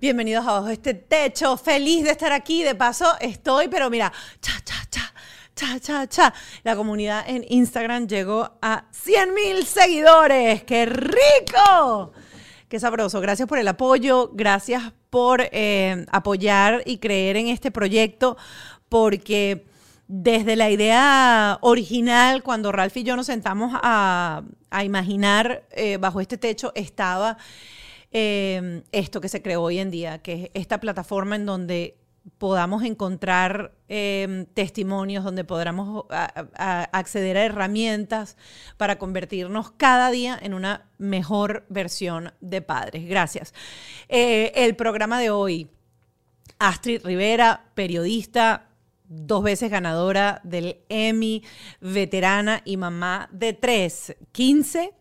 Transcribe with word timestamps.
Bienvenidos 0.00 0.44
a 0.46 0.52
Bajo 0.52 0.68
este 0.68 0.94
techo. 0.94 1.56
Feliz 1.56 2.02
de 2.02 2.10
estar 2.10 2.32
aquí. 2.32 2.64
De 2.64 2.74
paso, 2.74 3.06
estoy, 3.20 3.68
pero 3.68 3.88
mira, 3.88 4.12
cha, 4.40 4.52
cha, 4.64 4.74
cha, 4.90 5.14
cha, 5.54 5.78
cha, 5.78 6.08
cha. 6.08 6.34
La 6.64 6.74
comunidad 6.74 7.24
en 7.28 7.44
Instagram 7.48 8.08
llegó 8.08 8.58
a 8.60 8.84
100 8.90 9.32
mil 9.32 9.64
seguidores. 9.64 10.64
¡Qué 10.64 10.86
rico! 10.86 12.12
Qué 12.68 12.80
sabroso. 12.80 13.20
Gracias 13.20 13.48
por 13.48 13.58
el 13.58 13.68
apoyo. 13.68 14.30
Gracias 14.34 14.92
por 15.08 15.40
eh, 15.52 16.04
apoyar 16.10 16.82
y 16.84 16.98
creer 16.98 17.36
en 17.36 17.46
este 17.46 17.70
proyecto, 17.70 18.36
porque 18.88 19.66
desde 20.08 20.56
la 20.56 20.68
idea 20.70 21.58
original, 21.60 22.42
cuando 22.42 22.72
Ralph 22.72 22.96
y 22.96 23.04
yo 23.04 23.14
nos 23.14 23.26
sentamos 23.26 23.72
a, 23.72 24.42
a 24.70 24.84
imaginar 24.84 25.64
eh, 25.70 25.96
bajo 25.96 26.20
este 26.20 26.38
techo, 26.38 26.72
estaba 26.74 27.38
eh, 28.10 28.82
esto 28.92 29.20
que 29.20 29.28
se 29.28 29.42
creó 29.42 29.62
hoy 29.62 29.78
en 29.78 29.90
día, 29.90 30.18
que 30.18 30.44
es 30.44 30.50
esta 30.54 30.80
plataforma 30.80 31.36
en 31.36 31.46
donde 31.46 31.96
podamos 32.38 32.82
encontrar 32.82 33.72
eh, 33.88 34.46
testimonios, 34.54 35.24
donde 35.24 35.44
podamos 35.44 36.06
acceder 36.10 37.36
a 37.36 37.44
herramientas 37.44 38.36
para 38.76 38.98
convertirnos 38.98 39.70
cada 39.72 40.10
día 40.10 40.38
en 40.40 40.54
una 40.54 40.86
mejor 40.98 41.64
versión 41.68 42.32
de 42.40 42.62
padres. 42.62 43.08
Gracias. 43.08 43.54
Eh, 44.08 44.52
el 44.56 44.74
programa 44.76 45.20
de 45.20 45.30
hoy, 45.30 45.70
Astrid 46.58 47.04
Rivera, 47.04 47.66
periodista, 47.74 48.70
dos 49.08 49.44
veces 49.44 49.70
ganadora 49.70 50.40
del 50.42 50.78
Emmy, 50.88 51.44
veterana 51.80 52.62
y 52.64 52.76
mamá 52.76 53.28
de 53.30 53.52
tres, 53.52 54.16
15, 54.32 54.92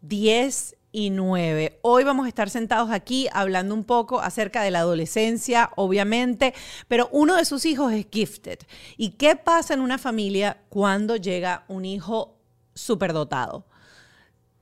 10 0.00 0.75
y 0.96 1.10
9. 1.10 1.78
Hoy 1.82 2.04
vamos 2.04 2.24
a 2.24 2.28
estar 2.30 2.48
sentados 2.48 2.90
aquí 2.90 3.28
hablando 3.34 3.74
un 3.74 3.84
poco 3.84 4.18
acerca 4.18 4.62
de 4.62 4.70
la 4.70 4.78
adolescencia, 4.78 5.70
obviamente, 5.76 6.54
pero 6.88 7.10
uno 7.12 7.36
de 7.36 7.44
sus 7.44 7.66
hijos 7.66 7.92
es 7.92 8.06
gifted. 8.10 8.60
¿Y 8.96 9.10
qué 9.10 9.36
pasa 9.36 9.74
en 9.74 9.80
una 9.80 9.98
familia 9.98 10.62
cuando 10.70 11.16
llega 11.16 11.66
un 11.68 11.84
hijo 11.84 12.38
superdotado? 12.74 13.66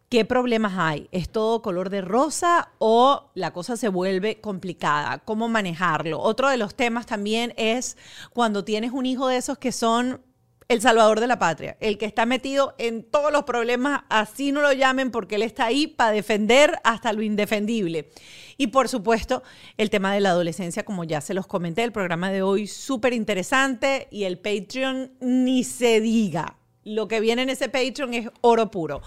¿Qué 0.08 0.24
problemas 0.24 0.72
hay? 0.76 1.08
¿Es 1.12 1.28
todo 1.28 1.62
color 1.62 1.88
de 1.88 2.00
rosa 2.00 2.72
o 2.80 3.30
la 3.34 3.52
cosa 3.52 3.76
se 3.76 3.88
vuelve 3.88 4.40
complicada? 4.40 5.18
¿Cómo 5.18 5.48
manejarlo? 5.48 6.18
Otro 6.18 6.48
de 6.48 6.56
los 6.56 6.74
temas 6.74 7.06
también 7.06 7.54
es 7.56 7.96
cuando 8.32 8.64
tienes 8.64 8.90
un 8.90 9.06
hijo 9.06 9.28
de 9.28 9.36
esos 9.36 9.56
que 9.56 9.70
son 9.70 10.20
el 10.68 10.80
salvador 10.80 11.20
de 11.20 11.26
la 11.26 11.38
patria, 11.38 11.76
el 11.80 11.98
que 11.98 12.06
está 12.06 12.26
metido 12.26 12.74
en 12.78 13.02
todos 13.02 13.32
los 13.32 13.44
problemas, 13.44 14.02
así 14.08 14.52
no 14.52 14.62
lo 14.62 14.72
llamen, 14.72 15.10
porque 15.10 15.34
él 15.34 15.42
está 15.42 15.66
ahí 15.66 15.86
para 15.86 16.12
defender 16.12 16.78
hasta 16.84 17.12
lo 17.12 17.22
indefendible. 17.22 18.10
Y 18.56 18.68
por 18.68 18.88
supuesto, 18.88 19.42
el 19.76 19.90
tema 19.90 20.14
de 20.14 20.20
la 20.20 20.30
adolescencia, 20.30 20.84
como 20.84 21.04
ya 21.04 21.20
se 21.20 21.34
los 21.34 21.46
comenté, 21.46 21.84
el 21.84 21.92
programa 21.92 22.30
de 22.30 22.42
hoy 22.42 22.66
súper 22.66 23.12
interesante 23.12 24.08
y 24.10 24.24
el 24.24 24.38
Patreon 24.38 25.12
ni 25.20 25.64
se 25.64 26.00
diga. 26.00 26.56
Lo 26.84 27.08
que 27.08 27.20
viene 27.20 27.42
en 27.42 27.48
ese 27.48 27.70
Patreon 27.70 28.12
es 28.12 28.28
oro 28.42 28.70
puro. 28.70 29.00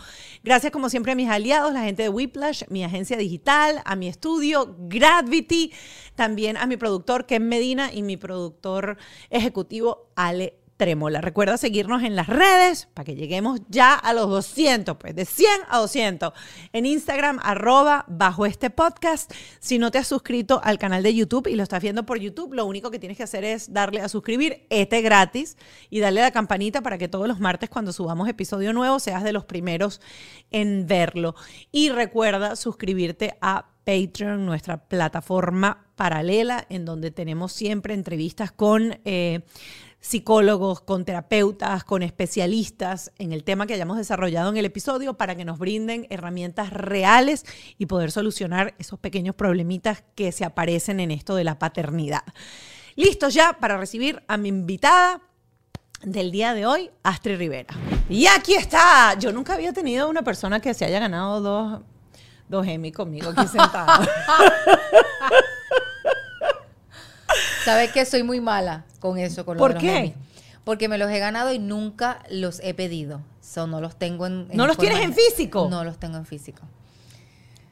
Gracias 0.44 0.72
como 0.72 0.89
siempre 0.89 1.12
a 1.12 1.16
mis 1.16 1.29
aliados, 1.29 1.72
la 1.74 1.84
gente 1.84 2.03
de 2.03 2.09
Whiplash, 2.09 2.63
mi 2.69 2.84
agencia 2.84 3.18
digital, 3.18 3.81
a 3.85 3.95
mi 3.95 4.07
estudio 4.07 4.75
Gravity, 4.79 5.72
también 6.16 6.57
a 6.57 6.66
mi 6.66 6.75
productor 6.75 7.28
Ken 7.28 7.47
Medina 7.47 7.94
y 7.94 8.01
mi 8.01 8.18
productor 8.18 8.97
ejecutivo 9.29 10.09
Ale 10.16 10.56
Trémola. 10.77 11.21
Recuerda 11.21 11.57
seguirnos 11.57 12.03
en 12.03 12.15
las 12.15 12.27
redes 12.27 12.88
para 12.93 13.03
que 13.03 13.15
lleguemos 13.15 13.61
ya 13.67 13.95
a 13.95 14.13
los 14.13 14.29
200, 14.29 14.97
pues 14.97 15.15
de 15.15 15.25
100 15.25 15.49
a 15.69 15.79
200. 15.79 16.33
En 16.71 16.85
Instagram, 16.85 17.39
arroba 17.41 18.05
bajo 18.07 18.45
este 18.45 18.69
podcast. 18.69 19.33
Si 19.59 19.79
no 19.79 19.89
te 19.89 19.97
has 19.97 20.07
suscrito 20.07 20.61
al 20.63 20.77
canal 20.77 21.01
de 21.01 21.15
YouTube 21.15 21.47
y 21.47 21.55
lo 21.55 21.63
estás 21.63 21.81
viendo 21.81 22.05
por 22.05 22.19
YouTube, 22.19 22.53
lo 22.53 22.65
único 22.65 22.91
que 22.91 22.99
tienes 22.99 23.17
que 23.17 23.23
hacer 23.23 23.43
es 23.43 23.73
darle 23.73 24.01
a 24.01 24.07
suscribir, 24.07 24.67
este 24.69 25.01
gratis, 25.01 25.57
y 25.89 25.99
darle 25.99 26.21
la 26.21 26.29
campanita 26.29 26.81
para 26.81 26.99
que 26.99 27.07
todos 27.07 27.27
los 27.27 27.39
martes 27.39 27.71
cuando 27.71 27.91
subamos 27.91 28.29
episodio 28.29 28.71
nuevo 28.71 28.99
seas 28.99 29.23
de 29.23 29.33
los 29.33 29.45
primeros 29.45 29.99
en 30.51 30.85
verlo. 30.85 31.33
Y 31.71 31.89
recuerda 31.89 32.55
suscribirte 32.55 33.35
a 33.41 33.65
Patreon, 33.88 34.45
nuestra 34.45 34.85
plataforma 34.89 35.88
paralela, 35.95 36.65
en 36.69 36.83
donde 36.83 37.09
tenemos 37.09 37.53
siempre 37.53 37.94
entrevistas 37.94 38.51
con 38.51 38.99
eh, 39.05 39.44
psicólogos, 40.00 40.81
con 40.81 41.06
terapeutas, 41.06 41.84
con 41.84 42.03
especialistas 42.03 43.12
en 43.18 43.34
el 43.34 43.44
tema 43.44 43.68
que 43.68 43.74
hayamos 43.74 43.97
desarrollado 43.97 44.50
en 44.50 44.58
el 44.58 44.66
episodio 44.66 45.16
para 45.16 45.35
que 45.35 45.46
nos 45.46 45.59
brinden 45.59 46.08
herramientas 46.09 46.72
reales 46.72 47.46
y 47.78 47.88
poder 47.88 48.12
solucionar 48.12 48.75
esos 48.80 49.00
pequeños 49.00 49.36
problemitas 49.36 50.03
que 50.16 50.31
se 50.31 50.46
aparecen 50.46 51.00
en 51.00 51.12
esto 51.12 51.36
de 51.36 51.44
la 51.44 51.59
paternidad. 51.59 52.24
Listos 52.96 53.34
ya 53.34 53.53
para 53.53 53.78
recibir 53.78 54.24
a 54.28 54.38
mi 54.38 54.50
invitada 54.50 55.22
del 56.03 56.31
día 56.31 56.53
de 56.53 56.66
hoy, 56.66 56.90
Astrid 57.03 57.38
Rivera. 57.38 57.74
Y 58.09 58.28
aquí 58.28 58.53
está. 58.53 59.16
Yo 59.19 59.31
nunca 59.31 59.53
había 59.53 59.74
tenido 59.74 60.09
una 60.09 60.24
persona 60.24 60.59
que 60.59 60.74
se 60.74 60.86
haya 60.86 61.00
ganado 61.00 61.41
dos, 61.41 61.81
dos 62.47 62.68
Emmy 62.68 62.91
conmigo 62.91 63.30
aquí 63.36 63.47
sentada. 63.47 64.07
¿Sabes 67.65 67.91
que 67.91 68.05
soy 68.05 68.23
muy 68.23 68.39
mala 68.39 68.85
con 68.99 69.17
eso? 69.17 69.45
Con 69.45 69.57
lo 69.57 69.59
¿Por 69.59 69.69
de 69.69 69.73
los 69.75 69.83
qué? 69.83 70.13
Porque 70.63 70.88
me 70.88 70.97
los 70.97 71.09
he 71.09 71.19
ganado 71.19 71.51
y 71.53 71.59
nunca 71.59 72.23
los 72.29 72.59
he 72.61 72.73
pedido. 72.73 73.21
So, 73.41 73.67
no 73.67 73.79
los 73.79 73.95
tengo 73.95 74.25
en. 74.27 74.47
¿No 74.53 74.67
los 74.67 74.77
tienes 74.77 74.99
en 74.99 75.13
físico? 75.13 75.67
No 75.69 75.83
los 75.83 75.97
tengo 75.97 76.17
en 76.17 76.25
físico. 76.25 76.61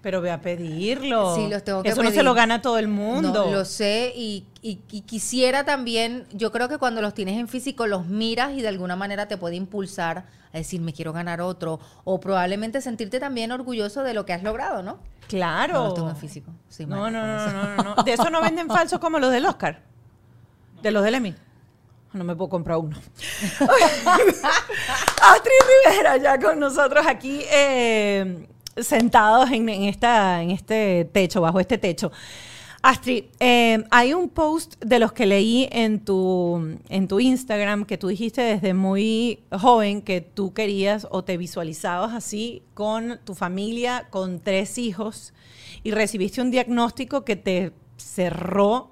Pero 0.05 0.21
ve 0.21 0.29
a 0.29 0.39
pedirlo. 0.39 1.33
Sí, 1.33 1.47
los 1.49 1.63
tengo 1.63 1.81
que 1.81 1.89
Eso 1.89 2.03
no 2.03 2.11
se 2.11 2.21
lo 2.21 2.35
gana 2.35 2.61
todo 2.61 2.77
el 2.77 2.87
mundo. 2.87 3.45
No, 3.45 3.51
lo 3.51 3.65
sé 3.65 4.13
y, 4.15 4.45
y- 4.61 4.79
y 4.91 5.01
quisiera 5.01 5.63
también, 5.65 6.27
yo 6.31 6.51
creo 6.51 6.69
que 6.69 6.77
cuando 6.77 7.01
los 7.01 7.15
tienes 7.15 7.39
en 7.39 7.47
físico 7.47 7.87
los 7.87 8.05
miras 8.05 8.51
y 8.51 8.61
de 8.61 8.67
alguna 8.67 8.95
manera 8.95 9.27
te 9.27 9.35
puede 9.35 9.55
impulsar 9.55 10.25
a 10.53 10.57
decir 10.59 10.79
me 10.79 10.93
quiero 10.93 11.11
ganar 11.11 11.41
otro 11.41 11.79
o 12.03 12.19
probablemente 12.19 12.81
sentirte 12.81 13.19
también 13.19 13.51
orgulloso 13.51 14.03
de 14.03 14.13
lo 14.13 14.27
que 14.27 14.33
has 14.33 14.43
logrado, 14.43 14.83
¿no? 14.83 14.99
Claro. 15.27 15.73
No 15.73 15.83
los 15.85 15.93
tengo 15.95 16.09
en 16.11 16.17
físico. 16.17 16.51
Soy 16.69 16.85
No, 16.85 17.09
no, 17.09 17.25
no, 17.25 17.75
no, 17.77 17.95
no. 17.95 18.03
De 18.03 18.13
eso 18.13 18.29
no 18.29 18.41
venden 18.43 18.67
falsos 18.67 18.99
como 18.99 19.17
los 19.17 19.31
del 19.31 19.47
Oscar. 19.47 19.81
De 20.83 20.91
los 20.91 21.03
del 21.03 21.15
Emmy. 21.15 21.33
No 22.13 22.23
me 22.23 22.35
puedo 22.35 22.49
comprar 22.49 22.77
uno. 22.77 22.95
Astrid 23.59 25.51
Rivera 25.83 26.17
ya 26.17 26.39
con 26.39 26.59
nosotros 26.59 27.07
aquí 27.07 27.41
eh, 27.51 28.47
sentados 28.77 29.51
en, 29.51 29.69
este 29.69 31.05
techo, 31.11 31.41
bajo 31.41 31.59
este 31.59 31.77
techo. 31.77 32.11
Astrid, 32.81 33.23
eh, 33.39 33.83
hay 33.89 34.13
un 34.13 34.29
post 34.29 34.75
de 34.83 34.99
los 34.99 35.11
que 35.11 35.25
leí 35.25 35.67
en 35.71 36.05
tu, 36.05 36.77
en 36.87 37.07
tu 37.07 37.19
Instagram 37.19 37.85
que 37.85 37.97
tú 37.97 38.09
dijiste 38.09 38.41
desde 38.41 38.75
muy 38.75 39.39
joven 39.51 40.03
que 40.03 40.21
tú 40.21 40.53
querías 40.53 41.07
o 41.09 41.23
te 41.23 41.35
visualizabas 41.37 42.13
así 42.13 42.61
con 42.75 43.19
tu 43.23 43.33
familia, 43.33 44.05
con 44.11 44.39
tres 44.39 44.77
hijos, 44.77 45.33
y 45.81 45.91
recibiste 45.91 46.41
un 46.41 46.51
diagnóstico 46.51 47.25
que 47.25 47.35
te 47.35 47.71
cerró 47.97 48.91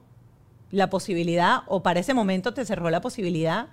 la 0.72 0.90
posibilidad, 0.90 1.60
o 1.68 1.84
para 1.84 2.00
ese 2.00 2.16
momento 2.16 2.56
te 2.56 2.66
cerró 2.66 2.90
la 2.90 3.00
posibilidad 3.00 3.68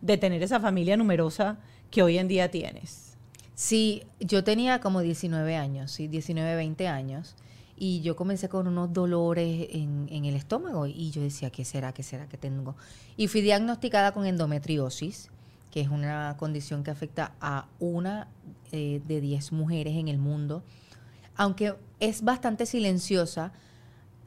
de 0.00 0.16
tener 0.16 0.42
esa 0.42 0.58
familia 0.58 0.96
numerosa 0.96 1.58
que 1.90 2.02
hoy 2.02 2.16
en 2.16 2.28
día 2.28 2.50
tienes. 2.50 3.15
Sí, 3.56 4.02
yo 4.20 4.44
tenía 4.44 4.80
como 4.80 5.00
19 5.00 5.56
años, 5.56 5.90
sí, 5.90 6.08
19, 6.08 6.56
20 6.56 6.88
años. 6.88 7.34
Y 7.74 8.02
yo 8.02 8.14
comencé 8.14 8.50
con 8.50 8.68
unos 8.68 8.92
dolores 8.92 9.68
en, 9.72 10.08
el 10.10 10.36
estómago 10.36 10.86
y 10.86 11.10
yo 11.10 11.22
decía, 11.22 11.50
¿qué 11.50 11.64
será? 11.64 11.92
¿Qué 11.92 12.02
será 12.02 12.28
que 12.28 12.36
tengo? 12.36 12.76
Y 13.16 13.28
fui 13.28 13.40
diagnosticada 13.40 14.12
con 14.12 14.26
endometriosis, 14.26 15.30
que 15.70 15.80
es 15.80 15.88
una 15.88 16.36
condición 16.38 16.84
que 16.84 16.90
afecta 16.90 17.32
a 17.40 17.66
una 17.80 18.28
eh, 18.72 19.00
de 19.06 19.22
10 19.22 19.52
mujeres 19.52 19.96
en 19.96 20.08
el 20.08 20.18
mundo. 20.18 20.62
Aunque 21.34 21.74
es 21.98 22.22
bastante 22.22 22.66
silenciosa, 22.66 23.52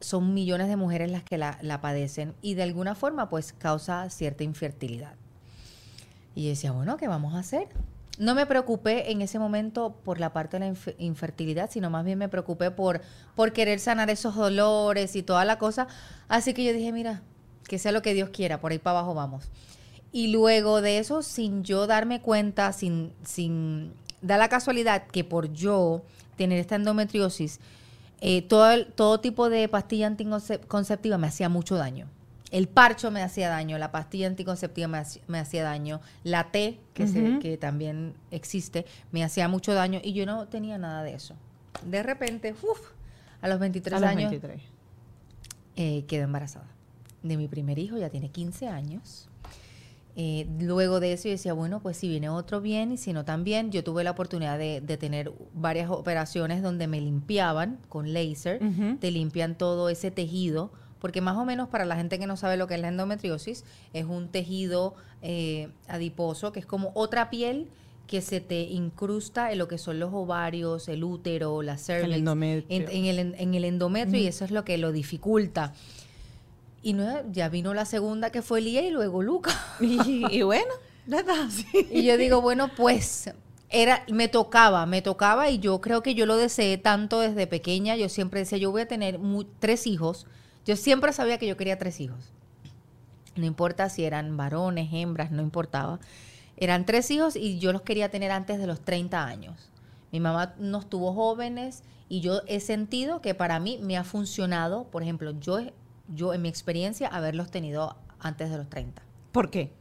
son 0.00 0.34
millones 0.34 0.68
de 0.68 0.76
mujeres 0.76 1.08
las 1.08 1.22
que 1.22 1.38
la, 1.38 1.56
la 1.62 1.80
padecen 1.80 2.34
y 2.42 2.54
de 2.54 2.64
alguna 2.64 2.96
forma 2.96 3.28
pues 3.28 3.52
causa 3.52 4.10
cierta 4.10 4.42
infertilidad. 4.42 5.14
Y 6.34 6.44
yo 6.44 6.48
decía, 6.50 6.72
bueno, 6.72 6.96
¿qué 6.96 7.06
vamos 7.06 7.34
a 7.34 7.38
hacer? 7.38 7.68
No 8.20 8.34
me 8.34 8.44
preocupé 8.44 9.10
en 9.10 9.22
ese 9.22 9.38
momento 9.38 9.96
por 10.04 10.20
la 10.20 10.32
parte 10.32 10.58
de 10.58 10.66
la 10.66 10.72
inf- 10.72 10.94
infertilidad, 10.98 11.70
sino 11.70 11.88
más 11.88 12.04
bien 12.04 12.18
me 12.18 12.28
preocupé 12.28 12.70
por, 12.70 13.00
por 13.34 13.52
querer 13.52 13.80
sanar 13.80 14.10
esos 14.10 14.34
dolores 14.36 15.16
y 15.16 15.22
toda 15.22 15.44
la 15.46 15.58
cosa. 15.58 15.88
Así 16.28 16.52
que 16.52 16.62
yo 16.62 16.74
dije, 16.74 16.92
mira, 16.92 17.22
que 17.66 17.78
sea 17.78 17.92
lo 17.92 18.02
que 18.02 18.12
Dios 18.12 18.28
quiera, 18.28 18.60
por 18.60 18.72
ahí 18.72 18.78
para 18.78 18.98
abajo 18.98 19.14
vamos. 19.14 19.48
Y 20.12 20.28
luego 20.28 20.82
de 20.82 20.98
eso, 20.98 21.22
sin 21.22 21.64
yo 21.64 21.86
darme 21.86 22.20
cuenta, 22.20 22.72
sin, 22.74 23.12
sin 23.24 23.94
da 24.20 24.36
la 24.36 24.48
casualidad 24.50 25.06
que 25.06 25.24
por 25.24 25.52
yo 25.52 26.02
tener 26.36 26.58
esta 26.58 26.76
endometriosis, 26.76 27.58
eh, 28.20 28.42
todo, 28.42 28.84
todo 28.86 29.20
tipo 29.20 29.48
de 29.48 29.66
pastilla 29.68 30.08
anticonceptiva 30.08 31.16
me 31.16 31.26
hacía 31.28 31.48
mucho 31.48 31.76
daño. 31.76 32.06
El 32.50 32.66
parcho 32.68 33.10
me 33.10 33.22
hacía 33.22 33.48
daño, 33.48 33.78
la 33.78 33.92
pastilla 33.92 34.26
anticonceptiva 34.26 34.88
me, 34.88 34.98
haci- 34.98 35.20
me 35.28 35.38
hacía 35.38 35.62
daño, 35.62 36.00
la 36.24 36.50
T, 36.50 36.78
que, 36.94 37.06
se- 37.06 37.38
que 37.40 37.56
también 37.56 38.14
existe, 38.30 38.86
me 39.12 39.22
hacía 39.22 39.46
mucho 39.48 39.72
daño 39.72 40.00
y 40.02 40.12
yo 40.14 40.26
no 40.26 40.48
tenía 40.48 40.76
nada 40.78 41.02
de 41.04 41.14
eso. 41.14 41.34
De 41.84 42.02
repente, 42.02 42.52
uf, 42.62 42.80
a 43.40 43.48
los 43.48 43.60
23 43.60 43.96
A 43.96 44.00
los 44.00 44.08
años 44.10 44.30
23. 44.30 44.62
eh, 45.76 46.04
quedé 46.06 46.22
embarazada 46.22 46.66
de 47.22 47.36
mi 47.36 47.48
primer 47.48 47.78
hijo, 47.78 47.98
ya 47.98 48.08
tiene 48.10 48.30
15 48.30 48.66
años. 48.68 49.28
Eh, 50.16 50.46
luego 50.58 50.98
de 50.98 51.12
eso 51.12 51.24
yo 51.28 51.30
decía, 51.32 51.52
bueno, 51.52 51.80
pues 51.80 51.96
si 51.96 52.08
viene 52.08 52.28
otro 52.28 52.60
bien 52.60 52.90
y 52.92 52.96
si 52.96 53.12
no 53.12 53.24
también, 53.24 53.70
yo 53.70 53.84
tuve 53.84 54.02
la 54.02 54.10
oportunidad 54.10 54.58
de, 54.58 54.80
de 54.80 54.96
tener 54.96 55.32
varias 55.54 55.88
operaciones 55.90 56.62
donde 56.62 56.88
me 56.88 57.00
limpiaban 57.00 57.78
con 57.88 58.12
láser, 58.12 58.60
te 58.98 59.10
limpian 59.12 59.54
todo 59.54 59.88
ese 59.88 60.10
tejido, 60.10 60.72
porque 61.00 61.20
más 61.20 61.36
o 61.36 61.44
menos 61.44 61.68
para 61.68 61.84
la 61.84 61.96
gente 61.96 62.18
que 62.18 62.26
no 62.26 62.36
sabe 62.36 62.56
lo 62.56 62.66
que 62.66 62.74
es 62.74 62.80
la 62.80 62.88
endometriosis, 62.88 63.64
es 63.92 64.04
un 64.04 64.28
tejido 64.28 64.94
eh, 65.22 65.68
adiposo, 65.88 66.52
que 66.52 66.60
es 66.60 66.66
como 66.66 66.92
otra 66.94 67.30
piel 67.30 67.68
que 68.06 68.20
se 68.22 68.40
te 68.40 68.62
incrusta 68.62 69.52
en 69.52 69.58
lo 69.58 69.68
que 69.68 69.78
son 69.78 70.00
los 70.00 70.10
ovarios, 70.12 70.88
el 70.88 71.04
útero, 71.04 71.62
la 71.62 71.74
cervix, 71.78 72.16
en, 72.68 72.82
en 72.90 73.04
el, 73.06 73.34
en- 73.38 73.54
el 73.54 73.64
endometrio 73.64 74.20
y 74.20 74.26
eso 74.26 74.44
es 74.44 74.50
lo 74.50 74.64
que 74.64 74.78
lo 74.78 74.90
dificulta. 74.92 75.72
Y 76.82 76.94
no, 76.94 77.30
ya 77.30 77.48
vino 77.48 77.74
la 77.74 77.84
segunda 77.84 78.30
que 78.30 78.42
fue 78.42 78.60
Lía 78.62 78.82
y 78.82 78.90
luego 78.90 79.22
Luca. 79.22 79.52
Y, 79.80 80.24
y 80.38 80.42
bueno, 80.42 80.72
está 81.10 81.44
así. 81.44 81.66
Y 81.90 82.02
yo 82.02 82.16
digo, 82.16 82.40
bueno, 82.40 82.70
pues 82.76 83.30
era, 83.68 84.02
me 84.10 84.28
tocaba, 84.28 84.86
me 84.86 85.02
tocaba 85.02 85.50
y 85.50 85.58
yo 85.58 85.80
creo 85.80 86.02
que 86.02 86.14
yo 86.14 86.26
lo 86.26 86.36
deseé 86.36 86.78
tanto 86.78 87.20
desde 87.20 87.46
pequeña. 87.46 87.96
Yo 87.96 88.08
siempre 88.08 88.40
decía, 88.40 88.58
yo 88.58 88.70
voy 88.70 88.82
a 88.82 88.88
tener 88.88 89.18
mu- 89.18 89.44
tres 89.60 89.86
hijos. 89.86 90.26
Yo 90.66 90.76
siempre 90.76 91.12
sabía 91.12 91.38
que 91.38 91.46
yo 91.46 91.56
quería 91.56 91.78
tres 91.78 92.00
hijos. 92.00 92.32
No 93.36 93.46
importa 93.46 93.88
si 93.88 94.04
eran 94.04 94.36
varones, 94.36 94.90
hembras, 94.92 95.30
no 95.30 95.42
importaba. 95.42 96.00
Eran 96.56 96.84
tres 96.84 97.10
hijos 97.10 97.36
y 97.36 97.58
yo 97.58 97.72
los 97.72 97.82
quería 97.82 98.10
tener 98.10 98.30
antes 98.30 98.58
de 98.58 98.66
los 98.66 98.80
30 98.80 99.24
años. 99.24 99.70
Mi 100.12 100.20
mamá 100.20 100.54
nos 100.58 100.88
tuvo 100.88 101.14
jóvenes 101.14 101.82
y 102.08 102.20
yo 102.20 102.42
he 102.46 102.60
sentido 102.60 103.22
que 103.22 103.34
para 103.34 103.60
mí 103.60 103.78
me 103.80 103.96
ha 103.96 104.04
funcionado, 104.04 104.84
por 104.84 105.02
ejemplo, 105.02 105.32
yo, 105.40 105.60
yo 106.08 106.34
en 106.34 106.42
mi 106.42 106.48
experiencia, 106.48 107.08
haberlos 107.08 107.50
tenido 107.50 107.96
antes 108.18 108.50
de 108.50 108.58
los 108.58 108.68
30. 108.68 109.00
¿Por 109.32 109.50
qué? 109.50 109.72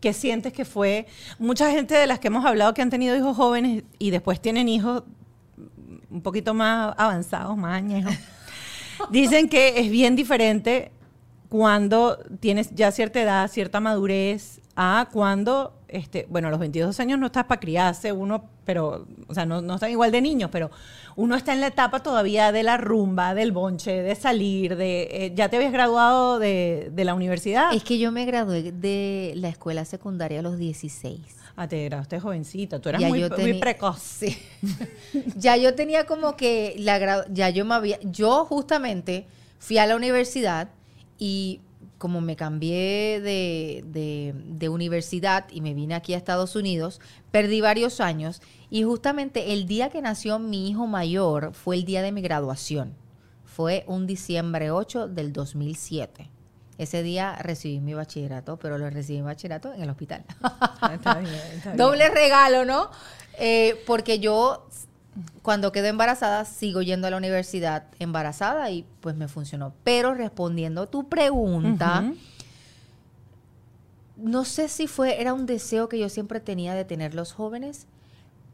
¿Qué 0.00 0.12
sientes 0.12 0.52
que 0.52 0.64
fue? 0.64 1.06
Mucha 1.38 1.70
gente 1.70 1.94
de 1.94 2.06
las 2.06 2.18
que 2.18 2.28
hemos 2.28 2.44
hablado 2.44 2.74
que 2.74 2.82
han 2.82 2.90
tenido 2.90 3.14
hijos 3.16 3.36
jóvenes 3.36 3.84
y 3.98 4.10
después 4.10 4.40
tienen 4.40 4.68
hijos 4.68 5.04
un 6.10 6.22
poquito 6.22 6.54
más 6.54 6.94
avanzados, 6.98 7.56
más 7.56 7.76
añejos, 7.76 8.12
dicen 9.10 9.48
que 9.48 9.80
es 9.80 9.90
bien 9.90 10.16
diferente 10.16 10.92
cuando 11.48 12.18
tienes 12.40 12.70
ya 12.74 12.90
cierta 12.90 13.22
edad, 13.22 13.48
cierta 13.48 13.80
madurez, 13.80 14.60
a 14.76 15.08
cuando, 15.12 15.74
este, 15.88 16.26
bueno, 16.28 16.48
a 16.48 16.50
los 16.50 16.58
22 16.58 16.98
años 16.98 17.18
no 17.18 17.26
estás 17.26 17.44
para 17.44 17.60
criarse, 17.60 18.12
uno, 18.12 18.50
pero, 18.64 19.06
o 19.28 19.34
sea, 19.34 19.46
no, 19.46 19.62
no 19.62 19.74
están 19.74 19.90
igual 19.90 20.10
de 20.10 20.20
niños, 20.20 20.50
pero 20.50 20.70
uno 21.16 21.36
está 21.36 21.52
en 21.52 21.60
la 21.60 21.68
etapa 21.68 22.00
todavía 22.00 22.50
de 22.50 22.64
la 22.64 22.76
rumba, 22.76 23.34
del 23.34 23.52
bonche, 23.52 24.02
de 24.02 24.14
salir, 24.16 24.76
de, 24.76 25.08
eh, 25.10 25.32
ya 25.34 25.48
te 25.48 25.56
habías 25.56 25.72
graduado 25.72 26.38
de, 26.38 26.90
de 26.92 27.04
la 27.04 27.14
universidad. 27.14 27.72
Es 27.72 27.84
que 27.84 27.98
yo 27.98 28.10
me 28.10 28.24
gradué 28.24 28.72
de 28.72 29.32
la 29.36 29.48
escuela 29.48 29.84
secundaria 29.84 30.40
a 30.40 30.42
los 30.42 30.58
16. 30.58 31.43
Ah, 31.56 31.68
te 31.68 31.84
graduaste 31.84 32.18
jovencita, 32.20 32.80
tú 32.80 32.88
eras 32.88 33.00
Ya 33.00 33.08
muy, 33.08 33.20
yo 33.20 33.28
muy 33.28 33.38
teni- 33.38 33.60
precoz. 33.60 33.98
Sí. 34.00 34.36
ya 35.36 35.56
yo 35.56 35.74
tenía 35.74 36.04
como 36.06 36.36
que 36.36 36.74
la 36.78 37.26
ya 37.30 37.50
yo 37.50 37.64
me 37.64 37.74
había 37.74 37.98
yo 38.02 38.44
justamente 38.44 39.26
fui 39.58 39.78
a 39.78 39.86
la 39.86 39.94
universidad 39.96 40.68
y 41.18 41.60
como 41.98 42.20
me 42.20 42.34
cambié 42.36 43.20
de, 43.20 43.84
de- 43.86 44.34
de 44.48 44.68
universidad 44.68 45.46
y 45.50 45.60
me 45.60 45.74
vine 45.74 45.94
aquí 45.94 46.12
a 46.12 46.16
Estados 46.16 46.56
Unidos, 46.56 47.00
perdí 47.30 47.60
varios 47.60 48.00
años 48.00 48.42
y 48.68 48.82
justamente 48.82 49.52
el 49.52 49.66
día 49.66 49.90
que 49.90 50.02
nació 50.02 50.38
mi 50.40 50.68
hijo 50.68 50.86
mayor 50.88 51.54
fue 51.54 51.76
el 51.76 51.84
día 51.84 52.02
de 52.02 52.10
mi 52.12 52.20
graduación. 52.20 52.94
Fue 53.44 53.84
un 53.86 54.06
diciembre 54.08 54.72
8 54.72 55.06
del 55.06 55.32
2007. 55.32 56.28
Ese 56.76 57.02
día 57.02 57.36
recibí 57.36 57.80
mi 57.80 57.94
bachillerato, 57.94 58.56
pero 58.56 58.78
lo 58.78 58.90
recibí 58.90 59.18
mi 59.18 59.24
bachillerato 59.24 59.72
en 59.72 59.82
el 59.82 59.90
hospital. 59.90 60.24
Está 60.92 61.14
bien, 61.18 61.34
está 61.34 61.64
bien. 61.70 61.76
Doble 61.76 62.08
regalo, 62.08 62.64
¿no? 62.64 62.90
Eh, 63.38 63.82
porque 63.86 64.18
yo, 64.18 64.66
cuando 65.42 65.70
quedo 65.70 65.86
embarazada, 65.86 66.44
sigo 66.44 66.82
yendo 66.82 67.06
a 67.06 67.10
la 67.10 67.16
universidad 67.16 67.84
embarazada 67.98 68.70
y 68.70 68.84
pues 69.00 69.14
me 69.14 69.28
funcionó. 69.28 69.72
Pero 69.84 70.14
respondiendo 70.14 70.82
a 70.82 70.86
tu 70.86 71.08
pregunta, 71.08 72.12
no 74.16 74.44
sé 74.44 74.68
si 74.68 74.86
fue, 74.86 75.20
era 75.20 75.32
un 75.32 75.46
deseo 75.46 75.88
que 75.88 75.98
yo 75.98 76.08
siempre 76.08 76.40
tenía 76.40 76.74
de 76.74 76.84
tener 76.84 77.14
los 77.14 77.32
jóvenes, 77.32 77.86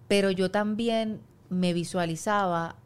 pero 0.08 0.30
yo 0.30 0.50
también 0.50 1.20
me 1.48 1.72
visualizaba 1.72 2.76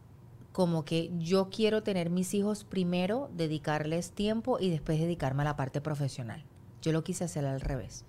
como 0.54 0.84
que 0.84 1.10
yo 1.18 1.50
quiero 1.50 1.82
tener 1.82 2.10
mis 2.10 2.32
hijos 2.32 2.62
primero, 2.62 3.28
dedicarles 3.36 4.12
tiempo 4.12 4.60
y 4.60 4.70
después 4.70 5.00
dedicarme 5.00 5.42
a 5.42 5.46
la 5.46 5.56
parte 5.56 5.80
profesional. 5.80 6.44
Yo 6.80 6.92
lo 6.92 7.02
quise 7.02 7.24
hacer 7.24 7.44
al 7.44 7.60
revés. 7.60 8.04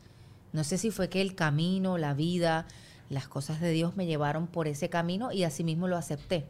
No 0.54 0.64
sé 0.64 0.78
si 0.78 0.92
fue 0.92 1.10
que 1.10 1.22
el 1.22 1.34
camino, 1.34 1.98
la 1.98 2.14
vida, 2.14 2.68
las 3.10 3.28
cosas 3.28 3.60
de 3.62 3.72
Dios 3.72 3.98
me 3.98 4.06
llevaron 4.06 4.46
por 4.46 4.68
ese 4.68 4.90
camino 4.90 5.32
y 5.32 5.44
así 5.44 5.64
mismo 5.64 5.88
lo 5.88 5.98
acepté. 5.98 6.46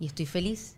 Y 0.00 0.06
estoy 0.06 0.24
feliz. 0.24 0.76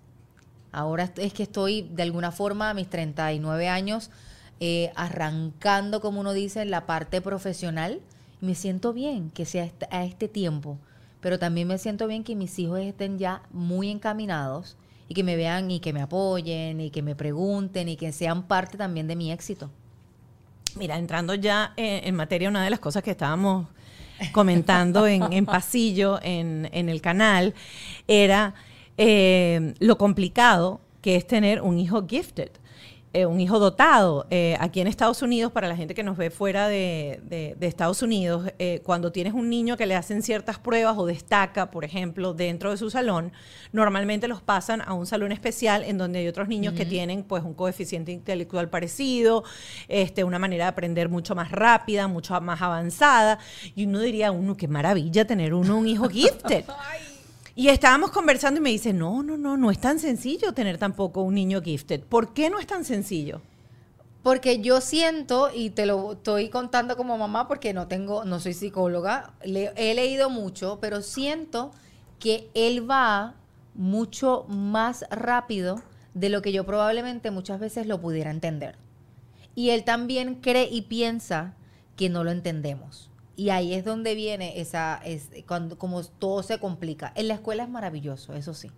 Ahora 0.73 1.13
es 1.17 1.33
que 1.33 1.45
estoy 1.45 1.83
de 1.83 2.03
alguna 2.03 2.33
forma 2.33 2.69
a 2.69 2.75
mis 2.75 2.91
39 2.91 3.69
años 3.69 4.11
eh, 4.59 4.91
arrancando, 4.97 6.01
como 6.01 6.19
uno 6.19 6.33
dice, 6.33 6.63
en 6.63 6.73
la 6.73 6.87
parte 6.87 7.21
profesional. 7.21 8.01
Me 8.41 8.57
siento 8.57 8.93
bien 8.93 9.31
que 9.31 9.45
sea 9.45 9.71
a 9.93 10.05
este 10.05 10.27
tiempo. 10.27 10.77
Pero 11.27 11.41
también 11.41 11.67
me 11.67 11.77
siento 11.77 12.07
bien 12.07 12.23
que 12.23 12.37
mis 12.37 12.57
hijos 12.61 12.79
estén 12.79 13.19
ya 13.19 13.43
muy 13.51 13.91
encaminados 13.91 14.77
y 15.09 15.15
que 15.15 15.25
me 15.25 15.35
vean 15.35 15.69
y 15.73 15.81
que 15.81 15.93
me 15.93 16.01
apoyen 16.01 16.81
y 16.81 16.91
que 16.91 17.03
me 17.03 17.17
pregunten 17.17 17.89
y 17.89 17.97
que 17.97 18.13
sean 18.13 18.45
parte 18.45 18.79
también 18.79 19.09
de 19.09 19.17
mi 19.17 19.33
éxito. 19.33 19.69
Mira, 20.77 20.97
entrando 20.97 21.35
ya 21.35 21.73
en, 21.77 22.07
en 22.07 22.15
materia, 22.15 22.49
una 22.49 22.63
de 22.63 22.71
las 22.71 22.79
cosas 22.79 23.03
que 23.03 23.11
estábamos 23.11 23.67
comentando 24.31 25.09
en, 25.09 25.33
en 25.33 25.47
pasillo, 25.47 26.21
en, 26.23 26.69
en 26.71 26.89
el 26.89 27.01
canal, 27.01 27.55
era 28.07 28.55
eh, 28.97 29.75
lo 29.81 29.99
complicado 29.99 30.81
que 31.03 31.17
es 31.17 31.27
tener 31.27 31.61
un 31.61 31.77
hijo 31.81 32.07
gifted. 32.07 32.53
Eh, 33.17 33.27
un 33.27 33.41
hijo 33.41 33.59
dotado. 33.59 34.27
Eh, 34.31 34.57
aquí 34.61 34.81
en 34.81 34.87
Estados 34.87 35.23
Unidos, 35.23 35.51
para 35.53 35.69
la 35.69 35.77
gente 35.77 35.95
que 35.95 36.03
nos 36.03 36.17
ve 36.17 36.31
fuera 36.31 36.69
de, 36.69 37.21
de- 37.25 37.57
de 37.59 37.67
Estados 37.67 38.03
Unidos, 38.03 38.51
eh, 38.59 38.81
cuando 38.85 39.11
tienes 39.13 39.33
un 39.33 39.49
niño 39.49 39.77
que 39.77 39.87
le 39.87 39.95
hacen 39.95 40.23
ciertas 40.23 40.59
pruebas 40.59 40.97
o 40.99 41.07
destaca, 41.07 41.71
por 41.71 41.85
ejemplo, 41.85 42.35
dentro 42.35 42.71
de 42.71 42.77
su 42.77 42.91
salón, 42.91 43.33
normalmente 43.73 44.29
los 44.29 44.43
pasan 44.43 44.83
a 44.83 44.93
un 44.93 45.07
salón 45.07 45.33
especial 45.33 45.83
en 45.83 45.99
donde 45.99 46.19
hay 46.21 46.29
otros 46.29 46.49
niños 46.49 46.75
que 46.75 46.85
tienen 46.87 47.23
pues 47.23 47.43
un 47.43 47.55
coeficiente 47.55 48.13
intelectual 48.13 48.69
parecido, 48.69 49.45
este, 49.89 50.23
una 50.25 50.39
manera 50.39 50.65
de 50.65 50.69
aprender 50.71 51.09
mucho 51.09 51.35
más 51.35 51.51
rápida, 51.51 52.09
mucho 52.09 52.41
más 52.41 52.61
avanzada. 52.63 53.39
Y 53.75 53.87
uno 53.87 54.01
diría, 54.01 54.31
uno, 54.33 54.57
qué 54.57 54.69
maravilla 54.69 55.25
tener 55.27 55.55
uno 55.55 55.77
un 55.79 55.89
hijo 55.89 56.09
gifted. 56.09 56.65
Y 57.57 57.69
estábamos 57.71 58.11
conversando 58.13 58.61
y 58.61 58.63
me 58.63 58.71
dice, 58.71 58.93
no, 58.93 59.23
no, 59.25 59.37
no, 59.39 59.57
no 59.57 59.71
es 59.73 59.81
tan 59.81 59.99
sencillo 59.99 60.53
tener 60.53 60.79
tampoco 60.79 61.23
un 61.23 61.35
niño 61.35 61.63
gifted. 61.63 62.03
¿Por 62.03 62.35
qué 62.35 62.51
no 62.51 62.59
es 62.61 62.67
tan 62.69 62.85
sencillo? 62.85 63.41
Porque 64.23 64.61
yo 64.61 64.81
siento, 64.81 65.51
y 65.55 65.71
te 65.71 65.87
lo 65.87 66.13
estoy 66.13 66.51
contando 66.51 66.97
como 66.97 67.17
mamá 67.17 67.49
porque 67.49 67.73
no 67.73 67.89
tengo, 67.89 68.25
no 68.25 68.41
soy 68.41 68.53
psicóloga, 68.55 69.33
le- 69.45 69.73
he 69.77 69.95
leído 69.95 70.29
mucho, 70.31 70.79
pero 70.81 71.01
siento 71.01 71.71
que 72.19 72.51
él 72.55 72.89
va 72.91 73.37
mucho 73.75 74.45
más 74.49 75.07
rápido 75.11 75.81
de 76.15 76.29
lo 76.29 76.43
que 76.43 76.53
yo 76.53 76.67
probablemente 76.67 77.31
muchas 77.31 77.61
veces 77.61 77.87
lo 77.87 78.01
pudiera 78.01 78.31
entender. 78.31 78.77
Y 79.55 79.71
él 79.71 79.85
también 79.85 80.37
cree 80.37 80.69
y 80.71 80.83
piensa 80.83 81.55
que 81.97 82.11
no 82.11 82.25
lo 82.25 82.33
entendemos. 82.33 83.11
Y 83.37 83.51
ahí 83.51 83.75
es 83.75 83.85
donde 83.85 84.15
viene 84.15 84.61
esa, 84.61 84.99
es, 85.05 85.29
cuando, 85.47 85.79
como 85.79 86.03
todo 86.03 86.43
se 86.43 86.59
complica. 86.59 87.13
En 87.15 87.29
la 87.29 87.35
escuela 87.35 87.65
es 87.65 87.69
maravilloso, 87.69 88.35
eso 88.35 88.55
sí. 88.55 88.71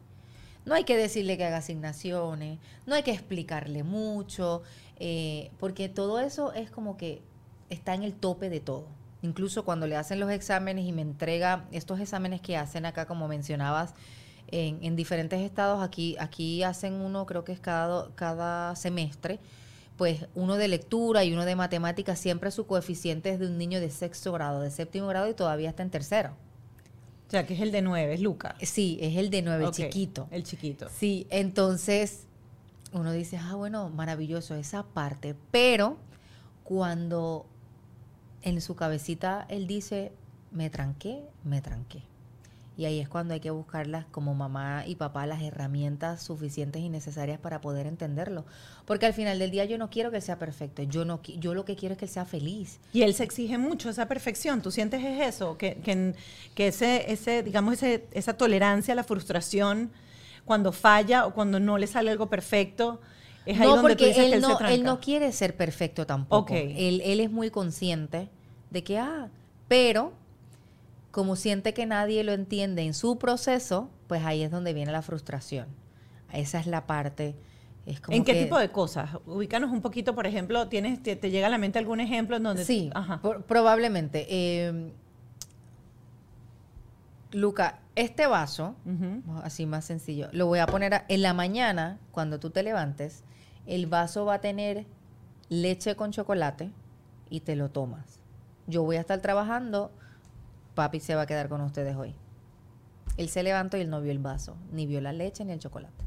No 0.67 0.75
hay 0.75 0.85
que 0.85 0.97
decirle 0.97 1.39
que 1.39 1.45
haga 1.45 1.59
asignaciones, 1.59 2.59
no 2.85 2.95
hay 2.95 3.05
que 3.05 3.13
explicarle 3.13 3.85
mucho, 3.85 4.63
eh, 4.99 5.53
porque 5.59 5.89
todo 5.89 6.19
eso 6.19 6.53
es 6.53 6.71
como 6.71 6.97
que 6.97 7.23
está 7.71 7.95
en 7.95 8.03
el 8.03 8.15
tope 8.15 8.51
de 8.51 8.61
todo. 8.61 8.89
incluso 9.23 9.65
cuando 9.65 9.87
le 9.87 9.97
hacen 9.97 10.21
los 10.21 10.31
exámenes 10.31 10.87
y 10.87 10.93
me 10.93 11.03
entrega 11.03 11.67
estos 11.73 11.99
exámenes 12.01 12.41
que 12.41 12.57
hacen 12.57 12.87
acá, 12.87 13.07
como 13.07 13.27
mencionabas, 13.29 13.95
en, 14.49 14.79
en 14.83 14.97
diferentes 14.97 15.41
estados, 15.41 15.83
aquí, 15.83 16.17
aquí 16.19 16.63
hacen 16.63 16.95
uno, 16.95 17.27
creo 17.27 17.45
que 17.45 17.53
es 17.53 17.61
cada, 17.61 18.15
cada 18.15 18.77
semestre, 18.77 19.41
pues 19.99 20.27
uno 20.37 20.57
de 20.57 20.69
lectura 20.69 21.25
y 21.25 21.33
uno 21.33 21.45
de 21.45 21.57
matemáticas, 21.57 22.19
siempre 22.19 22.53
su 22.53 22.67
coeficiente 22.67 23.31
es 23.31 23.41
de 23.41 23.49
un 23.49 23.59
niño 23.59 23.81
de 23.81 23.91
sexto 23.91 24.33
grado, 24.33 24.61
de 24.61 24.71
séptimo 24.71 25.09
grado 25.09 25.29
y 25.29 25.35
todavía 25.35 25.69
está 25.69 25.83
en 25.83 25.91
tercero. 25.91 26.31
O 27.27 27.31
sea, 27.31 27.45
que 27.45 27.55
es 27.55 27.61
el 27.61 27.73
de 27.73 27.83
nueve, 27.83 28.15
es 28.15 28.21
Luca. 28.21 28.55
Sí, 28.63 28.97
es 29.03 29.17
el 29.17 29.29
de 29.29 29.43
nueve, 29.43 29.67
chiquito. 29.73 30.29
El 30.31 30.45
chiquito. 30.45 30.89
Sí, 30.97 31.27
entonces 31.29 32.27
uno 32.93 33.13
dice, 33.13 33.37
ah, 33.37 33.57
bueno, 33.57 33.91
maravilloso 33.91 34.55
esa 34.55 34.85
parte, 34.85 35.35
pero 35.51 35.99
cuando 36.63 37.45
en 38.43 38.61
su 38.61 38.77
cabecita 38.77 39.47
él 39.51 39.67
dice, 39.67 40.13
me 40.53 40.71
tranqué, 40.71 41.25
me 41.43 41.61
tranqué. 41.61 42.03
Y 42.79 42.85
ahí 42.85 43.01
es 43.01 43.09
cuando 43.09 43.35
hay 43.35 43.41
que 43.41 43.51
buscarlas 43.51 44.07
como 44.13 44.37
mamá 44.37 44.85
y 44.87 44.95
papá 44.95 45.27
las 45.27 45.43
herramientas 45.43 46.23
suficientes 46.23 46.81
y 46.81 46.89
necesarias 46.89 47.41
para 47.41 47.61
poder 47.61 47.89
entenderlo. 47.89 48.45
Porque 48.85 49.05
al 49.05 49.13
final 49.15 49.41
del 49.41 49.51
día 49.51 49.65
yo 49.65 49.79
no 49.79 49.91
quiero 49.91 50.13
que 50.13 50.19
él 50.19 50.23
sea 50.23 50.39
perfecto, 50.39 50.85
yo, 50.85 51.05
no, 51.05 51.21
yo 51.25 51.55
lo 51.55 51.65
que 51.65 51.75
quiero 51.75 51.95
es 51.95 51.99
que 51.99 52.05
él 52.05 52.11
sea 52.11 52.25
feliz. 52.25 52.79
Y 52.93 53.03
él 53.03 53.15
se 53.15 53.25
exige 53.25 53.59
mucho 53.59 53.91
esa 53.91 54.07
perfección. 54.07 54.63
¿Tú 54.63 54.71
sientes 54.71 55.03
es 55.05 55.27
eso? 55.35 55.59
Que, 55.59 55.75
que, 55.75 56.15
que 56.55 56.69
ese, 56.69 57.11
ese, 57.11 57.43
digamos, 57.43 57.75
ese, 57.75 58.07
esa 58.13 58.35
tolerancia 58.35 58.93
a 58.93 58.95
la 58.95 59.03
frustración 59.03 59.91
cuando 60.45 60.71
falla 60.71 61.27
o 61.27 61.35
cuando 61.35 61.59
no 61.59 61.79
le 61.79 61.89
sale 61.89 62.13
algo 62.13 62.29
perfecto, 62.29 63.01
es 63.45 63.59
ahí 63.59 63.67
no, 63.67 63.75
donde 63.75 63.83
tú 63.83 63.89
porque 63.89 64.07
dices 64.07 64.23
que 64.23 64.27
él 64.29 64.35
él 64.35 64.41
se 64.41 64.49
no, 64.49 64.57
tranca. 64.57 64.75
él 64.75 64.85
no 64.85 65.01
quiere 65.01 65.33
ser 65.33 65.57
perfecto 65.57 66.07
tampoco. 66.07 66.55
Él, 66.55 67.03
él 67.05 67.19
es 67.19 67.31
muy 67.33 67.51
consciente 67.51 68.29
de 68.71 68.85
que, 68.85 68.99
ah, 68.99 69.31
pero 69.67 70.13
como 71.19 71.35
siente 71.35 71.75
que 71.75 71.85
nadie 71.85 72.23
lo 72.23 72.31
entiende 72.31 72.83
en 72.83 72.95
su 72.95 73.19
proceso, 73.19 73.91
pues 74.07 74.25
ahí 74.25 74.45
es 74.45 74.53
donde 74.53 74.73
viene 74.73 74.93
la 74.93 75.03
frustración. 75.03 75.67
Esa 76.33 76.61
es 76.61 76.69
la 76.69 76.87
parte. 76.87 77.35
Es 77.87 78.01
como 78.01 78.17
¿En 78.17 78.23
qué 78.25 78.35
que- 78.35 78.45
tipo 78.45 78.57
de 78.57 78.71
cosas? 78.71 79.11
Ubícanos 79.27 79.73
un 79.73 79.81
poquito, 79.83 80.15
por 80.15 80.29
ejemplo, 80.29 80.69
¿tienes, 80.69 81.03
te, 81.03 81.17
te 81.17 81.33
llega 81.33 81.49
a 81.49 81.51
la 81.51 81.59
mente 81.59 81.81
algún 81.81 81.99
ejemplo 81.99 82.37
en 82.37 82.45
donde... 82.45 82.65
Sí, 82.65 82.91
Ajá. 82.95 83.21
por- 83.21 83.43
probablemente. 83.43 84.27
Eh, 84.31 84.93
Luca, 87.33 87.81
este 87.97 88.29
vaso, 88.29 88.77
así 89.43 89.67
más 89.67 89.87
sencillo, 89.87 90.29
lo 90.31 90.47
voy 90.47 90.61
a 90.61 90.67
poner 90.67 90.95
a- 90.95 91.05
en 91.09 91.23
la 91.23 91.35
mañana, 91.35 91.99
cuando 92.13 92.39
tú 92.39 92.51
te 92.51 92.63
levantes, 92.63 93.25
el 93.67 93.87
vaso 93.87 94.25
va 94.25 94.35
a 94.35 94.41
tener 94.41 94.87
leche 95.49 95.97
con 95.97 96.13
chocolate 96.13 96.71
y 97.29 97.41
te 97.41 97.57
lo 97.57 97.71
tomas. 97.71 98.21
Yo 98.69 98.85
voy 98.85 98.97
a 98.97 99.01
estar 99.01 99.21
trabajando, 99.21 99.91
papi 100.79 101.01
se 101.01 101.17
va 101.17 101.23
a 101.23 101.27
quedar 101.27 101.49
con 101.49 101.61
ustedes 101.61 101.97
hoy. 101.97 102.15
Él 103.17 103.29
se 103.29 103.43
levantó 103.43 103.77
y 103.77 103.81
él 103.81 103.91
no 103.91 104.01
vio 104.01 104.13
el 104.13 104.21
vaso, 104.21 104.55
ni 104.71 104.87
vio 104.87 105.01
la 105.01 105.13
leche 105.13 105.45
ni 105.45 105.51
el 105.51 105.59
chocolate. 105.59 106.05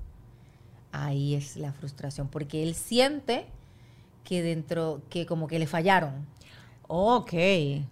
Ahí 0.94 1.36
es 1.36 1.58
la 1.58 1.74
frustración, 1.74 2.30
porque 2.30 2.64
él 2.64 2.74
siente 2.74 3.48
que 4.24 4.42
dentro, 4.42 5.02
que 5.10 5.26
como 5.26 5.50
que 5.50 5.60
le 5.60 5.68
fallaron 5.68 6.26
Ok. 6.88 7.34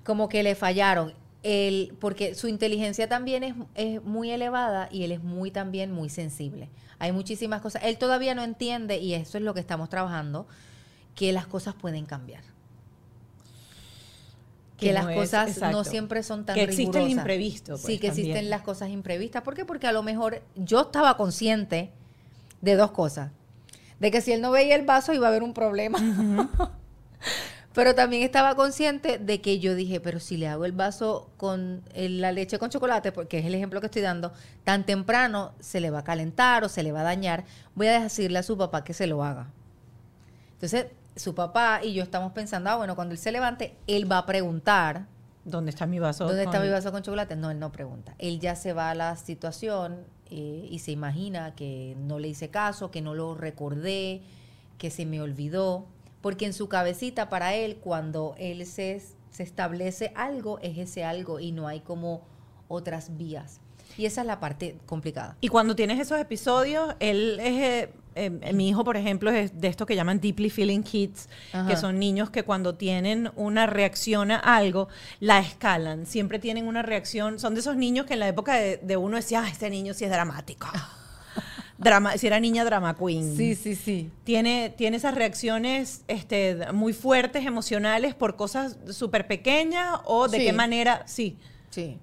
como 0.06 0.30
que 0.30 0.42
le 0.42 0.56
fallaron. 0.56 1.14
Él, 1.44 1.98
porque 2.00 2.34
su 2.34 2.48
inteligencia 2.48 3.10
también 3.10 3.44
es, 3.44 3.56
es 3.76 4.02
muy 4.04 4.32
elevada 4.32 4.88
y 4.90 5.04
él 5.04 5.12
es 5.12 5.22
muy 5.22 5.52
también 5.52 5.92
muy 5.92 6.08
sensible. 6.08 6.70
Hay 6.98 7.12
muchísimas 7.12 7.62
cosas. 7.62 7.84
Él 7.84 7.98
todavía 7.98 8.36
no 8.36 8.44
entiende, 8.44 9.00
y 9.00 9.16
eso 9.16 9.38
es 9.38 9.44
lo 9.44 9.54
que 9.54 9.60
estamos 9.60 9.90
trabajando, 9.90 10.48
que 11.16 11.34
las 11.34 11.46
cosas 11.46 11.76
pueden 11.76 12.06
cambiar. 12.06 12.44
Que, 14.80 14.88
Que 14.88 14.94
las 14.94 15.04
no 15.04 15.10
es- 15.10 15.18
cosas 15.18 15.60
no 15.72 15.84
siempre 15.84 16.24
son 16.24 16.46
tan 16.46 16.56
Que 16.56 16.64
existe 16.64 16.84
el 16.84 16.94
rigurosas. 17.06 17.12
imprevisto, 17.18 17.72
pues, 17.74 17.82
sí, 17.84 18.00
que 18.00 18.08
también. 18.08 18.28
existen 18.28 18.50
las 18.50 18.62
cosas 18.62 18.90
imprevistas. 18.90 19.42
¿Por 19.44 19.54
qué? 19.56 19.66
Porque 19.66 19.88
a 19.88 19.92
lo 19.92 20.04
mejor 20.04 20.42
yo 20.56 20.82
estaba 20.82 21.18
consciente 21.18 21.92
de 22.62 22.76
dos 22.76 22.92
cosas. 22.92 23.32
De 24.00 24.10
que 24.12 24.22
si 24.22 24.32
él 24.32 24.40
no 24.42 24.52
veía 24.52 24.76
el 24.76 24.86
vaso 24.86 25.12
iba 25.14 25.28
a 25.28 25.30
haber 25.30 25.44
un 25.44 25.54
problema. 25.54 25.98
Pero 27.74 27.94
también 27.94 28.24
estaba 28.24 28.56
consciente 28.56 29.20
de 29.20 29.42
que 29.42 29.60
yo 29.60 29.76
dije, 29.76 30.00
pero 30.02 30.20
si 30.20 30.38
le 30.38 30.48
hago 30.48 30.66
el 30.66 30.72
vaso 30.72 31.30
con 31.38 31.84
la 31.96 32.32
leche 32.32 32.58
con 32.58 32.70
chocolate, 32.72 33.12
porque 33.12 33.38
es 33.40 33.46
el 33.46 33.54
ejemplo 33.54 33.80
que 33.80 33.86
estoy 33.86 34.02
dando, 34.02 34.34
tan 34.64 34.86
temprano 34.86 35.54
se 35.60 35.80
le 35.80 35.92
va 35.92 36.00
a 36.00 36.04
calentar 36.04 36.64
o 36.64 36.70
se 36.70 36.82
le 36.82 36.92
va 36.92 37.02
a 37.02 37.04
dañar, 37.04 37.46
voy 37.76 37.88
a 37.88 38.02
decirle 38.02 38.40
a 38.40 38.44
su 38.44 38.58
papá 38.58 38.84
que 38.84 38.94
se 38.94 39.06
lo 39.06 39.24
haga. 39.24 39.48
Entonces, 40.54 40.88
su 41.20 41.36
papá 41.36 41.82
y 41.84 41.94
yo 41.94 42.04
estamos 42.04 42.32
pensando, 42.32 42.70
ah, 42.70 42.76
bueno, 42.76 42.96
cuando 42.96 43.14
él 43.14 43.20
se 43.20 43.32
levante, 43.32 43.76
él 43.88 44.12
va 44.12 44.20
a 44.20 44.26
preguntar, 44.26 45.08
¿Dónde 45.46 45.72
está 45.72 45.88
mi 45.88 46.00
vaso? 46.00 46.26
¿dónde 46.26 46.44
está 46.44 46.60
mi 46.60 46.70
vaso 46.70 46.92
con 46.92 47.02
chocolate? 47.02 47.36
No, 47.36 47.50
él 47.50 47.60
no 47.60 47.72
pregunta. 47.72 48.14
Él 48.20 48.40
ya 48.40 48.56
se 48.56 48.74
va 48.74 48.92
a 48.92 48.96
la 48.96 49.16
situación 49.16 50.06
eh, 50.30 50.68
y 50.70 50.80
se 50.80 50.92
imagina 50.92 51.56
que 51.56 51.96
no 52.00 52.20
le 52.20 52.28
hice 52.28 52.50
caso, 52.50 52.92
que 52.92 53.02
no 53.02 53.16
lo 53.16 53.36
recordé, 53.36 54.22
que 54.78 54.92
se 54.92 55.06
me 55.06 55.22
olvidó, 55.22 55.86
porque 56.22 56.46
en 56.46 56.54
su 56.54 56.70
cabecita 56.70 57.30
para 57.30 57.56
él, 57.56 57.78
cuando 57.78 58.36
él 58.38 58.66
se, 58.66 59.02
se 59.32 59.44
establece 59.44 60.12
algo, 60.16 60.60
es 60.60 60.78
ese 60.78 61.04
algo 61.04 61.40
y 61.40 61.52
no 61.52 61.68
hay 61.68 61.80
como 61.80 62.22
otras 62.68 63.18
vías. 63.18 63.60
Y 63.98 64.06
esa 64.06 64.22
es 64.22 64.28
la 64.28 64.40
parte 64.40 64.78
complicada. 64.86 65.36
Y 65.42 65.48
cuando 65.48 65.76
tienes 65.76 66.00
esos 66.00 66.20
episodios, 66.20 66.96
él 67.00 67.40
es, 67.42 67.90
eh, 68.26 68.40
eh, 68.42 68.54
mi 68.54 68.70
hijo, 68.70 68.84
por 68.84 68.98
ejemplo, 68.98 69.32
es 69.32 69.60
de 69.60 69.68
estos 69.68 69.88
que 69.88 69.96
llaman 69.96 70.20
deeply 70.20 70.50
feeling 70.50 70.82
kids, 70.84 71.30
Ajá. 71.54 71.68
que 71.68 71.76
son 71.78 72.00
niños 72.00 72.30
que 72.30 72.44
cuando 72.44 72.76
tienen 72.76 73.32
una 73.36 73.66
reacción 73.66 74.32
a 74.32 74.38
algo, 74.38 74.88
la 75.20 75.40
escalan. 75.40 76.06
Siempre 76.06 76.40
tienen 76.40 76.68
una 76.68 76.82
reacción. 76.82 77.40
Son 77.40 77.54
de 77.54 77.62
esos 77.62 77.76
niños 77.76 78.06
que 78.06 78.14
en 78.14 78.20
la 78.20 78.28
época 78.28 78.56
de, 78.56 78.78
de 78.78 78.98
uno 78.98 79.18
decía, 79.18 79.42
ah, 79.44 79.50
este 79.50 79.70
niño 79.70 79.94
sí 79.94 80.04
es 80.06 80.12
dramático. 80.12 80.68
Drama, 81.78 82.18
si 82.18 82.28
era 82.28 82.42
niña 82.42 82.66
drama 82.66 82.98
queen. 82.98 83.38
sí, 83.38 83.56
sí. 83.56 84.12
Tiene, 84.26 84.74
tiene 84.76 84.98
esas 84.98 85.16
reacciones 85.16 86.04
este, 86.10 86.74
muy 86.74 86.92
fuertes, 86.92 87.46
emocionales, 87.46 88.14
por 88.16 88.36
cosas 88.36 88.78
súper 88.92 89.28
pequeñas 89.28 89.98
o 90.04 90.28
de 90.28 90.40
Sí. 90.40 90.46
qué 90.46 90.52
manera, 90.52 91.04
sí. 91.08 91.38
Sí. 91.70 91.98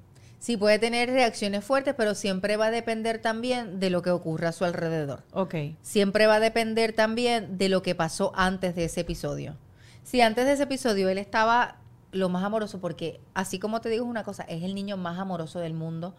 Sí, 0.46 0.56
puede 0.56 0.78
tener 0.78 1.10
reacciones 1.10 1.64
fuertes, 1.64 1.96
pero 1.96 2.14
siempre 2.14 2.56
va 2.56 2.66
a 2.66 2.70
depender 2.70 3.18
también 3.20 3.80
de 3.80 3.90
lo 3.90 4.02
que 4.02 4.10
ocurra 4.10 4.50
a 4.50 4.52
su 4.52 4.64
alrededor. 4.64 5.24
Ok. 5.32 5.56
siempre 5.82 6.28
va 6.28 6.36
a 6.36 6.40
depender 6.40 6.92
también 6.92 7.58
de 7.58 7.68
lo 7.68 7.82
que 7.82 7.96
pasó 7.96 8.30
antes 8.36 8.76
de 8.76 8.84
ese 8.84 9.00
episodio. 9.00 9.56
Si 10.04 10.20
antes 10.20 10.46
de 10.46 10.52
ese 10.52 10.62
episodio 10.62 11.08
él 11.08 11.18
estaba 11.18 11.78
lo 12.12 12.28
más 12.28 12.44
amoroso, 12.44 12.80
porque 12.80 13.18
así 13.34 13.58
como 13.58 13.80
te 13.80 13.88
digo 13.88 14.04
es 14.04 14.08
una 14.08 14.22
cosa, 14.22 14.44
es 14.44 14.62
el 14.62 14.76
niño 14.76 14.96
más 14.96 15.18
amoroso 15.18 15.58
del 15.58 15.74
mundo. 15.74 16.14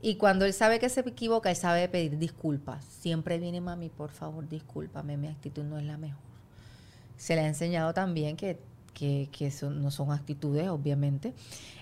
Y 0.00 0.16
cuando 0.16 0.46
él 0.46 0.54
sabe 0.54 0.78
que 0.78 0.88
se 0.88 1.00
equivoca, 1.00 1.50
él 1.50 1.56
sabe 1.56 1.86
pedir 1.90 2.16
disculpas. 2.16 2.82
Siempre 2.82 3.36
viene, 3.38 3.60
mami, 3.60 3.90
por 3.90 4.10
favor, 4.10 4.48
discúlpame, 4.48 5.18
mi 5.18 5.28
actitud 5.28 5.64
no 5.64 5.78
es 5.78 5.84
la 5.84 5.98
mejor. 5.98 6.24
Se 7.18 7.34
le 7.34 7.42
ha 7.42 7.46
enseñado 7.46 7.92
también 7.92 8.38
que, 8.38 8.58
que, 8.96 9.28
que 9.30 9.52
no 9.62 9.90
son 9.90 10.10
actitudes, 10.10 10.68
obviamente. 10.68 11.34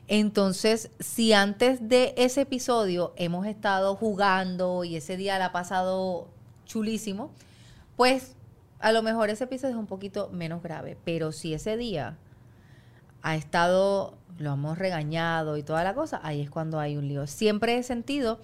Entonces, 0.08 0.90
si 0.98 1.32
antes 1.32 1.88
de 1.88 2.12
ese 2.16 2.40
episodio 2.40 3.14
hemos 3.16 3.46
estado 3.46 3.94
jugando 3.94 4.82
y 4.82 4.96
ese 4.96 5.16
día 5.16 5.38
la 5.38 5.46
ha 5.46 5.52
pasado 5.52 6.28
chulísimo, 6.66 7.30
pues 7.94 8.34
a 8.80 8.90
lo 8.90 9.02
mejor 9.02 9.30
ese 9.30 9.44
episodio 9.44 9.74
es 9.74 9.78
un 9.78 9.86
poquito 9.86 10.28
menos 10.32 10.60
grave. 10.60 10.98
Pero 11.04 11.30
si 11.30 11.54
ese 11.54 11.76
día 11.76 12.18
ha 13.22 13.36
estado, 13.36 14.18
lo 14.38 14.54
hemos 14.54 14.76
regañado 14.76 15.56
y 15.56 15.62
toda 15.62 15.84
la 15.84 15.94
cosa, 15.94 16.20
ahí 16.24 16.40
es 16.40 16.50
cuando 16.50 16.80
hay 16.80 16.96
un 16.96 17.06
lío. 17.06 17.28
Siempre 17.28 17.78
he 17.78 17.84
sentido 17.84 18.40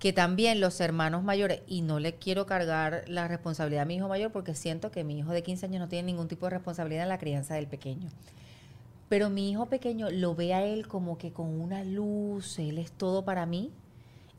que 0.00 0.14
también 0.14 0.60
los 0.60 0.80
hermanos 0.80 1.22
mayores, 1.22 1.60
y 1.68 1.82
no 1.82 2.00
le 2.00 2.14
quiero 2.14 2.46
cargar 2.46 3.04
la 3.06 3.28
responsabilidad 3.28 3.82
a 3.82 3.84
mi 3.86 3.96
hijo 3.96 4.08
mayor 4.08 4.32
porque 4.32 4.54
siento 4.54 4.90
que 4.90 5.04
mi 5.04 5.18
hijo 5.18 5.30
de 5.30 5.42
15 5.42 5.66
años 5.66 5.80
no 5.80 5.88
tiene 5.88 6.06
ningún 6.06 6.26
tipo 6.26 6.46
de 6.46 6.50
responsabilidad 6.50 7.02
en 7.02 7.10
la 7.10 7.18
crianza 7.18 7.54
del 7.54 7.66
pequeño. 7.66 8.08
Pero 9.10 9.28
mi 9.28 9.50
hijo 9.50 9.66
pequeño 9.66 10.08
lo 10.10 10.34
ve 10.34 10.54
a 10.54 10.64
él 10.64 10.88
como 10.88 11.18
que 11.18 11.32
con 11.32 11.60
una 11.60 11.84
luz, 11.84 12.58
él 12.58 12.78
es 12.78 12.90
todo 12.90 13.26
para 13.26 13.44
mí. 13.44 13.70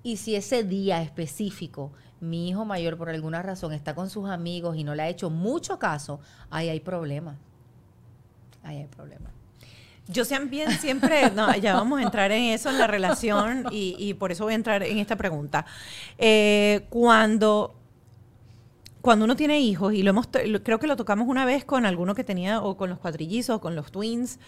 Y 0.01 0.17
si 0.17 0.35
ese 0.35 0.63
día 0.63 1.03
específico 1.03 1.91
mi 2.19 2.49
hijo 2.49 2.65
mayor 2.65 2.97
por 2.97 3.09
alguna 3.09 3.43
razón 3.43 3.71
está 3.71 3.93
con 3.93 4.09
sus 4.09 4.29
amigos 4.29 4.77
y 4.77 4.83
no 4.83 4.95
le 4.95 5.03
ha 5.03 5.09
hecho 5.09 5.29
mucho 5.29 5.77
caso, 5.77 6.19
ahí 6.49 6.69
hay 6.69 6.79
problemas. 6.79 7.37
Ahí 8.63 8.77
hay 8.77 8.87
problemas. 8.87 9.31
Yo 10.11 10.25
también 10.25 10.71
siempre, 10.79 11.31
no, 11.31 11.55
ya 11.55 11.75
vamos 11.75 11.99
a 11.99 12.03
entrar 12.03 12.31
en 12.31 12.43
eso, 12.43 12.69
en 12.69 12.77
la 12.77 12.87
relación, 12.87 13.65
y, 13.71 13.95
y 13.97 14.13
por 14.13 14.31
eso 14.31 14.43
voy 14.43 14.53
a 14.53 14.55
entrar 14.55 14.83
en 14.83 14.97
esta 14.97 15.15
pregunta. 15.15 15.65
Eh, 16.17 16.85
cuando, 16.89 17.73
cuando 19.01 19.25
uno 19.25 19.35
tiene 19.35 19.61
hijos, 19.61 19.93
y 19.93 20.03
lo 20.03 20.09
hemos, 20.09 20.27
creo 20.27 20.79
que 20.79 20.87
lo 20.87 20.95
tocamos 20.97 21.27
una 21.27 21.45
vez 21.45 21.63
con 21.63 21.85
alguno 21.85 22.13
que 22.13 22.23
tenía, 22.23 22.61
o 22.61 22.75
con 22.75 22.89
los 22.89 22.99
cuatrillizos, 22.99 23.55
o 23.55 23.61
con 23.61 23.75
los 23.75 23.91
twins, 23.91 24.39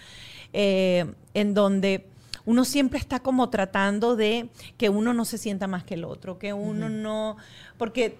eh, 0.52 1.14
en 1.34 1.54
donde 1.54 2.08
uno 2.46 2.66
siempre 2.66 3.00
está 3.00 3.22
como 3.22 3.50
tratando 3.50 4.18
de 4.18 4.50
que 4.78 4.90
uno 4.90 5.14
no 5.14 5.24
se 5.24 5.38
sienta 5.38 5.68
más 5.68 5.86
que 5.86 5.94
el 5.94 6.04
otro, 6.04 6.40
que 6.40 6.52
uno 6.52 6.90
no, 6.90 7.38
porque 7.78 8.18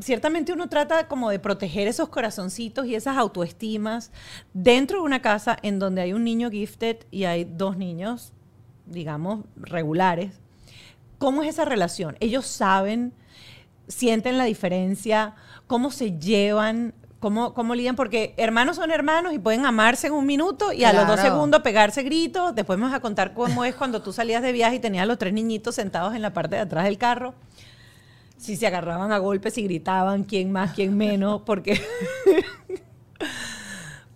ciertamente 0.00 0.52
uno 0.52 0.68
trata 0.68 1.08
como 1.08 1.30
de 1.30 1.38
proteger 1.38 1.88
esos 1.88 2.08
corazoncitos 2.08 2.86
y 2.86 2.94
esas 2.94 3.16
autoestimas 3.16 4.10
dentro 4.52 4.98
de 4.98 5.04
una 5.04 5.22
casa 5.22 5.56
en 5.62 5.78
donde 5.78 6.02
hay 6.02 6.12
un 6.12 6.24
niño 6.24 6.50
gifted 6.50 6.98
y 7.10 7.24
hay 7.24 7.44
dos 7.44 7.76
niños, 7.76 8.32
digamos, 8.86 9.44
regulares. 9.56 10.40
¿Cómo 11.18 11.42
es 11.42 11.50
esa 11.50 11.64
relación? 11.64 12.16
Ellos 12.20 12.46
saben, 12.46 13.12
sienten 13.88 14.38
la 14.38 14.44
diferencia, 14.44 15.34
cómo 15.66 15.90
se 15.90 16.18
llevan, 16.18 16.94
cómo, 17.20 17.52
cómo 17.54 17.74
lidian, 17.74 17.94
porque 17.94 18.34
hermanos 18.38 18.76
son 18.76 18.90
hermanos 18.90 19.34
y 19.34 19.38
pueden 19.38 19.66
amarse 19.66 20.06
en 20.06 20.14
un 20.14 20.26
minuto 20.26 20.72
y 20.72 20.84
a 20.84 20.92
los 20.92 21.06
dos 21.06 21.20
segundos 21.20 21.60
pegarse 21.60 22.02
gritos. 22.02 22.54
Después 22.54 22.78
me 22.78 22.86
vas 22.86 22.94
a 22.94 23.00
contar 23.00 23.34
cómo 23.34 23.64
es 23.64 23.74
cuando 23.74 24.02
tú 24.02 24.12
salías 24.12 24.42
de 24.42 24.52
viaje 24.52 24.76
y 24.76 24.78
tenías 24.80 25.02
a 25.02 25.06
los 25.06 25.18
tres 25.18 25.32
niñitos 25.32 25.74
sentados 25.74 26.14
en 26.14 26.22
la 26.22 26.32
parte 26.32 26.56
de 26.56 26.62
atrás 26.62 26.84
del 26.84 26.98
carro. 26.98 27.34
Si 28.40 28.56
se 28.56 28.66
agarraban 28.66 29.12
a 29.12 29.18
golpes 29.18 29.58
y 29.58 29.64
gritaban 29.64 30.24
quién 30.24 30.50
más, 30.50 30.72
quién 30.72 30.96
menos, 30.96 31.42
porque 31.44 31.78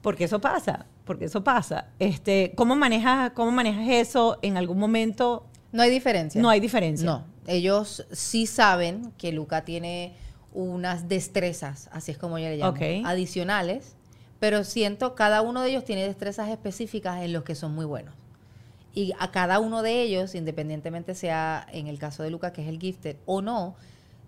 porque 0.00 0.24
eso 0.24 0.40
pasa, 0.40 0.86
porque 1.04 1.26
eso 1.26 1.44
pasa. 1.44 1.88
Este, 1.98 2.54
¿cómo 2.56 2.74
manejas 2.74 3.32
cómo 3.32 3.50
manejas 3.50 3.86
eso 3.86 4.38
en 4.40 4.56
algún 4.56 4.78
momento? 4.78 5.44
No 5.72 5.82
hay 5.82 5.90
diferencia. 5.90 6.40
No 6.40 6.48
hay 6.48 6.58
diferencia. 6.58 7.04
No, 7.04 7.22
ellos 7.46 8.06
sí 8.12 8.46
saben 8.46 9.12
que 9.18 9.30
Luca 9.30 9.66
tiene 9.66 10.14
unas 10.54 11.06
destrezas, 11.06 11.90
así 11.92 12.12
es 12.12 12.16
como 12.16 12.38
yo 12.38 12.48
le 12.48 12.56
llamo, 12.56 12.78
adicionales, 13.06 13.94
pero 14.40 14.64
siento 14.64 15.14
cada 15.14 15.42
uno 15.42 15.60
de 15.60 15.68
ellos 15.68 15.84
tiene 15.84 16.06
destrezas 16.06 16.48
específicas 16.48 17.22
en 17.22 17.34
los 17.34 17.42
que 17.42 17.54
son 17.54 17.74
muy 17.74 17.84
buenos. 17.84 18.14
Y 18.94 19.12
a 19.18 19.30
cada 19.32 19.58
uno 19.58 19.82
de 19.82 20.00
ellos, 20.00 20.34
independientemente 20.34 21.14
sea 21.14 21.66
en 21.72 21.88
el 21.88 21.98
caso 21.98 22.22
de 22.22 22.30
Luca, 22.30 22.54
que 22.54 22.62
es 22.62 22.68
el 22.68 22.78
gifted, 22.78 23.16
o 23.26 23.42
no, 23.42 23.76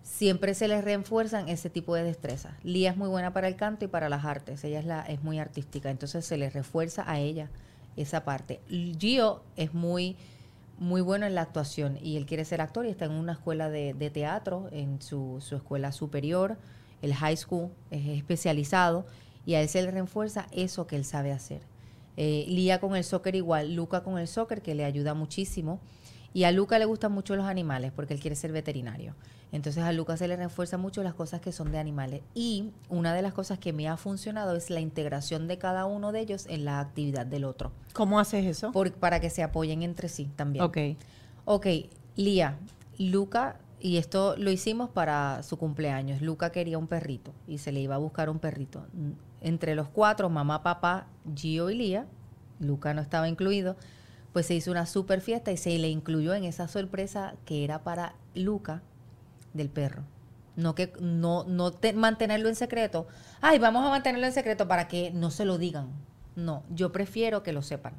siempre 0.07 0.55
se 0.55 0.69
les 0.69 0.85
refuerzan 0.85 1.49
ese 1.49 1.69
tipo 1.69 1.95
de 1.95 2.05
destrezas. 2.05 2.55
Lía 2.63 2.91
es 2.91 2.97
muy 2.97 3.09
buena 3.09 3.33
para 3.33 3.49
el 3.49 3.57
canto 3.57 3.85
y 3.85 3.89
para 3.89 4.09
las 4.09 4.25
artes, 4.25 4.63
ella 4.65 4.79
es, 4.79 4.87
la, 4.87 5.03
es 5.03 5.23
muy 5.23 5.39
artística, 5.39 5.91
entonces 5.91 6.25
se 6.25 6.39
les 6.39 6.53
refuerza 6.53 7.05
a 7.11 7.19
ella 7.19 7.51
esa 7.97 8.25
parte. 8.25 8.61
Gio 8.69 9.43
es 9.57 9.75
muy 9.75 10.17
muy 10.79 11.01
bueno 11.01 11.25
en 11.25 11.35
la 11.35 11.41
actuación 11.41 11.99
y 12.03 12.19
él 12.19 12.27
quiere 12.27 12.45
ser 12.45 12.61
actor 12.61 12.85
y 12.85 12.91
está 12.91 13.07
en 13.07 13.13
una 13.13 13.33
escuela 13.33 13.71
de, 13.71 13.95
de 13.95 14.11
teatro, 14.11 14.69
en 14.73 15.01
su, 15.01 15.39
su 15.41 15.57
escuela 15.57 15.91
superior, 15.91 16.59
el 17.01 17.15
high 17.15 17.37
school, 17.37 17.71
es 17.91 18.07
especializado 18.07 19.07
y 19.47 19.55
a 19.55 19.63
él 19.63 19.71
se 19.71 19.81
le 19.81 19.91
refuerza 19.91 20.49
eso 20.53 20.87
que 20.87 20.97
él 20.97 21.07
sabe 21.07 21.33
hacer. 21.33 21.63
Eh, 22.19 22.45
Lía 22.47 22.79
con 22.79 22.95
el 22.95 23.05
soccer 23.05 23.35
igual, 23.35 23.75
Luca 23.75 24.03
con 24.03 24.19
el 24.19 24.29
soccer 24.29 24.61
que 24.61 24.75
le 24.75 24.85
ayuda 24.85 25.15
muchísimo 25.15 25.81
y 26.37 26.45
a 26.45 26.53
Luca 26.53 26.79
le 26.79 26.85
gustan 26.85 27.13
mucho 27.13 27.35
los 27.35 27.47
animales 27.47 27.93
porque 27.97 28.13
él 28.13 28.21
quiere 28.21 28.37
ser 28.37 28.53
veterinario. 28.53 29.15
Entonces 29.53 29.83
a 29.83 29.91
Luca 29.93 30.19
se 30.19 30.29
le 30.29 30.37
refuerza 30.37 30.77
mucho 30.77 31.03
las 31.03 31.15
cosas 31.15 31.41
que 31.41 31.51
son 31.51 31.73
de 31.73 31.79
animales 31.79 32.21
y 32.35 32.73
una 32.91 33.15
de 33.15 33.23
las 33.23 33.33
cosas 33.33 33.59
que 33.59 33.73
me 33.73 33.89
ha 33.89 33.97
funcionado 33.97 34.55
es 34.55 34.69
la 34.69 34.81
integración 34.81 35.49
de 35.49 35.57
cada 35.57 35.87
uno 35.87 36.13
de 36.13 36.21
ellos 36.21 36.45
en 36.51 36.67
la 36.67 36.79
actividad 36.81 37.25
del 37.25 37.45
otro, 37.45 37.73
¿Cómo 37.95 38.21
haces 38.21 38.45
eso? 38.45 38.71
por- 38.71 38.93
para 38.93 39.19
que 39.19 39.31
se 39.31 39.43
apoyen 39.43 39.83
entre 39.83 40.11
sí 40.11 40.29
también. 40.37 40.63
ok. 40.67 40.77
Ok, 41.47 41.67
Lía, 42.17 42.59
Luca, 42.99 43.57
y 43.81 43.97
esto 43.97 44.35
lo 44.37 44.51
hicimos 44.51 44.91
para 44.91 45.43
su 45.43 45.57
cumpleaños. 45.57 46.21
Luca 46.21 46.53
quería 46.53 46.77
un 46.77 46.87
perrito 46.87 47.33
y 47.49 47.57
se 47.59 47.73
le 47.73 47.81
iba 47.81 47.95
a 47.95 47.99
buscar 47.99 48.29
un 48.29 48.41
perrito. 48.41 48.85
Entre 49.41 49.75
los 49.75 49.89
cuatro, 49.89 50.29
mamá, 50.29 50.63
papá, 50.63 51.07
Gio 51.35 51.71
y 51.71 51.77
Lía, 51.77 52.05
Luca 52.59 52.93
no 52.93 53.01
estaba 53.01 53.27
incluido, 53.27 53.77
pues 54.37 54.45
se 54.45 54.55
hizo 54.55 54.71
una 54.71 54.85
super 54.85 55.23
fiesta 55.23 55.51
y 55.51 55.57
se 55.57 55.79
le 55.79 55.89
incluyó 55.89 56.35
en 56.35 56.45
esa 56.45 56.69
sorpresa 56.69 57.37
que 57.47 57.65
era 57.65 57.83
para 57.85 58.17
Luca 58.35 58.83
del 59.55 59.71
perro. 59.71 60.03
No 60.57 60.75
que 60.75 60.93
no, 61.01 61.45
no 61.45 61.71
te- 61.71 61.95
mantenerlo 61.95 62.51
en 62.51 62.55
secreto. 62.55 63.07
Ay, 63.41 63.59
vamos 63.59 63.83
a 63.87 63.89
mantenerlo 63.89 64.27
en 64.27 64.35
secreto 64.35 64.69
para 64.69 64.89
que 64.89 65.11
no 65.11 65.31
se 65.31 65.47
lo 65.47 65.57
digan. 65.57 65.89
No, 66.35 66.65
yo 66.69 66.93
prefiero 66.93 67.43
que 67.43 67.55
lo 67.55 67.63
sepan 67.63 67.95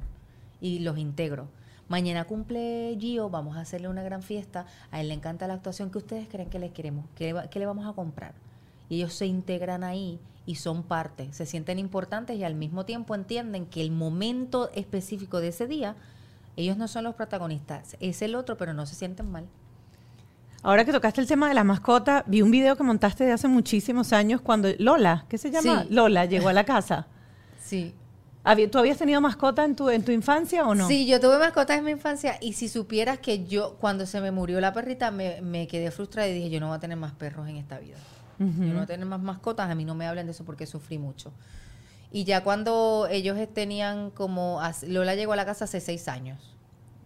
y 0.60 0.78
los 0.78 0.96
integro. 0.96 1.48
Mañana 1.88 2.22
cumple 2.24 2.96
Gio, 3.00 3.30
vamos 3.30 3.56
a 3.56 3.62
hacerle 3.62 3.88
una 3.88 4.04
gran 4.04 4.22
fiesta. 4.22 4.64
A 4.92 5.00
él 5.00 5.08
le 5.08 5.14
encanta 5.14 5.48
la 5.48 5.54
actuación. 5.54 5.90
¿Qué 5.90 5.98
ustedes 5.98 6.28
creen 6.28 6.50
que 6.50 6.60
le 6.60 6.70
queremos? 6.70 7.04
¿Qué 7.16 7.32
le, 7.32 7.48
qué 7.48 7.58
le 7.58 7.66
vamos 7.66 7.84
a 7.84 7.94
comprar? 7.94 8.34
Y 8.88 8.98
ellos 8.98 9.12
se 9.12 9.26
integran 9.26 9.82
ahí 9.82 10.20
y 10.46 10.54
son 10.54 10.84
parte, 10.84 11.32
se 11.32 11.46
sienten 11.46 11.80
importantes 11.80 12.36
y 12.38 12.44
al 12.44 12.54
mismo 12.54 12.84
tiempo 12.84 13.16
entienden 13.16 13.66
que 13.66 13.80
el 13.80 13.90
momento 13.90 14.70
específico 14.72 15.40
de 15.40 15.48
ese 15.48 15.66
día, 15.66 15.96
ellos 16.58 16.76
no 16.76 16.88
son 16.88 17.04
los 17.04 17.14
protagonistas, 17.14 17.96
es 18.00 18.20
el 18.20 18.34
otro, 18.34 18.56
pero 18.56 18.74
no 18.74 18.84
se 18.84 18.96
sienten 18.96 19.30
mal. 19.30 19.46
Ahora 20.62 20.84
que 20.84 20.92
tocaste 20.92 21.20
el 21.20 21.28
tema 21.28 21.48
de 21.48 21.54
la 21.54 21.62
mascota, 21.62 22.24
vi 22.26 22.42
un 22.42 22.50
video 22.50 22.76
que 22.76 22.82
montaste 22.82 23.24
de 23.24 23.32
hace 23.32 23.46
muchísimos 23.46 24.12
años 24.12 24.40
cuando 24.40 24.68
Lola, 24.78 25.24
¿qué 25.28 25.38
se 25.38 25.52
llama? 25.52 25.84
Sí. 25.84 25.88
Lola 25.94 26.24
llegó 26.24 26.48
a 26.48 26.52
la 26.52 26.64
casa. 26.64 27.06
Sí. 27.60 27.92
¿Tú 28.72 28.78
habías 28.78 28.96
tenido 28.96 29.20
mascota 29.20 29.62
en 29.62 29.76
tu, 29.76 29.90
en 29.90 30.02
tu 30.02 30.10
infancia 30.10 30.66
o 30.66 30.74
no? 30.74 30.88
Sí, 30.88 31.06
yo 31.06 31.20
tuve 31.20 31.38
mascotas 31.38 31.76
en 31.76 31.84
mi 31.84 31.90
infancia 31.90 32.38
y 32.40 32.54
si 32.54 32.68
supieras 32.68 33.18
que 33.18 33.44
yo, 33.46 33.76
cuando 33.78 34.06
se 34.06 34.22
me 34.22 34.30
murió 34.30 34.58
la 34.58 34.72
perrita, 34.72 35.10
me, 35.10 35.42
me 35.42 35.68
quedé 35.68 35.90
frustrada 35.90 36.28
y 36.28 36.32
dije, 36.32 36.48
yo 36.48 36.60
no 36.60 36.68
voy 36.68 36.76
a 36.76 36.80
tener 36.80 36.96
más 36.96 37.12
perros 37.12 37.46
en 37.46 37.56
esta 37.56 37.78
vida. 37.78 37.98
Ujú. 38.38 38.62
Yo 38.62 38.68
no 38.68 38.74
voy 38.74 38.84
a 38.84 38.86
tener 38.86 39.04
más 39.04 39.20
mascotas, 39.20 39.68
a 39.68 39.74
mí 39.74 39.84
no 39.84 39.94
me 39.94 40.06
hablen 40.06 40.24
de 40.24 40.32
eso 40.32 40.46
porque 40.46 40.64
sufrí 40.64 40.96
mucho. 40.96 41.30
Y 42.10 42.24
ya 42.24 42.42
cuando 42.42 43.06
ellos 43.10 43.36
tenían 43.52 44.10
como, 44.10 44.60
Lola 44.86 45.14
llegó 45.14 45.32
a 45.32 45.36
la 45.36 45.44
casa 45.44 45.64
hace 45.64 45.80
seis 45.80 46.08
años. 46.08 46.56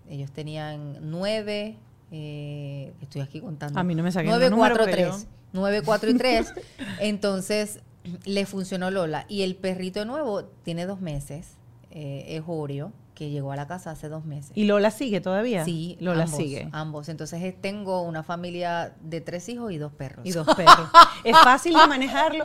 Ellos 0.09 0.31
tenían 0.31 0.99
nueve, 1.11 1.79
eh, 2.11 2.93
estoy 3.01 3.23
aquí 3.23 3.41
contando. 3.41 3.79
A 3.79 3.83
mí 3.83 3.95
no 3.95 4.03
me 4.03 4.11
números, 4.11 4.51
cuatro, 4.55 4.85
pero 4.85 5.11
tres. 5.11 5.27
Nueve, 5.53 5.83
cuatro 5.83 6.11
y 6.11 6.15
tres. 6.15 6.53
Entonces, 7.01 7.81
le 8.25 8.47
funcionó 8.47 8.91
Lola. 8.91 9.25
Y 9.29 9.43
el 9.43 9.57
perrito 9.57 10.05
nuevo 10.05 10.45
tiene 10.45 10.87
dos 10.87 11.01
meses, 11.01 11.57
eh, 11.91 12.25
es 12.29 12.43
Oreo, 12.47 12.93
que 13.15 13.31
llegó 13.31 13.53
a 13.53 13.57
la 13.57 13.67
casa 13.67 13.91
hace 13.91 14.09
dos 14.09 14.25
meses. 14.25 14.53
¿Y 14.55 14.65
Lola 14.65 14.91
sigue 14.91 15.21
todavía? 15.21 15.65
Sí, 15.65 15.97
Lola 16.01 16.25
ambos, 16.25 16.37
sigue. 16.37 16.69
Ambos. 16.73 17.09
Entonces 17.09 17.43
eh, 17.43 17.57
tengo 17.59 18.03
una 18.03 18.23
familia 18.23 18.95
de 19.01 19.21
tres 19.21 19.49
hijos 19.49 19.73
y 19.73 19.79
dos 19.79 19.93
perros. 19.93 20.27
Y 20.27 20.33
dos 20.33 20.47
perros. 20.55 20.88
¿Es 21.25 21.37
fácil 21.38 21.75
de 21.75 21.87
manejarlo? 21.87 22.45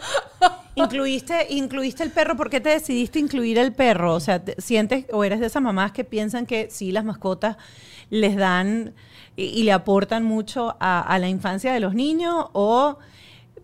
¿Incluiste, 0.84 1.48
¿Incluiste 1.50 2.04
el 2.04 2.12
perro? 2.12 2.36
¿Por 2.36 2.50
qué 2.50 2.62
te 2.62 2.70
decidiste 2.70 3.20
incluir 3.20 3.58
el 3.58 3.74
perro? 3.74 4.14
O 4.14 4.20
sea, 4.20 4.44
te- 4.44 4.60
¿sientes 4.62 5.06
o 5.12 5.24
eres 5.24 5.40
de 5.40 5.48
esas 5.48 5.62
mamás 5.62 5.92
que 5.92 6.04
piensan 6.04 6.46
que 6.46 6.70
sí, 6.70 6.92
las 6.92 7.04
mascotas 7.04 7.58
les 8.10 8.36
dan 8.36 8.94
y, 9.36 9.64
le 9.64 9.72
aportan 9.72 10.24
mucho 10.24 10.76
a, 10.80 11.18
la 11.20 11.28
infancia 11.28 11.74
de 11.74 11.80
los 11.80 11.94
niños? 11.94 12.46
¿O 12.54 12.98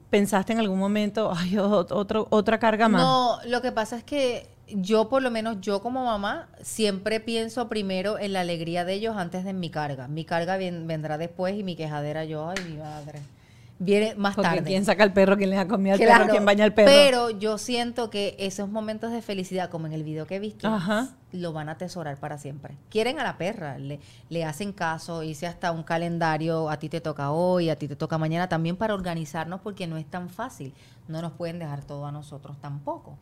pensaste 0.10 0.54
en 0.54 0.60
algún 0.60 0.80
momento, 0.80 1.32
ay, 1.36 1.58
otro, 1.58 2.28
otra 2.30 2.60
carga 2.60 2.90
más? 2.90 3.02
No, 3.02 3.40
lo 3.46 3.62
que 3.62 3.72
pasa 3.72 3.98
es 3.98 4.04
que 4.04 4.48
yo, 4.68 5.10
por 5.10 5.22
lo 5.22 5.32
menos 5.32 5.58
yo 5.62 5.82
como 5.82 6.06
mamá, 6.06 6.48
siempre 6.62 7.20
pienso 7.20 7.70
primero 7.70 8.18
en 8.18 8.34
la 8.34 8.42
alegría 8.42 8.86
de 8.86 8.94
ellos 8.94 9.16
antes 9.18 9.44
de 9.44 9.54
mi 9.54 9.70
carga. 9.70 10.08
Mi 10.08 10.26
carga 10.26 10.58
vendrá 10.58 11.18
después 11.18 11.56
y 11.58 11.64
mi 11.64 11.76
quejadera 11.76 12.26
yo, 12.26 12.50
ay, 12.50 12.58
mi 12.70 12.78
madre. 12.78 13.20
Viene 13.84 14.16
más 14.16 14.36
Porque 14.36 14.50
tarde. 14.50 14.64
¿quién 14.64 14.86
saca 14.86 15.04
el 15.04 15.14
perro? 15.14 15.36
¿Quién 15.38 15.50
le 15.50 15.56
da 15.58 15.68
comida 15.68 15.94
al 15.94 16.00
Claro, 16.00 16.22
perro? 16.24 16.32
¿Quién 16.32 16.46
baña 16.46 16.64
al 16.64 16.74
perro? 16.74 16.92
Pero 16.92 17.30
yo 17.32 17.58
siento 17.58 18.10
que 18.10 18.36
esos 18.40 18.70
momentos 18.70 19.12
de 19.12 19.22
felicidad, 19.22 19.70
como 19.70 19.88
en 19.88 19.94
el 19.94 20.04
video 20.04 20.26
que 20.26 20.40
viste, 20.40 20.66
Ajá. 20.68 21.10
lo 21.32 21.52
van 21.54 21.70
a 21.70 21.74
atesorar 21.74 22.18
para 22.18 22.38
siempre. 22.38 22.76
Quieren 22.90 23.20
a 23.20 23.24
la 23.24 23.38
perra, 23.38 23.78
le, 23.78 24.00
le 24.30 24.46
hacen 24.46 24.72
caso, 24.74 25.24
hice 25.24 25.48
hasta 25.48 25.72
un 25.72 25.84
calendario, 25.84 26.70
a 26.70 26.78
ti 26.78 26.88
te 26.90 27.02
toca 27.02 27.32
hoy, 27.32 27.70
a 27.70 27.76
ti 27.78 27.88
te 27.88 27.96
toca 27.96 28.18
mañana, 28.18 28.48
también 28.48 28.78
para 28.78 28.94
organizarnos 28.94 29.60
porque 29.62 29.86
no 29.88 29.98
es 29.98 30.06
tan 30.06 30.30
fácil. 30.30 30.74
No 31.08 31.22
nos 31.22 31.34
pueden 31.34 31.60
dejar 31.60 31.84
todo 31.84 32.06
a 32.06 32.12
nosotros 32.12 32.58
tampoco. 32.62 33.18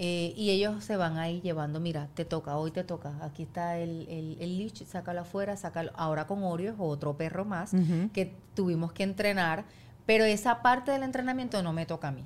Eh, 0.00 0.32
y 0.36 0.50
ellos 0.50 0.84
se 0.84 0.96
van 0.96 1.18
ahí 1.18 1.40
llevando, 1.40 1.80
mira, 1.80 2.06
te 2.14 2.24
toca, 2.24 2.56
hoy 2.56 2.70
te 2.70 2.84
toca, 2.84 3.14
aquí 3.20 3.42
está 3.42 3.78
el, 3.78 4.06
el, 4.08 4.36
el 4.40 4.56
leash, 4.56 4.84
sácalo 4.84 5.22
afuera, 5.22 5.56
sácalo. 5.56 5.90
Ahora 5.96 6.28
con 6.28 6.44
Oreo 6.44 6.70
es 6.72 6.78
otro 6.78 7.16
perro 7.16 7.44
más 7.44 7.72
que 8.14 8.32
tuvimos 8.54 8.92
que 8.92 9.02
entrenar, 9.02 9.64
pero 10.08 10.24
esa 10.24 10.62
parte 10.62 10.90
del 10.90 11.02
entrenamiento 11.02 11.62
no 11.62 11.74
me 11.74 11.84
toca 11.84 12.08
a 12.08 12.12
mí. 12.12 12.24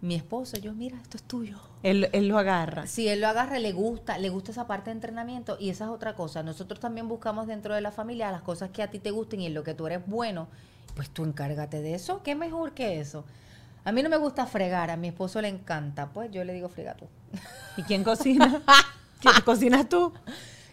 Mi 0.00 0.14
esposo, 0.14 0.56
yo, 0.56 0.72
mira, 0.72 0.96
esto 1.02 1.16
es 1.16 1.24
tuyo. 1.24 1.58
Él, 1.82 2.08
él 2.12 2.28
lo 2.28 2.38
agarra. 2.38 2.86
Si 2.86 3.08
él 3.08 3.20
lo 3.20 3.26
agarra, 3.26 3.58
le 3.58 3.72
gusta, 3.72 4.18
le 4.18 4.28
gusta 4.28 4.52
esa 4.52 4.68
parte 4.68 4.90
de 4.90 4.92
entrenamiento 4.92 5.56
y 5.58 5.70
esa 5.70 5.86
es 5.86 5.90
otra 5.90 6.14
cosa. 6.14 6.44
Nosotros 6.44 6.78
también 6.78 7.08
buscamos 7.08 7.48
dentro 7.48 7.74
de 7.74 7.80
la 7.80 7.90
familia 7.90 8.30
las 8.30 8.42
cosas 8.42 8.70
que 8.70 8.84
a 8.84 8.90
ti 8.92 9.00
te 9.00 9.10
gusten 9.10 9.40
y 9.40 9.46
en 9.46 9.54
lo 9.54 9.64
que 9.64 9.74
tú 9.74 9.88
eres 9.88 10.06
bueno, 10.06 10.46
pues 10.94 11.10
tú 11.10 11.24
encárgate 11.24 11.82
de 11.82 11.96
eso. 11.96 12.22
¿Qué 12.22 12.36
mejor 12.36 12.70
que 12.70 13.00
eso? 13.00 13.24
A 13.84 13.90
mí 13.90 14.00
no 14.04 14.10
me 14.10 14.16
gusta 14.16 14.46
fregar, 14.46 14.88
a 14.92 14.96
mi 14.96 15.08
esposo 15.08 15.42
le 15.42 15.48
encanta, 15.48 16.10
pues 16.10 16.30
yo 16.30 16.44
le 16.44 16.52
digo 16.52 16.68
frega 16.68 16.94
tú. 16.94 17.06
¿Y 17.76 17.82
quién 17.82 18.04
cocina? 18.04 18.62
¿Quién 19.20 19.34
cocinas 19.44 19.88
tú? 19.88 20.12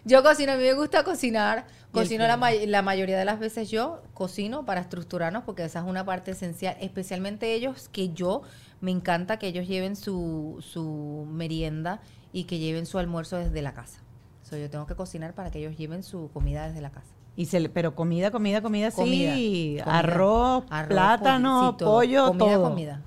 Yo 0.06 0.22
cocino, 0.22 0.52
a 0.52 0.56
mí 0.56 0.62
me 0.62 0.72
gusta 0.72 1.02
cocinar. 1.04 1.66
¿Y 1.92 1.98
el 1.98 2.04
Cocino 2.04 2.26
la, 2.26 2.36
may- 2.36 2.66
la 2.66 2.80
mayoría 2.80 3.18
de 3.18 3.24
las 3.24 3.38
veces 3.38 3.70
yo 3.70 4.02
cocino 4.14 4.64
para 4.64 4.80
estructurarnos 4.80 5.42
porque 5.44 5.64
esa 5.64 5.80
es 5.80 5.84
una 5.84 6.04
parte 6.04 6.30
esencial, 6.30 6.76
especialmente 6.80 7.52
ellos 7.54 7.88
que 7.90 8.10
yo 8.10 8.42
me 8.80 8.90
encanta 8.92 9.38
que 9.38 9.48
ellos 9.48 9.66
lleven 9.66 9.96
su, 9.96 10.58
su 10.66 11.26
merienda 11.30 12.00
y 12.32 12.44
que 12.44 12.58
lleven 12.58 12.86
su 12.86 12.98
almuerzo 12.98 13.36
desde 13.36 13.60
la 13.62 13.74
casa. 13.74 14.00
So, 14.42 14.56
yo 14.56 14.70
tengo 14.70 14.86
que 14.86 14.94
cocinar 14.94 15.34
para 15.34 15.50
que 15.50 15.58
ellos 15.58 15.76
lleven 15.76 16.02
su 16.04 16.30
comida 16.32 16.68
desde 16.68 16.80
la 16.80 16.90
casa. 16.90 17.08
Y 17.34 17.46
se 17.46 17.58
le- 17.60 17.68
pero 17.68 17.94
comida, 17.94 18.30
comida, 18.30 18.60
comida, 18.62 18.90
Comida, 18.92 19.34
sí. 19.34 19.78
comida. 19.82 19.98
Arroz, 19.98 20.64
Arroz, 20.70 20.88
plátano, 20.88 21.76
todo. 21.76 21.90
pollo, 21.94 22.28
comida, 22.28 22.44
todo. 22.54 22.62
Comida, 22.70 23.02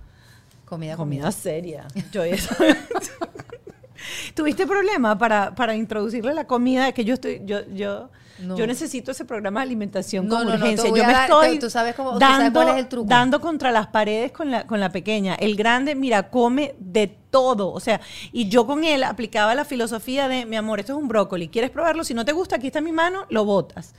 comida, 0.65 0.95
Comida 0.95 0.95
comida. 0.97 1.31
seria. 1.31 1.87
Yo 2.11 2.23
eso. 2.23 2.53
¿Tuviste 4.33 4.65
problema 4.67 5.17
para, 5.17 5.53
para 5.55 5.75
introducirle 5.75 6.33
la 6.33 6.45
comida? 6.45 6.91
Que 6.91 7.03
yo 7.05 7.13
estoy, 7.15 7.41
yo, 7.45 7.59
yo, 7.73 8.09
No. 8.39 8.55
yo 8.57 8.65
necesito 8.67 9.11
ese 9.11 9.25
programa 9.25 9.59
de 9.59 9.65
alimentación 9.65 10.27
No, 10.27 10.37
con 10.37 10.45
no, 10.45 10.51
no, 10.51 10.55
urgencia. 10.57 10.87
yo 10.87 10.93
me 10.95 10.99
dar- 11.01 11.23
estoy 11.29 11.55
tú- 11.59 11.65
tú 11.65 11.69
sabes 11.69 11.93
cómo- 11.95 12.13
tú 12.13 12.19
sabes 12.19 12.37
dando, 12.37 12.59
cuál 12.61 12.69
es 12.69 12.75
el 12.83 12.87
truco. 12.87 13.07
dando 13.09 13.41
contra 13.41 13.71
las 13.71 13.87
paredes 13.87 14.31
con 14.31 14.49
la, 14.51 14.65
con 14.65 14.79
la 14.79 14.91
pequeña. 14.91 15.35
El 15.35 15.55
grande, 15.55 15.93
mira, 15.95 16.29
come 16.29 16.75
de 16.79 17.07
todo. 17.29 17.71
O 17.73 17.79
sea, 17.81 17.99
y 18.31 18.47
yo 18.47 18.65
con 18.65 18.83
él 18.85 19.03
aplicaba 19.03 19.53
la 19.55 19.65
filosofía 19.65 20.27
de, 20.29 20.45
mi 20.45 20.55
amor, 20.55 20.79
esto 20.79 20.93
es 20.93 20.97
un 20.99 21.07
brócoli. 21.09 21.49
¿Quieres 21.49 21.69
probarlo? 21.69 22.03
Si 22.03 22.13
no 22.13 22.23
te 22.23 22.31
gusta, 22.31 22.55
aquí 22.55 22.67
está 22.67 22.79
mi 22.81 22.91
mano, 22.93 23.25
lo 23.29 23.43
botas. 23.45 23.93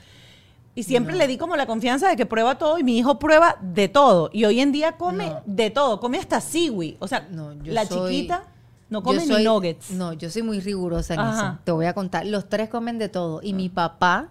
Y 0.74 0.84
siempre 0.84 1.16
le 1.16 1.26
di 1.26 1.36
como 1.36 1.56
la 1.56 1.66
confianza 1.66 2.08
de 2.08 2.16
que 2.16 2.24
prueba 2.26 2.56
todo 2.56 2.78
y 2.78 2.84
mi 2.84 2.96
hijo 2.96 3.18
prueba 3.18 3.56
de 3.60 3.88
todo. 3.88 4.30
Y 4.32 4.44
hoy 4.44 4.60
en 4.60 4.70
día 4.72 4.92
come 4.92 5.26
No. 5.26 5.42
de 5.44 5.68
todo. 5.70 6.00
Come 6.00 6.16
hasta 6.16 6.40
siwi. 6.40 6.96
O 7.00 7.08
sea, 7.08 7.26
No, 7.30 7.52
yo 7.62 7.72
la 7.72 7.84
soy- 7.84 8.10
chiquita 8.14 8.44
no 8.90 8.98
yo 8.98 9.02
come 9.04 9.26
soy- 9.26 9.38
ni 9.38 9.44
nuggets. 9.44 9.90
No, 9.92 10.12
yo 10.12 10.28
soy 10.30 10.42
muy 10.42 10.60
rigurosa 10.60 11.14
en 11.14 11.20
Ajá. 11.20 11.48
eso. 11.52 11.58
Te 11.64 11.72
voy 11.72 11.86
a 11.86 11.94
contar. 11.94 12.26
Los 12.26 12.48
tres 12.48 12.68
comen 12.68 12.98
de 12.98 13.08
todo. 13.08 13.40
Y 13.42 13.52
mi 13.54 13.68
papá, 13.68 14.28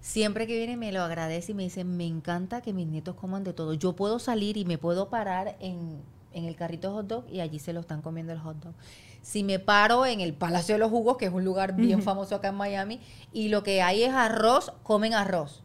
siempre 0.00 0.46
que 0.46 0.56
viene, 0.56 0.76
me 0.76 0.92
lo 0.92 1.02
agradece 1.02 1.52
y 1.52 1.54
me 1.54 1.62
dice, 1.64 1.84
me 1.84 2.06
encanta 2.06 2.60
que 2.60 2.72
mis 2.72 2.86
nietos 2.86 3.14
coman 3.16 3.44
de 3.44 3.52
todo. 3.52 3.74
Yo 3.74 3.94
puedo 3.94 4.18
salir 4.18 4.56
y 4.56 4.64
me 4.64 4.78
puedo 4.78 5.08
parar 5.08 5.56
en, 5.60 6.00
en 6.32 6.44
el 6.44 6.56
carrito 6.56 6.88
de 6.88 6.94
hot 6.94 7.06
dog 7.06 7.24
y 7.30 7.40
allí 7.40 7.58
se 7.58 7.72
lo 7.72 7.80
están 7.80 8.02
comiendo 8.02 8.32
el 8.32 8.38
hot 8.40 8.56
dog. 8.62 8.74
Si 9.22 9.42
me 9.42 9.58
paro 9.58 10.06
en 10.06 10.20
el 10.20 10.34
Palacio 10.34 10.76
de 10.76 10.78
los 10.78 10.90
Jugos, 10.90 11.16
que 11.16 11.26
es 11.26 11.32
un 11.32 11.44
lugar 11.44 11.74
bien 11.74 12.00
famoso 12.02 12.36
acá 12.36 12.48
en 12.48 12.54
Miami, 12.54 13.00
y 13.32 13.48
lo 13.48 13.64
que 13.64 13.82
hay 13.82 14.04
es 14.04 14.12
arroz, 14.12 14.72
comen 14.84 15.14
arroz. 15.14 15.62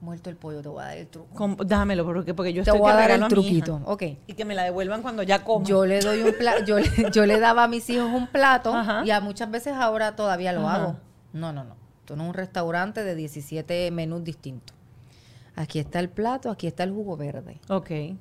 Muerto 0.00 0.30
el 0.30 0.36
pollo, 0.36 0.62
te 0.62 0.68
voy 0.68 0.82
a 0.82 0.86
dar 0.86 0.96
el 0.96 1.06
truco. 1.08 1.34
Com- 1.34 1.56
dámelo, 1.58 2.04
porque, 2.06 2.32
porque 2.32 2.54
yo 2.54 2.62
Te 2.64 2.70
estoy 2.70 2.80
voy 2.80 2.88
que 2.90 2.92
a 2.96 3.00
dar 3.00 3.10
el 3.10 3.18
mi 3.18 3.26
hija. 3.26 3.28
truquito. 3.28 3.80
Ok. 3.84 4.02
Y 4.26 4.32
que 4.32 4.44
me 4.46 4.54
la 4.54 4.62
devuelvan 4.62 5.02
cuando 5.02 5.22
ya 5.22 5.44
como. 5.44 5.66
Yo 5.66 5.84
le 5.84 6.00
doy 6.00 6.22
un 6.22 6.32
plato, 6.38 6.64
yo 6.64 6.78
le, 6.78 6.90
yo 7.12 7.26
le 7.26 7.38
daba 7.38 7.64
a 7.64 7.68
mis 7.68 7.88
hijos 7.90 8.06
un 8.10 8.26
plato 8.26 8.74
Ajá. 8.74 9.02
y 9.04 9.10
a 9.10 9.20
muchas 9.20 9.50
veces 9.50 9.74
ahora 9.74 10.16
todavía 10.16 10.52
lo 10.54 10.66
Ajá. 10.66 10.76
hago. 10.76 10.96
No, 11.34 11.52
no, 11.52 11.64
no. 11.64 11.74
Esto 12.00 12.16
no 12.16 12.22
es 12.24 12.28
un 12.30 12.34
restaurante 12.34 13.04
de 13.04 13.14
17 13.14 13.90
menús 13.90 14.24
distintos. 14.24 14.74
Aquí 15.54 15.78
está 15.78 16.00
el 16.00 16.08
plato, 16.08 16.50
aquí 16.50 16.66
está 16.66 16.82
el 16.84 16.92
jugo 16.92 17.18
verde. 17.18 17.60
Ok. 17.68 17.90
Este 17.90 18.14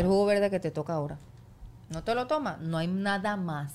es 0.00 0.04
el 0.04 0.06
jugo 0.06 0.26
verde 0.26 0.50
que 0.50 0.60
te 0.60 0.70
toca 0.70 0.92
ahora. 0.92 1.18
No 1.88 2.04
te 2.04 2.14
lo 2.14 2.26
tomas, 2.26 2.60
no 2.60 2.76
hay 2.76 2.88
nada 2.88 3.36
más. 3.36 3.72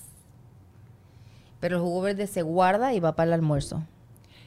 Pero 1.58 1.76
el 1.76 1.82
jugo 1.82 2.02
verde 2.02 2.26
se 2.28 2.42
guarda 2.42 2.92
y 2.92 3.00
va 3.00 3.16
para 3.16 3.28
el 3.28 3.32
almuerzo. 3.32 3.82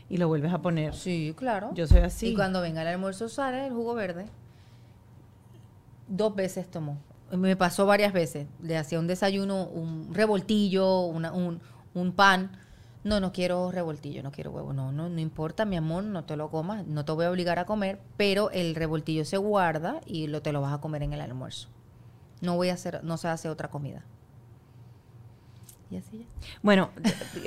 Y 0.10 0.18
lo 0.18 0.28
vuelves 0.28 0.54
a 0.54 0.60
poner. 0.62 0.94
Sí, 0.94 1.34
claro. 1.36 1.72
Yo 1.74 1.88
soy 1.88 2.00
así. 2.00 2.28
Y 2.28 2.36
cuando 2.36 2.62
venga 2.62 2.82
el 2.84 2.88
almuerzo 2.88 3.28
sale 3.30 3.66
el 3.68 3.74
jugo 3.74 3.94
verde. 3.96 4.28
Dos 6.08 6.36
veces 6.36 6.70
tomó. 6.70 6.98
Me 7.32 7.56
pasó 7.56 7.86
varias 7.86 8.14
veces. 8.14 8.48
Le 8.62 8.78
hacía 8.78 9.00
un 9.00 9.08
desayuno, 9.08 9.64
un 9.66 10.14
revoltillo, 10.14 11.02
una- 11.02 11.32
un, 11.34 11.60
un 11.96 12.12
pan. 12.12 12.52
No, 13.04 13.20
no 13.20 13.32
quiero 13.32 13.72
revoltillo, 13.72 14.22
no 14.24 14.32
quiero 14.32 14.52
huevo. 14.52 14.74
No, 14.74 14.92
no, 14.92 15.10
no 15.10 15.20
importa, 15.20 15.66
mi 15.66 15.76
amor, 15.78 16.04
no 16.04 16.24
te 16.24 16.38
lo 16.38 16.50
comas. 16.50 16.86
No 16.88 17.06
te 17.06 17.12
voy 17.12 17.26
a 17.26 17.32
obligar 17.32 17.58
a 17.60 17.66
comer, 17.66 18.00
pero 18.18 18.52
el 18.52 18.76
revoltillo 18.76 19.26
se 19.26 19.38
guarda 19.38 20.02
y 20.06 20.28
lo 20.28 20.42
te 20.42 20.52
lo 20.52 20.62
vas 20.62 20.74
a 20.74 20.80
comer 20.82 21.04
en 21.04 21.14
el 21.14 21.22
almuerzo. 21.22 21.68
No 22.42 22.56
voy 22.56 22.70
a 22.70 22.74
hacer, 22.74 23.04
no 23.04 23.18
se 23.18 23.28
hace 23.28 23.50
otra 23.50 23.70
comida. 23.70 24.04
Y 25.92 25.98
así 25.98 26.18
ya. 26.20 26.26
Bueno, 26.64 26.90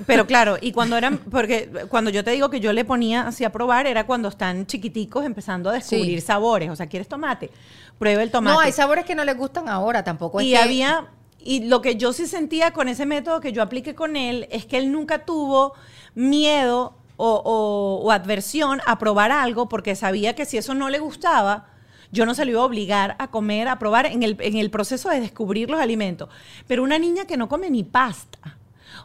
pero 0.07 0.27
claro, 0.27 0.57
y 0.61 0.71
cuando 0.73 0.97
eran, 0.97 1.19
porque 1.19 1.69
cuando 1.89 2.11
yo 2.11 2.23
te 2.23 2.31
digo 2.31 2.51
que 2.51 2.61
yo 2.61 2.73
le 2.73 2.85
ponía 2.85 3.27
así 3.27 3.45
a 3.45 3.51
probar, 3.51 3.87
era 3.87 4.07
cuando 4.07 4.29
están 4.29 4.67
chiquiticos 4.67 5.25
empezando 5.25 5.71
a 5.71 5.73
descubrir 5.73 6.21
Sí. 6.21 6.27
sabores. 6.27 6.71
O 6.71 6.77
sea, 6.77 6.87
¿quieres 6.87 7.09
tomate? 7.09 7.51
Prueba 7.99 8.23
el 8.23 8.31
tomate. 8.31 8.55
No, 8.55 8.61
hay 8.61 8.71
sabores 8.73 9.05
que 9.05 9.15
no 9.17 9.25
les 9.25 9.37
gustan 9.37 9.69
ahora, 9.69 10.05
tampoco 10.05 10.39
es 10.41 10.47
y 10.47 10.51
que- 10.51 10.59
había 10.59 11.07
y 11.41 11.65
lo 11.65 11.83
que 11.83 11.97
yo 11.97 12.13
sí 12.13 12.27
sentía 12.27 12.73
con 12.73 12.89
ese 12.89 13.07
método 13.07 13.41
que 13.41 13.53
yo 13.53 13.63
apliqué 13.63 13.95
con 13.95 14.17
él 14.17 14.47
es 14.51 14.67
que 14.67 14.77
él 14.79 14.93
nunca 14.93 15.25
tuvo 15.25 15.73
miedo 16.15 16.95
o, 17.17 17.43
o- 17.45 18.01
o 18.07 18.11
adversión 18.13 18.81
a 18.87 18.99
probar 18.99 19.33
algo 19.33 19.69
porque 19.69 19.97
sabía 19.97 20.35
que 20.35 20.45
si 20.45 20.59
eso 20.59 20.75
no 20.75 20.89
le 20.91 20.99
gustaba 21.01 21.67
yo 22.13 22.25
no 22.27 22.35
se 22.35 22.45
lo 22.45 22.51
iba 22.53 22.61
a 22.61 22.65
obligar 22.65 23.17
a 23.19 23.31
comer, 23.31 23.69
a 23.69 23.79
probar 23.79 24.07
en 24.07 24.23
el, 24.23 24.37
en 24.41 24.57
el 24.57 24.71
proceso 24.71 25.11
de 25.11 25.21
descubrir 25.21 25.69
los 25.71 25.81
alimentos. 25.81 26.29
Pero 26.67 26.83
una 26.83 26.99
niña 26.99 27.25
que 27.27 27.37
no 27.37 27.49
come 27.49 27.71
ni 27.71 27.85
pasta. 27.85 28.39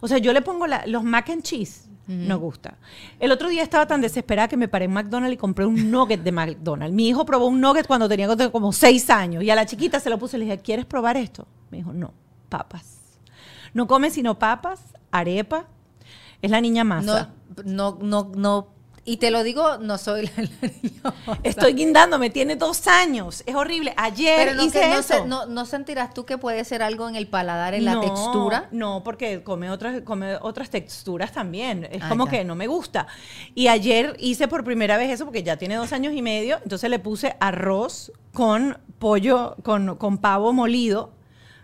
O 0.02 0.08
sea, 0.08 0.18
yo 0.18 0.34
le 0.34 0.42
pongo 0.42 0.68
la- 0.68 0.86
los 0.88 1.04
mac 1.04 1.30
and 1.30 1.44
cheese. 1.44 1.89
No 2.06 2.38
gusta. 2.38 2.78
El 3.20 3.32
otro 3.32 3.48
día 3.48 3.63
estaba 3.63 3.88
tan 3.88 4.02
desesperada 4.02 4.50
que 4.50 4.58
me 4.58 4.68
paré 4.68 4.86
en 4.86 4.92
McDonald's 4.92 5.36
y 5.36 5.38
compré 5.38 5.66
un 5.66 5.89
nugget 5.89 6.22
de 6.22 6.34
McDonald's. 6.34 6.94
Mi 6.94 7.08
hijo 7.08 7.26
probó 7.26 7.46
un 7.48 7.62
nugget 7.62 7.88
cuando 7.88 8.10
tenía 8.10 8.28
como 8.52 8.74
seis 8.74 9.10
años 9.10 9.42
y 9.42 9.50
a 9.50 9.56
la 9.56 9.66
chiquita 9.66 10.02
se 10.02 10.10
lo 10.10 10.20
puse 10.20 10.36
y 10.36 10.39
le 10.42 10.46
dije, 10.48 10.58
¿quieres 10.60 10.86
probar 10.86 11.16
esto? 11.16 11.48
Me 11.72 11.78
dijo, 11.78 11.94
no, 11.94 12.13
papas. 12.50 13.00
No 13.74 13.88
come 13.88 14.10
sino 14.12 14.38
papas, 14.38 14.82
arepa. 15.12 15.68
Es 16.42 16.52
la 16.52 16.60
niña 16.60 16.84
masa. 16.84 17.32
No, 17.63 17.98
no, 17.98 17.98
no, 18.02 18.32
no. 18.36 18.68
Y 19.06 19.18
te 19.18 19.32
lo 19.32 19.44
digo, 19.44 19.80
no 19.80 19.98
soy 19.98 20.24
la, 20.28 20.32
la. 21.26 21.38
Estoy 21.44 21.74
guindándome, 21.74 22.30
tiene 22.30 22.56
dos 22.56 22.88
años. 22.88 23.44
Es 23.46 23.54
horrible. 23.54 23.94
Ayer 23.98 24.38
Pero 24.38 24.54
no, 24.56 24.63
hice 24.63 24.80
que- 24.80 24.88
no, 24.88 25.00
eso. 25.00 25.13
se- 25.13 25.26
no, 25.26 25.46
no 25.46 25.66
sentirás 25.66 26.13
tú 26.13 26.26
que 26.26 26.38
puede 26.38 26.63
ser 26.63 26.82
algo 26.82 27.10
en 27.10 27.18
el 27.18 27.28
paladar, 27.28 27.74
en 27.74 27.84
la 27.84 28.00
textura. 28.00 28.70
No, 28.72 29.04
porque 29.04 29.44
come 29.44 29.70
otras, 29.70 30.04
come 30.04 30.38
otras 30.42 30.70
texturas 30.70 31.34
también. 31.34 31.84
Es 31.92 32.02
Ah, 32.02 32.08
como 32.10 32.28
que 32.28 32.46
no 32.46 32.56
me 32.56 32.68
gusta. 32.68 33.08
Y 33.54 33.68
ayer 33.68 34.16
hice 34.20 34.48
por 34.48 34.63
primera 34.63 34.96
vez 34.98 35.12
eso 35.12 35.26
porque 35.26 35.44
ya 35.44 35.58
tiene 35.58 35.76
dos 35.76 35.92
años 35.92 36.13
y 36.13 36.22
medio. 36.22 36.60
Entonces 36.63 36.89
le 36.89 37.00
puse 37.00 37.36
arroz 37.42 38.12
con 38.34 38.78
pollo, 39.00 39.58
con, 39.63 39.98
con 39.98 40.18
pavo 40.20 40.54
molido. 40.54 41.12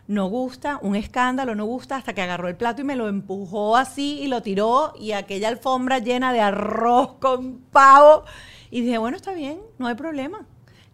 No 0.10 0.26
gusta, 0.26 0.80
un 0.82 0.95
escándalo, 0.95 1.54
no 1.54 1.65
gusta, 1.65 1.95
hasta 1.95 2.13
que 2.13 2.24
agarró 2.24 2.48
el 2.48 2.56
plato 2.56 2.82
y 2.82 2.84
me 2.84 2.95
lo 2.95 3.08
empujó 3.08 3.78
así 3.78 4.17
y 4.22 4.28
lo 4.28 4.41
tiró 4.41 4.91
y 5.00 5.12
aquella 5.12 5.50
alfombra 5.50 6.00
llena 6.00 6.34
de 6.34 6.41
arroz 6.41 7.17
con 7.19 7.60
pavo. 7.72 8.24
Y 8.72 8.82
dije, 8.82 8.98
bueno, 8.98 9.17
está 9.17 9.34
bien, 9.34 9.62
no 9.78 9.86
hay 9.86 9.93
problema. 9.93 10.48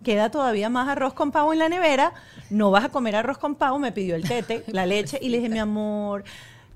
Queda 0.04 0.32
todavía 0.32 0.70
más 0.70 0.90
arroz 0.90 1.14
con 1.14 1.32
pavo 1.32 1.54
en 1.54 1.60
la 1.60 1.70
nevera. 1.70 2.12
No 2.50 2.72
vas 2.72 2.84
a 2.84 2.90
comer 2.90 3.16
arroz 3.16 3.38
con 3.38 3.56
pavo. 3.56 3.80
Me 3.80 3.94
pidió 3.94 4.18
el 4.18 4.28
tete, 4.28 4.66
la 4.68 4.86
leche, 4.86 5.18
y 5.22 5.30
le 5.30 5.38
dije, 5.38 5.48
mi 5.48 5.60
amor, 5.60 6.26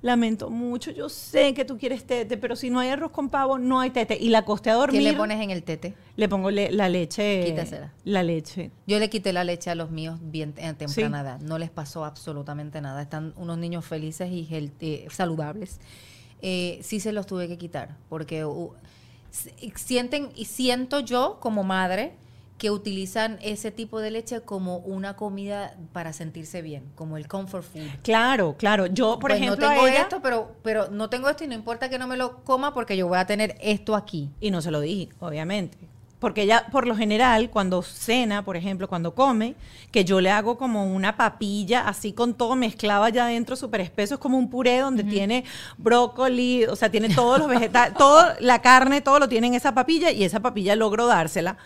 lamento 0.01 0.49
mucho. 0.49 0.91
Yo 0.91 1.09
sé 1.09 1.53
que 1.53 1.65
tú 1.65 1.77
quieres 1.77 2.05
tete, 2.05 2.37
pero 2.37 2.55
si 2.55 2.69
no 2.69 2.79
hay 2.79 2.89
arroz 2.89 3.11
con 3.11 3.29
pavo, 3.29 3.57
no 3.59 3.79
hay 3.79 3.89
tete. 3.89 4.17
Y 4.19 4.29
la 4.29 4.39
acosté 4.39 4.69
a 4.69 4.73
¿Qué 4.73 4.79
dormir. 4.79 5.01
le 5.03 5.13
pones 5.13 5.41
en 5.41 5.51
el 5.51 5.63
tete? 5.63 5.93
Le 6.15 6.29
pongo 6.29 6.51
le- 6.51 6.71
la 6.71 6.87
leche. 6.89 7.43
Quítasela. 7.45 7.93
La 8.05 8.23
leche. 8.23 8.71
Yo 8.87 8.99
le 8.99 9.09
quité 9.09 9.33
la 9.33 9.43
leche 9.43 9.69
a 9.69 9.75
los 9.75 9.91
míos 9.91 10.17
bien 10.21 10.53
en 10.57 10.75
temprana 10.75 11.19
Sí. 11.19 11.25
edad. 11.25 11.39
No 11.41 11.57
les 11.57 11.69
pasó 11.69 12.05
absolutamente 12.05 12.79
nada. 12.81 13.01
Están 13.01 13.33
unos 13.37 13.57
niños 13.57 13.85
felices 13.85 14.29
y 14.31 14.47
eh, 14.79 15.07
saludables. 15.09 15.79
Eh, 16.41 16.79
sí 16.83 16.99
se 17.01 17.11
los 17.11 17.25
tuve 17.25 17.47
que 17.49 17.57
quitar 17.57 17.97
porque 18.07 18.45
uh, 18.45 18.71
sienten 19.75 20.29
y 20.35 20.45
siento 20.45 20.99
yo 21.01 21.37
como 21.39 21.63
madre 21.63 22.13
que 22.59 22.69
utilizan 22.69 23.39
ese 23.41 23.71
tipo 23.71 23.99
de 24.01 24.11
leche 24.11 24.41
como 24.41 24.77
una 24.77 25.15
comida 25.15 25.75
para 25.93 26.13
sentirse 26.13 26.61
bien, 26.61 26.83
como 26.93 27.17
el 27.17 27.27
comfort 27.27 27.63
food. 27.63 27.87
Claro, 28.03 28.55
claro. 28.57 28.85
Yo, 28.85 29.13
por 29.17 29.31
Pues 29.31 29.41
ejemplo, 29.41 29.65
no 29.67 29.73
tengo 29.73 29.87
ella- 29.87 30.01
esto, 30.01 30.19
pero, 30.21 30.55
pero 30.61 30.89
no 30.91 31.09
tengo 31.09 31.27
esto 31.29 31.43
y 31.43 31.47
no 31.47 31.55
importa 31.55 31.89
que 31.89 31.97
no 31.97 32.05
me 32.05 32.17
lo 32.17 32.43
coma 32.43 32.73
porque 32.73 32.95
yo 32.95 33.07
voy 33.07 33.17
a 33.17 33.25
tener 33.25 33.55
esto 33.61 33.95
aquí. 33.95 34.29
Y 34.39 34.51
no 34.51 34.61
se 34.61 34.69
lo 34.69 34.81
dije, 34.81 35.09
obviamente. 35.19 35.77
Porque 36.19 36.41
ella, 36.41 36.65
por 36.69 36.85
lo 36.85 36.97
general, 36.97 37.49
cuando 37.49 37.81
cena, 37.81 38.43
por 38.43 38.57
ejemplo, 38.57 38.89
cuando 38.89 39.15
come, 39.15 39.55
que 39.89 40.03
yo 40.03 40.19
le 40.19 40.29
hago 40.29 40.57
como 40.57 40.83
una 40.83 41.15
papilla, 41.15 41.87
así 41.87 42.11
con 42.11 42.33
todo 42.33 42.57
mezclado 42.57 43.05
allá 43.05 43.23
adentro, 43.23 43.55
súper 43.55 43.79
espeso, 43.79 44.15
es 44.15 44.19
como 44.19 44.37
un 44.37 44.49
puré 44.49 44.79
donde 44.79 45.05
tiene 45.05 45.45
brócoli, 45.77 46.65
o 46.65 46.75
sea, 46.75 46.91
tiene 46.91 47.07
todos 47.15 47.39
los 47.39 47.47
vegetales, 47.47 47.93
toda 47.97 48.35
la 48.41 48.61
carne, 48.61 48.99
todo 48.99 49.17
lo 49.19 49.29
tiene 49.29 49.47
en 49.47 49.53
esa 49.53 49.73
papilla, 49.73 50.11
y 50.11 50.25
esa 50.25 50.41
papilla 50.41 50.75
logro 50.75 51.07
dársela. 51.07 51.57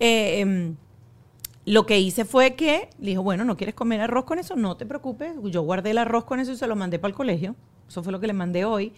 Eh, 0.00 0.40
em, 0.40 0.76
lo 1.66 1.86
que 1.86 2.00
hice 2.00 2.24
fue 2.24 2.54
que 2.54 2.88
le 2.98 3.10
dijo, 3.10 3.22
bueno, 3.22 3.44
¿no 3.44 3.56
quieres 3.56 3.74
comer 3.74 4.00
arroz 4.00 4.24
con 4.24 4.38
eso? 4.38 4.56
No 4.56 4.76
te 4.76 4.86
preocupes. 4.86 5.32
Yo 5.44 5.62
guardé 5.62 5.90
el 5.90 5.98
arroz 5.98 6.24
con 6.24 6.40
eso 6.40 6.52
y 6.52 6.56
se 6.56 6.66
lo 6.66 6.74
mandé 6.74 6.98
para 6.98 7.10
el 7.10 7.14
colegio. 7.14 7.54
Eso 7.88 8.02
fue 8.02 8.10
lo 8.12 8.18
que 8.20 8.26
le 8.26 8.32
mandé 8.32 8.64
hoy. 8.64 8.92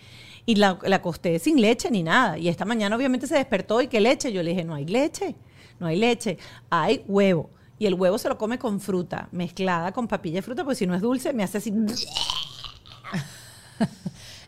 Y 0.47 0.55
la, 0.57 0.79
la 0.85 0.97
acosté 0.97 1.39
sin 1.39 1.61
leche 1.61 1.91
ni 1.91 2.03
nada. 2.03 2.39
Y 2.39 2.49
esta 2.49 2.65
mañana 2.65 2.97
obviamente 2.97 3.27
se 3.27 3.35
despertó 3.37 3.81
y 3.83 3.89
¿qué 3.89 4.01
leche? 4.01 4.33
Yo 4.33 4.43
le 4.43 4.51
dije, 4.51 4.65
no 4.65 4.75
hay 4.75 4.87
leche, 4.87 5.35
no 5.81 5.87
hay 5.87 5.97
leche, 5.99 6.39
hay 6.71 7.03
huevo. 7.07 7.51
Y 7.79 7.87
el 7.87 7.95
huevo 7.95 8.17
se 8.17 8.29
lo 8.29 8.39
come 8.39 8.59
con 8.59 8.81
fruta, 8.81 9.29
mezclada 9.33 9.93
con 9.93 10.07
papilla 10.07 10.37
de 10.37 10.43
fruta, 10.43 10.63
porque 10.63 10.77
si 10.77 10.87
no 10.87 10.95
es 10.95 11.01
dulce, 11.03 11.33
me 11.33 11.43
hace 11.43 11.59
así. 11.59 11.73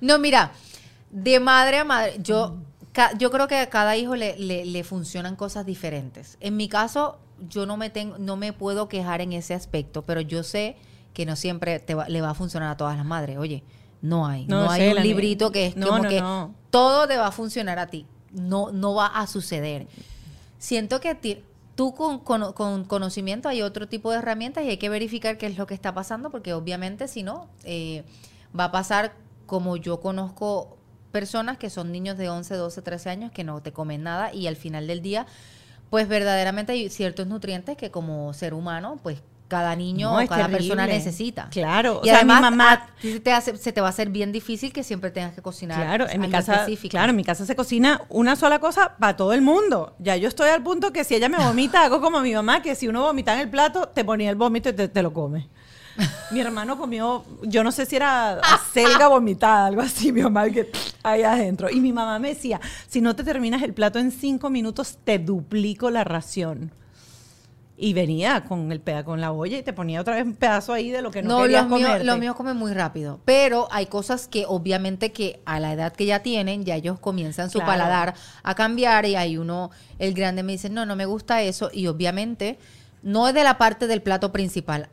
No, 0.01 0.19
mira, 0.19 0.53
de 1.11 1.41
madre 1.41 1.79
a 1.79 1.85
madre, 1.85 2.17
yo, 2.23 2.57
ca- 2.57 2.57
yo 3.19 3.31
creo 3.31 3.49
que 3.49 3.57
a 3.57 3.71
cada 3.71 3.97
hijo 3.97 4.17
le, 4.17 4.39
le- 4.39 4.65
le 4.67 4.85
funcionan 4.85 5.37
cosas 5.37 5.67
diferentes. 5.67 6.37
En 6.41 6.57
mi 6.57 6.69
caso, 6.69 7.19
yo 7.49 7.67
no 7.67 7.77
me, 7.77 7.91
tengo, 7.91 8.19
no 8.19 8.37
me 8.37 8.53
puedo 8.53 8.89
quejar 8.89 9.21
en 9.21 9.33
ese 9.33 9.55
aspecto, 9.55 10.03
pero 10.03 10.21
yo 10.21 10.43
sé 10.43 10.77
que 11.13 11.27
no 11.27 11.37
siempre 11.37 11.79
te 11.81 11.95
va- 11.95 12.09
le 12.09 12.21
va 12.21 12.31
a 12.31 12.35
funcionar 12.35 12.71
a 12.71 12.77
todas 12.77 12.97
las 12.97 13.07
madres. 13.07 13.39
Oye, 13.39 13.63
no 14.03 14.27
hay. 14.27 14.47
No 14.47 14.61
No, 14.65 14.71
hay 14.71 14.83
sé, 14.83 14.95
un 14.95 15.03
librito 15.03 15.51
que 15.51 15.67
es 15.67 15.77
No, 15.77 15.89
como 15.89 16.03
no, 16.05 16.09
que 16.09 16.23
todo 16.71 17.07
te 17.09 17.17
va 17.17 17.29
a 17.29 17.33
funcionar 17.33 17.79
a 17.79 17.87
ti. 17.89 18.07
no, 18.33 18.71
no 18.73 18.95
va 18.95 19.07
a 19.07 19.27
suceder. 19.27 19.87
Siento 20.59 21.01
que 21.01 21.15
ti- 21.15 21.43
tú 21.75 21.95
con, 21.95 22.19
con- 22.21 22.53
con 22.53 22.85
conocimiento 22.85 23.49
hay 23.49 23.63
otro 23.63 23.89
tipo 23.89 24.11
de 24.11 24.19
herramientas 24.19 24.65
y 24.65 24.69
hay 24.71 24.77
que 24.77 24.89
verificar 24.89 25.39
qué 25.39 25.47
es 25.47 25.57
lo 25.59 25.67
que 25.67 25.75
está 25.75 25.93
pasando, 25.95 26.31
porque 26.31 26.53
obviamente 26.53 27.09
si 27.09 27.23
no, 27.23 27.49
eh, 27.65 28.05
va 28.59 28.65
a 28.67 28.73
pasar 28.73 29.15
como 29.47 29.77
yo 29.77 30.01
conozco 30.01 30.79
personas 31.19 31.59
que 31.59 31.71
son 31.71 31.93
niños 31.93 32.19
de 32.19 32.29
11, 32.29 32.57
12, 32.57 32.83
13 32.83 33.09
años 33.09 33.31
que 33.31 33.45
no 33.45 33.63
te 33.63 33.71
comen 33.73 34.03
nada 34.03 34.35
y 34.35 34.49
al 34.49 34.57
final 34.57 34.89
del 34.89 35.01
día, 35.01 35.27
pues 35.89 36.09
verdaderamente 36.09 36.73
hay 36.73 36.91
ciertos 36.91 37.29
nutrientes 37.29 37.77
que 37.77 37.93
como 37.93 38.33
ser 38.35 38.53
humano, 38.53 38.99
pues 39.01 39.23
cada 39.47 39.77
niño 39.77 40.11
No, 40.11 40.15
o 40.17 40.27
cada 40.27 40.47
terrible. 40.49 40.57
persona 40.59 40.87
necesita. 40.89 41.49
Claro, 41.53 42.01
o 42.01 42.05
y 42.05 42.09
sea, 42.09 42.25
mi 42.25 42.33
además 42.33 42.41
mamá- 42.41 42.73
a 42.73 42.87
ti 43.01 43.13
se 43.13 43.21
te, 43.21 43.31
hace- 43.33 43.57
se 43.59 43.73
te 43.73 43.81
va 43.81 43.87
a 43.87 43.91
hacer 43.91 44.09
bien 44.09 44.33
difícil 44.33 44.73
que 44.73 44.83
siempre 44.83 45.13
tengas 45.13 45.35
que 45.35 45.43
cocinar 45.43 45.81
Claro, 45.85 46.09
en 46.11 46.21
mi 46.21 46.31
casa, 46.31 46.55
específico. 46.55 46.91
claro, 46.91 47.11
en 47.11 47.17
mi 47.17 47.23
casa 47.25 47.47
se 47.47 47.55
cocina 47.55 48.01
una 48.09 48.35
sola 48.35 48.59
cosa 48.59 48.97
para 48.99 49.17
todo 49.17 49.33
el 49.35 49.43
mundo. 49.43 49.95
Ya 50.01 50.17
yo 50.17 50.27
estoy 50.27 50.49
al 50.49 50.65
punto 50.65 50.93
que 50.93 51.05
si 51.05 51.15
ella 51.15 51.29
me 51.29 51.39
vomita, 51.39 51.85
hago 51.85 52.01
como 52.01 52.19
mi 52.23 52.33
mamá, 52.35 52.61
que 52.61 52.75
si 52.75 52.89
uno 52.89 53.03
vomita 53.03 53.35
en 53.35 53.41
el 53.41 53.51
plato, 53.51 53.87
te 53.89 54.03
ponía 54.05 54.31
el 54.31 54.37
vómito 54.37 54.71
y 54.71 54.73
te, 54.73 54.89
te 54.89 55.03
lo 55.03 55.13
come. 55.13 55.47
Mi 56.31 56.41
hermano 56.41 56.77
comió, 56.77 57.25
yo 57.43 57.63
no 57.63 57.71
sé 57.73 57.87
si 57.87 57.97
era 57.97 58.39
acelga 58.41 59.09
vomitada, 59.09 59.67
algo 59.67 59.83
así, 59.83 60.11
mi 60.13 60.23
mamá 60.23 60.51
que 60.51 60.71
ahí 61.03 61.23
adentro. 61.23 61.71
Y 61.71 61.81
mi 61.81 61.93
mamá 61.93 62.19
me 62.19 62.29
decía, 62.31 62.61
si 62.89 63.01
no 63.01 63.15
te 63.15 63.23
terminas 63.25 63.63
el 63.63 63.75
plato 63.75 63.99
en 63.99 64.11
cinco 64.11 64.51
minutos, 64.51 64.99
te 65.05 65.19
duplico 65.19 65.91
la 65.91 66.03
ración. 66.05 66.73
Y 67.77 67.93
venía 67.93 68.45
con 68.45 68.71
el 68.71 68.81
peda 68.81 69.03
con 69.05 69.21
la 69.21 69.33
olla 69.33 69.59
y 69.59 69.63
te 69.65 69.73
ponía 69.73 70.01
otra 70.01 70.15
vez 70.15 70.25
un 70.25 70.35
pedazo 70.35 70.73
ahí 70.73 70.91
de 70.91 71.03
lo 71.03 71.11
que 71.11 71.23
no, 71.25 71.39
No, 71.39 71.43
querías 71.43 71.67
míos, 71.67 71.81
comerte. 71.83 72.05
los 72.05 72.19
míos 72.21 72.37
comen 72.37 72.57
muy 72.57 72.73
rápido. 72.73 73.19
Pero 73.25 73.67
hay 73.73 73.87
cosas 73.87 74.29
que 74.29 74.45
obviamente 74.47 75.11
que 75.11 75.41
a 75.45 75.59
la 75.59 75.73
edad 75.73 75.93
que 75.93 76.07
ya 76.07 76.21
tienen, 76.21 76.65
ya 76.65 76.77
ellos 76.77 77.01
comienzan 77.01 77.51
su 77.51 77.59
Claro. 77.59 77.73
paladar 77.73 78.15
a 78.45 78.55
cambiar 78.55 79.07
y 79.07 79.17
hay 79.17 79.37
uno, 79.39 79.73
el 79.99 80.15
grande 80.15 80.45
me 80.45 80.53
dice, 80.53 80.71
no, 80.71 80.87
no 80.87 80.95
me 80.95 81.05
gusta 81.05 81.43
eso. 81.43 81.69
Y 81.73 81.89
obviamente 81.89 82.59
no 83.03 83.27
es 83.27 83.35
de 83.35 83.43
la 83.43 83.59
parte 83.59 83.89
del 83.89 84.03
plato 84.03 84.31
principal. 84.31 84.89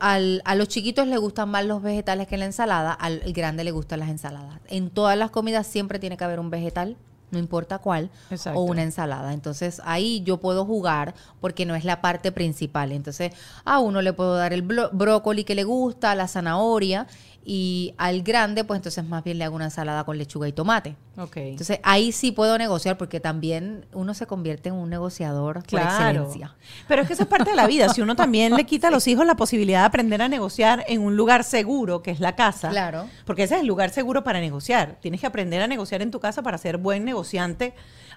Al- 0.00 0.42
a 0.44 0.54
los 0.54 0.68
chiquitos 0.68 1.06
les 1.06 1.18
gustan 1.18 1.48
más 1.48 1.64
los 1.64 1.82
vegetales 1.82 2.26
que 2.26 2.36
la 2.36 2.44
ensalada, 2.44 2.92
al 2.92 3.20
grande 3.32 3.64
le 3.64 3.70
gustan 3.70 4.00
las 4.00 4.08
ensaladas. 4.08 4.60
En 4.68 4.90
todas 4.90 5.16
las 5.16 5.30
comidas 5.30 5.66
siempre 5.66 5.98
tiene 5.98 6.16
que 6.16 6.24
haber 6.24 6.38
un 6.40 6.50
vegetal, 6.50 6.96
no 7.30 7.38
importa 7.38 7.78
cuál, 7.78 8.10
Exacto. 8.30 8.58
o 8.58 8.64
una 8.64 8.82
ensalada. 8.82 9.32
Entonces 9.32 9.80
ahí 9.84 10.20
yo 10.24 10.38
puedo 10.38 10.64
jugar 10.64 11.14
porque 11.40 11.64
no 11.64 11.76
es 11.76 11.84
la 11.84 12.00
parte 12.00 12.32
principal. 12.32 12.90
Entonces 12.92 13.32
a 13.64 13.78
uno 13.78 14.02
le 14.02 14.12
puedo 14.12 14.34
dar 14.34 14.52
el 14.52 14.62
brócoli 14.62 15.44
que 15.44 15.54
le 15.54 15.62
gusta, 15.64 16.14
la 16.16 16.26
zanahoria 16.26 17.06
y 17.44 17.94
al 17.96 18.22
grande 18.22 18.64
pues 18.64 18.78
entonces 18.78 19.02
más 19.04 19.24
bien 19.24 19.38
le 19.38 19.44
hago 19.44 19.56
una 19.56 19.64
ensalada 19.64 20.04
con 20.04 20.18
lechuga 20.18 20.46
y 20.46 20.52
tomate. 20.52 20.96
Entonces 21.34 21.80
ahí 21.82 22.12
sí 22.12 22.32
puedo 22.32 22.56
negociar 22.56 22.96
porque 22.96 23.20
también 23.20 23.84
uno 23.92 24.14
se 24.14 24.26
convierte 24.26 24.68
en 24.70 24.74
un 24.74 24.88
negociador 24.88 25.56
por 25.56 25.64
Claro. 25.64 26.22
excelencia. 26.22 26.54
Pero 26.88 27.02
es 27.02 27.08
que 27.08 27.14
eso 27.14 27.22
es 27.24 27.28
parte 27.28 27.50
de 27.50 27.56
la 27.56 27.66
vida. 27.66 27.88
Si 27.90 28.00
uno 28.00 28.16
también 28.16 28.54
le 28.54 28.64
quita 28.64 28.88
a 28.88 28.90
los 28.90 29.06
hijos 29.06 29.26
la 29.26 29.36
posibilidad 29.36 29.80
de 29.80 29.86
aprender 29.86 30.22
a 30.22 30.28
negociar 30.28 30.84
en 30.88 31.00
un 31.02 31.16
lugar 31.16 31.44
seguro, 31.44 32.02
que 32.02 32.10
es 32.10 32.20
la 32.20 32.36
casa. 32.36 32.70
Claro. 32.70 33.06
Porque 33.26 33.42
ese 33.42 33.56
es 33.56 33.60
el 33.62 33.66
lugar 33.66 33.90
seguro 33.90 34.24
para 34.24 34.40
negociar. 34.40 34.96
Tienes 35.00 35.20
que 35.20 35.26
aprender 35.26 35.60
a 35.62 35.66
negociar 35.66 36.00
en 36.02 36.10
tu 36.10 36.20
casa 36.20 36.42
para 36.42 36.56
ser 36.58 36.76
buen 36.78 37.04
negociante 37.04 37.74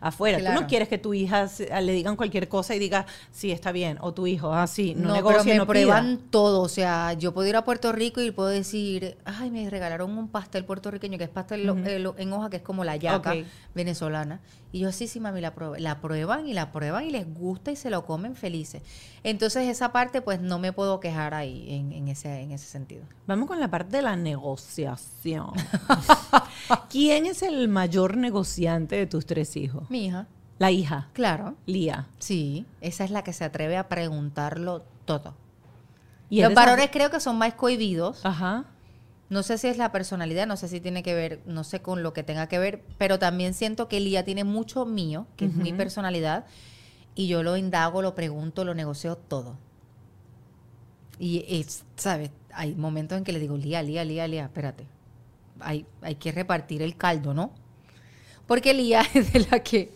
afuera. 0.08 0.38
Tú 0.38 0.44
Claro. 0.44 0.62
no 0.62 0.68
quieres 0.68 0.88
que 0.90 0.98
tu 0.98 1.14
hija 1.14 1.48
se- 1.48 1.70
le 1.82 1.92
digan 1.94 2.16
cualquier 2.16 2.48
cosa 2.48 2.76
y 2.76 2.80
diga, 2.80 3.06
sí, 3.32 3.52
está 3.52 3.72
bien. 3.72 3.98
O 4.02 4.14
tu 4.14 4.28
hijo, 4.28 4.54
ah, 4.54 4.68
sí, 4.68 4.94
no, 4.96 5.10
No, 5.10 5.14
negocie, 5.16 5.40
pero 5.40 5.46
me 5.54 5.56
no 5.56 5.64
pida. 5.66 5.72
prueban 5.74 6.20
todo. 6.30 6.62
O 6.62 6.70
sea, 6.70 7.14
yo 7.14 7.34
puedo 7.34 7.48
ir 7.48 7.56
a 7.56 7.64
Puerto 7.64 7.92
Rico 7.92 8.22
y 8.22 8.32
puedo 8.32 8.50
decir, 8.50 9.18
ay, 9.26 9.50
me 9.52 9.70
regalaron 9.70 10.18
un 10.18 10.28
pastel 10.28 10.66
puertorriqueño, 10.66 11.18
que 11.18 11.24
es 11.26 11.30
pastel 11.30 11.66
lo- 11.66 11.76
lo- 11.76 12.16
en 12.18 12.34
hoja, 12.34 12.50
que 12.50 12.58
es 12.58 12.64
como 12.64 12.84
la 12.84 12.96
yaca 12.98 13.34
venezolana. 13.74 14.40
Y 14.74 14.80
yo, 14.80 14.92
sí, 14.92 15.08
sí, 15.08 15.20
mami, 15.20 15.40
la, 15.40 15.54
prue- 15.56 15.78
la 15.78 16.02
prueban 16.02 16.48
y 16.48 16.54
la 16.54 16.72
prueban 16.72 17.06
y 17.06 17.12
les 17.12 17.32
gusta 17.32 17.72
y 17.72 17.76
se 17.76 17.90
lo 17.92 18.06
comen 18.08 18.36
felices. 18.36 18.82
Entonces, 19.24 19.70
esa 19.70 19.92
parte, 19.94 20.22
pues, 20.22 20.42
no 20.42 20.58
me 20.58 20.74
puedo 20.74 21.00
quejar 21.00 21.36
ahí 21.36 21.68
en, 21.76 21.94
en 21.94 22.08
ese, 22.08 22.42
en 22.42 22.52
ese 22.52 22.66
sentido. 22.66 23.04
Vamos 23.28 23.48
con 23.48 23.60
la 23.60 23.70
parte 23.70 23.96
de 23.98 24.02
la 24.02 24.16
negociación. 24.16 25.52
¿Quién 26.90 27.26
es 27.26 27.44
el 27.44 27.68
mayor 27.68 28.18
negociante 28.18 28.96
de 28.96 29.06
tus 29.06 29.26
tres 29.26 29.56
hijos? 29.58 29.90
Mi 29.90 30.08
hija, 30.08 30.28
La 30.60 30.72
hija, 30.72 31.10
claro. 31.14 31.56
Lía. 31.66 32.08
Sí, 32.20 32.66
esa 32.82 33.04
es 33.04 33.12
la 33.12 33.24
que 33.24 33.34
se 33.34 33.44
atreve 33.44 33.78
a 33.78 33.88
preguntarlo 33.90 34.84
todo. 35.06 35.36
Y 36.30 36.42
Los 36.42 36.54
varones 36.56 36.90
creo 36.92 37.12
que 37.12 37.20
son 37.20 37.38
más 37.38 37.54
cohibidos. 37.54 38.26
Ajá. 38.26 38.66
No 39.34 39.42
sé 39.42 39.58
si 39.58 39.68
es 39.68 39.78
la 39.78 39.92
personalidad, 39.92 40.46
no 40.46 40.58
sé 40.58 40.68
si 40.68 40.80
tiene 40.80 41.02
que 41.02 41.16
ver, 41.16 41.42
no 41.48 41.64
sé 41.64 41.82
con 41.82 42.04
lo 42.04 42.14
que 42.14 42.22
tenga 42.22 42.48
que 42.48 42.60
ver, 42.60 42.84
pero 43.00 43.18
también 43.18 43.56
siento 43.56 43.88
que 43.88 44.00
Lía 44.00 44.24
tiene 44.24 44.44
mucho 44.44 44.86
mío, 44.86 45.26
que 45.38 45.46
es 45.46 45.56
mi 45.56 45.74
personalidad, 45.74 46.46
y 47.16 47.28
yo 47.28 47.42
lo 47.42 47.58
indago, 47.58 48.04
lo 48.04 48.14
pregunto, 48.14 48.64
lo 48.64 48.76
negocio 48.76 49.16
todo. 49.16 49.58
Y 51.18 51.46
es, 51.48 51.84
¿sabes? 51.96 52.30
Hay 52.54 52.76
momentos 52.76 53.18
en 53.18 53.24
que 53.24 53.34
le 53.34 53.40
digo, 53.40 53.58
Lía, 53.58 53.82
Lía, 53.82 54.06
Lía, 54.06 54.28
Lía, 54.28 54.44
espérate. 54.44 54.86
Hay, 55.60 55.88
hay 56.04 56.14
que 56.14 56.32
repartir 56.32 56.84
el 56.84 56.96
caldo, 56.96 57.34
¿no? 57.34 57.54
Porque 58.46 58.76
Lía 58.76 59.02
es 59.16 59.34
de 59.34 59.48
la 59.50 59.64
que 59.64 59.92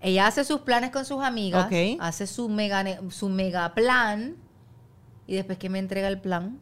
ella 0.00 0.28
hace 0.28 0.44
sus 0.44 0.60
planes 0.60 0.90
con 0.90 1.04
sus 1.04 1.20
amigas, 1.20 1.68
hace 1.98 2.28
su 2.28 2.48
mega, 2.48 2.84
su 3.10 3.28
mega 3.28 3.74
plan, 3.74 4.36
y 5.26 5.34
después 5.34 5.58
que 5.58 5.68
me 5.68 5.80
entrega 5.80 6.06
el 6.06 6.20
plan, 6.20 6.60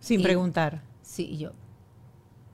Sin 0.00 0.20
Y- 0.20 0.22
preguntar. 0.22 0.82
sí, 1.02 1.24
y 1.32 1.38
yo, 1.38 1.52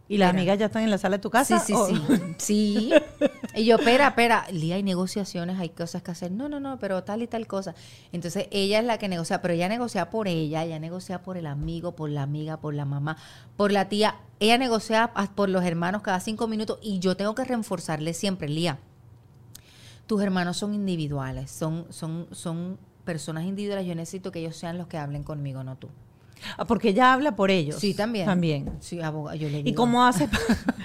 ¿Y 0.07 0.19
las 0.19 0.29
amigas 0.31 0.59
ya 0.59 0.67
están 0.67 0.83
en 0.83 0.91
la 0.91 0.99
sala 0.99 1.17
de 1.17 1.23
tu 1.23 1.31
casa? 1.31 1.59
Sí, 1.61 1.73
sí, 1.73 1.73
o- 1.73 1.87
sí. 1.87 2.03
Sí. 2.39 2.93
Y 3.55 3.65
yo, 3.65 3.77
espera, 3.77 4.09
espera, 4.09 4.45
Lía, 4.53 4.75
hay 4.75 4.83
negociaciones, 4.83 5.59
hay 5.59 5.71
cosas 5.71 6.03
que 6.03 6.11
hacer. 6.11 6.31
No, 6.31 6.47
no, 6.51 6.61
no, 6.61 6.79
pero 6.79 7.05
tal 7.05 7.23
y 7.23 7.27
tal 7.27 7.47
cosa. 7.47 7.75
Entonces, 8.13 8.47
ella 8.51 8.81
es 8.81 8.85
la 8.85 8.99
que 8.99 9.09
negocia, 9.09 9.41
pero 9.41 9.55
ella 9.55 9.67
negocia 9.69 10.11
por 10.11 10.29
ella, 10.29 10.63
ella 10.63 10.79
negocia 10.79 11.23
por 11.23 11.39
el 11.39 11.47
amigo, 11.47 11.97
por 11.97 12.11
la 12.11 12.23
amiga, 12.23 12.59
por 12.59 12.75
la 12.75 12.85
mamá, 12.85 13.17
por 13.57 13.73
la 13.73 13.89
tía. 13.89 14.17
Ella 14.41 14.59
negocia 14.59 15.11
por 15.35 15.49
los 15.49 15.65
hermanos 15.65 16.03
cada 16.03 16.21
cinco 16.21 16.49
minutos 16.49 16.79
y 16.83 16.99
yo 16.99 17.17
tengo 17.17 17.35
que 17.35 17.45
reforzarle 17.45 18.13
siempre, 18.13 18.49
Lía. 18.51 18.79
Tus 20.07 20.23
hermanos 20.23 20.59
son 20.59 20.75
individuales, 20.75 21.51
son, 21.51 21.87
son, 21.89 22.27
son 22.31 22.79
personas 23.05 23.45
individuales. 23.45 23.87
Yo 23.87 23.95
necesito 23.95 24.31
que 24.33 24.41
ellos 24.41 24.55
sean 24.57 24.77
los 24.77 24.87
que 24.87 24.99
hablen 24.99 25.23
conmigo, 25.23 25.65
no 25.65 25.77
tú. 25.77 25.89
Ah, 26.57 26.65
Porque 26.65 26.91
ella 26.91 27.13
habla 27.13 27.37
por 27.37 27.51
ellos. 27.51 27.77
Sí, 27.81 27.95
también. 27.95 28.27
También. 28.27 28.71
Sí, 28.81 29.01
abogado, 29.01 29.37
yo 29.37 29.49
le 29.49 29.59
digo. 29.59 29.69
¿Y 29.69 29.75
cómo 29.75 30.05
haces 30.05 30.29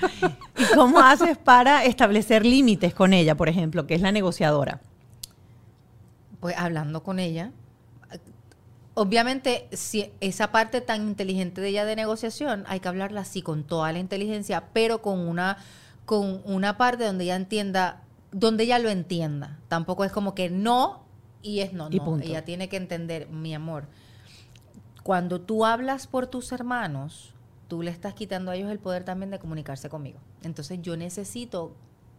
¿Y 0.58 0.76
cómo 0.76 1.00
haces 1.00 1.38
para 1.38 1.86
establecer 1.86 2.46
límites 2.46 2.94
con 2.94 3.14
ella, 3.14 3.36
por 3.36 3.50
ejemplo, 3.50 3.86
que 3.88 3.96
es 3.96 4.02
la 4.02 4.12
negociadora? 4.12 4.82
pues 6.40 6.56
hablando 6.58 7.04
con 7.04 7.20
ella. 7.20 7.52
Obviamente, 8.94 9.68
si 9.72 10.12
esa 10.20 10.52
parte 10.52 10.82
tan 10.82 11.08
inteligente 11.08 11.62
de 11.62 11.70
ella 11.70 11.86
de 11.86 11.96
negociación, 11.96 12.66
hay 12.68 12.80
que 12.80 12.88
hablarla 12.90 13.22
así 13.22 13.42
con 13.42 13.64
toda 13.64 13.92
la 13.94 14.00
inteligencia, 14.00 14.66
pero 14.74 15.02
con 15.02 15.20
una, 15.20 15.58
con 16.06 16.42
una 16.46 16.78
parte 16.78 17.06
donde 17.06 17.26
ella 17.26 17.36
entienda, 17.36 18.02
donde 18.32 18.64
ella 18.66 18.80
lo 18.80 18.90
entienda. 18.90 19.58
Tampoco 19.70 20.04
es 20.04 20.12
como 20.12 20.36
que 20.36 20.50
no 20.50 21.04
y 21.42 21.60
es 21.62 21.72
no, 21.72 21.88
Y 21.92 21.98
no. 21.98 22.06
punto. 22.06 22.26
Ella 22.26 22.44
tiene 22.44 22.68
que 22.68 22.76
entender, 22.78 23.30
mi 23.30 23.54
amor, 23.54 23.86
cuando 25.10 25.42
tú 25.42 25.66
hablas 25.66 26.06
por 26.06 26.28
tus 26.28 26.52
hermanos, 26.52 27.34
tú 27.68 27.82
le 27.82 27.90
estás 27.90 28.14
quitando 28.14 28.52
a 28.52 28.56
ellos 28.56 28.70
el 28.70 28.78
poder 28.78 29.04
también 29.04 29.32
de 29.32 29.40
comunicarse 29.40 29.90
conmigo. 29.90 30.20
Entonces 30.44 30.84
yo 30.84 30.98
necesito 30.98 31.72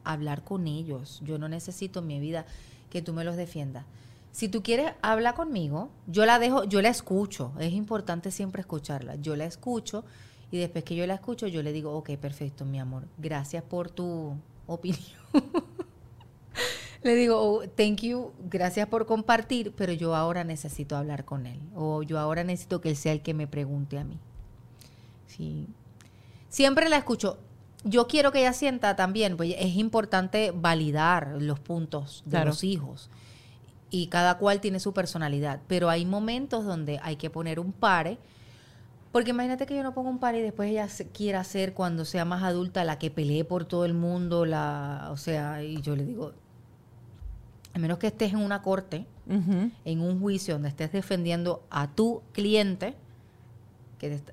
hablar 0.03 0.43
con 0.43 0.67
ellos. 0.67 1.21
Yo 1.25 1.39
no 1.39 1.49
necesito 1.49 2.01
en 2.01 2.09
mi 2.09 2.19
vida 2.19 2.47
que 2.91 3.01
tú 3.01 3.13
me 3.13 3.23
los 3.23 3.37
defiendas. 3.37 3.85
Si 4.33 4.49
tú 4.49 4.65
quieres 4.65 4.93
hablar 5.03 5.37
conmigo, 5.37 5.89
yo 6.09 6.27
la 6.27 6.41
dejo, 6.41 6.65
yo 6.65 6.83
la 6.83 6.89
escucho. 6.89 7.53
Es 7.61 7.75
importante 7.75 8.33
siempre 8.33 8.63
escucharla. 8.63 9.15
Yo 9.15 9.37
la 9.37 9.45
escucho 9.45 10.05
y 10.51 10.59
después 10.59 10.83
que 10.83 10.97
yo 10.97 11.07
la 11.07 11.15
escucho, 11.15 11.47
yo 11.47 11.63
le 11.63 11.73
digo, 11.73 11.93
ok, 11.93 12.17
perfecto, 12.17 12.65
mi 12.65 12.81
amor. 12.81 13.05
Gracias 13.19 13.63
por 13.63 13.89
tu 13.89 14.35
opinión. 14.67 15.05
Le 17.03 17.15
digo, 17.15 17.41
oh, 17.41 17.63
thank 17.69 18.01
you, 18.03 18.33
gracias 18.51 18.87
por 18.89 19.07
compartir, 19.07 19.73
pero 19.75 19.93
yo 19.95 20.15
ahora 20.15 20.45
necesito 20.45 20.97
hablar 20.97 21.25
con 21.25 21.47
él. 21.47 21.59
O 21.75 22.03
yo 22.03 22.19
ahora 22.19 22.45
necesito 22.45 22.81
que 22.83 22.91
él 22.91 22.97
sea 22.97 23.13
el 23.13 23.23
que 23.23 23.33
me 23.33 23.47
pregunte 23.47 23.99
a 23.99 24.05
mí. 24.05 24.19
Sí. 25.27 25.67
Siempre 26.51 26.89
la 26.89 26.97
escucho. 26.99 27.39
Yo 27.85 28.07
quiero 28.07 28.33
que 28.33 28.41
ella 28.41 28.53
sienta 28.53 28.97
también, 28.97 29.39
pues 29.39 29.55
es 29.59 29.77
importante 29.77 30.53
validar 30.55 31.37
los 31.41 31.59
puntos 31.59 32.23
de 32.27 32.33
Claro. 32.33 32.47
los 32.51 32.65
hijos. 32.65 33.09
Y 33.91 34.09
cada 34.09 34.37
cual 34.37 34.61
tiene 34.61 34.79
su 34.79 34.93
personalidad. 34.93 35.61
Pero 35.69 35.89
hay 35.89 36.05
momentos 36.05 36.67
donde 36.67 37.01
hay 37.03 37.17
que 37.17 37.31
poner 37.31 37.59
un 37.59 37.73
pare. 37.73 38.19
Porque 39.11 39.31
imagínate 39.31 39.65
que 39.67 39.75
yo 39.75 39.83
no 39.83 39.95
pongo 39.95 40.11
un 40.11 40.19
pare 40.21 40.39
y 40.39 40.43
después 40.43 40.71
ella 40.71 40.89
se- 40.89 41.09
quiera 41.09 41.43
ser 41.45 41.73
cuando 41.73 42.05
sea 42.05 42.25
más 42.27 42.43
adulta 42.43 42.85
la 42.85 42.99
que 42.99 43.11
pelee 43.11 43.45
por 43.45 43.65
todo 43.65 43.85
el 43.87 43.95
mundo, 43.95 44.45
la, 44.45 45.09
o 45.11 45.17
sea, 45.17 45.65
y 45.65 45.81
yo 45.81 45.97
le 45.97 46.05
digo, 46.05 46.33
a 47.75 47.79
menos 47.79 47.99
que 47.99 48.09
estés 48.09 48.33
en 48.33 48.39
una 48.39 48.63
corte, 48.63 49.07
en 49.85 50.01
un 50.01 50.21
juicio 50.21 50.55
donde 50.55 50.69
estés 50.71 50.91
defendiendo 50.93 51.63
a 51.71 51.89
tu 51.89 52.21
cliente, 52.33 52.95
que 53.99 54.09
te 54.09 54.15
está- 54.17 54.33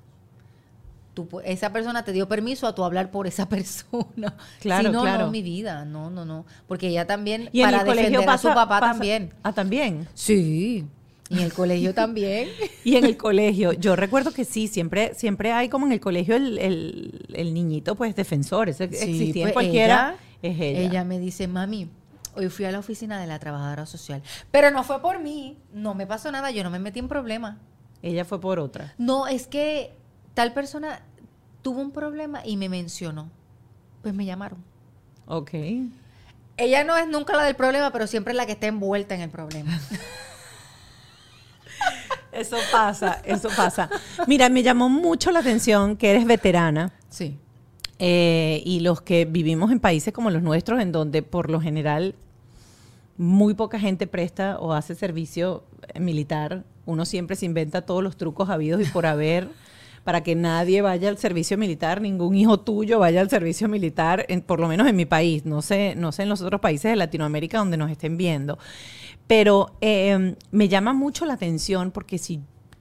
tú 1.14 1.28
esa 1.44 1.72
persona 1.72 2.04
te 2.04 2.12
dio 2.12 2.28
permiso 2.28 2.66
a 2.66 2.74
tú 2.74 2.84
hablar 2.84 3.10
por 3.10 3.26
esa 3.26 3.48
persona. 3.48 4.34
Claro, 4.60 4.88
Si 4.88 4.92
no, 4.92 5.02
claro. 5.02 5.26
no, 5.26 5.30
mi 5.30 5.42
vida, 5.42 5.84
no, 5.84 6.10
no, 6.10 6.24
no. 6.24 6.46
Porque 6.66 6.88
ella 6.88 7.06
también, 7.06 7.48
Y 7.52 7.60
en 7.60 7.66
para 7.66 7.78
el 7.80 7.86
colegio 7.86 8.10
defender 8.10 8.26
pasa, 8.26 8.48
a 8.48 8.52
su 8.52 8.54
papá 8.56 8.80
pasa- 8.80 8.92
también. 8.92 9.32
Ah, 9.42 9.52
también. 9.52 10.08
Sí, 10.14 10.84
y 11.30 11.34
en 11.36 11.40
el 11.44 11.52
colegio 11.52 11.92
también. 11.94 12.48
Y 12.84 12.96
en 12.96 13.04
el 13.04 13.16
colegio, 13.16 13.72
yo 13.74 13.94
recuerdo 13.96 14.32
que 14.32 14.44
sí, 14.44 14.66
siempre, 14.66 15.12
siempre 15.14 15.52
hay 15.52 15.68
como 15.68 15.86
en 15.86 15.92
el 15.92 16.00
colegio 16.00 16.34
el, 16.36 16.56
el- 16.58 17.26
el 17.34 17.52
niñito, 17.54 17.94
pues, 17.96 18.16
defensor. 18.16 18.68
Eso 18.68 18.82
existía 18.84 19.42
en 19.46 19.52
pues, 19.52 19.52
cualquiera. 19.52 20.16
ella- 20.42 20.50
es 20.54 20.60
ella. 20.60 20.80
Ella 20.80 21.04
me 21.04 21.18
dice, 21.18 21.46
mami, 21.48 21.88
hoy 22.38 22.48
fui 22.48 22.64
a 22.64 22.72
la 22.72 22.78
oficina 22.78 23.20
de 23.20 23.26
la 23.26 23.38
trabajadora 23.38 23.84
social. 23.86 24.22
Pero 24.50 24.70
no 24.70 24.84
fue 24.84 25.00
por 25.02 25.18
mí, 25.18 25.58
no 25.72 25.94
me 25.94 26.06
pasó 26.06 26.30
nada, 26.32 26.50
yo 26.50 26.62
no 26.64 26.70
me 26.70 26.78
metí 26.78 27.00
en 27.00 27.08
problemas. 27.08 27.56
Ella 28.00 28.24
fue 28.24 28.40
por 28.40 28.58
otra. 28.60 28.94
No, 28.96 29.26
es 29.26 29.46
que 29.48 29.94
tal 30.34 30.52
persona 30.52 31.02
tuvo 31.62 31.80
un 31.80 31.90
problema 31.90 32.42
y 32.44 32.56
me 32.56 32.68
mencionó. 32.68 33.28
Pues 34.02 34.14
me 34.14 34.24
llamaron. 34.24 34.62
Ok. 35.26 35.50
Ella 36.56 36.84
no 36.84 36.96
es 36.96 37.08
nunca 37.08 37.34
la 37.36 37.42
del 37.44 37.56
problema, 37.56 37.90
pero 37.92 38.06
siempre 38.06 38.32
es 38.32 38.36
la 38.36 38.46
que 38.46 38.52
está 38.52 38.66
envuelta 38.68 39.14
en 39.14 39.20
el 39.22 39.30
problema. 39.30 39.78
Eso 42.32 42.56
pasa, 42.70 43.20
eso 43.24 43.48
pasa. 43.56 43.88
Mira, 44.26 44.48
me 44.48 44.62
llamó 44.62 44.88
mucho 44.88 45.30
la 45.30 45.40
atención 45.40 45.96
que 45.96 46.10
eres 46.10 46.24
veterana. 46.26 46.92
Sí. 47.08 47.36
eh, 47.98 48.62
y 48.64 48.80
los 48.80 49.00
que 49.00 49.24
vivimos 49.24 49.72
en 49.72 49.80
países 49.80 50.12
como 50.12 50.30
los 50.30 50.42
nuestros, 50.42 50.80
en 50.80 50.92
donde 50.92 51.22
por 51.22 51.50
lo 51.50 51.60
general 51.60 52.14
muy 53.18 53.54
poca 53.54 53.78
gente 53.78 54.06
presta 54.06 54.58
o 54.60 54.72
hace 54.72 54.94
servicio 54.94 55.64
eh, 55.92 56.00
militar, 56.00 56.64
uno 56.86 57.04
siempre 57.04 57.36
se 57.36 57.44
inventa 57.46 57.82
todos 57.82 58.02
los 58.02 58.16
trucos 58.16 58.48
habidos 58.48 58.80
y 58.80 58.84
por 58.90 59.04
haber 59.06 59.48
para 60.04 60.22
que 60.22 60.34
nadie 60.34 60.80
vaya 60.80 61.10
al 61.10 61.18
servicio 61.18 61.58
militar, 61.58 62.00
ningún 62.00 62.34
hijo 62.34 62.60
tuyo 62.60 62.98
vaya 62.98 63.20
al 63.20 63.28
servicio 63.28 63.68
militar, 63.68 64.24
en- 64.28 64.40
por 64.40 64.58
lo 64.58 64.66
menos 64.68 64.86
en 64.86 64.96
mi 64.96 65.04
país, 65.04 65.44
no 65.44 65.60
sé, 65.60 65.94
no 65.96 66.12
sé 66.12 66.22
en 66.22 66.30
los 66.30 66.40
otros 66.40 66.62
países 66.62 66.90
de 66.90 66.96
Latinoamérica 66.96 67.58
donde 67.58 67.76
nos 67.76 67.90
estén 67.90 68.16
viendo. 68.16 68.58
Pero 69.26 69.76
eh, 69.82 70.34
me 70.50 70.68
llama 70.68 70.94
mucho 70.94 71.26
la 71.26 71.34
atención 71.34 71.90
porque 71.90 72.16
si, 72.16 72.40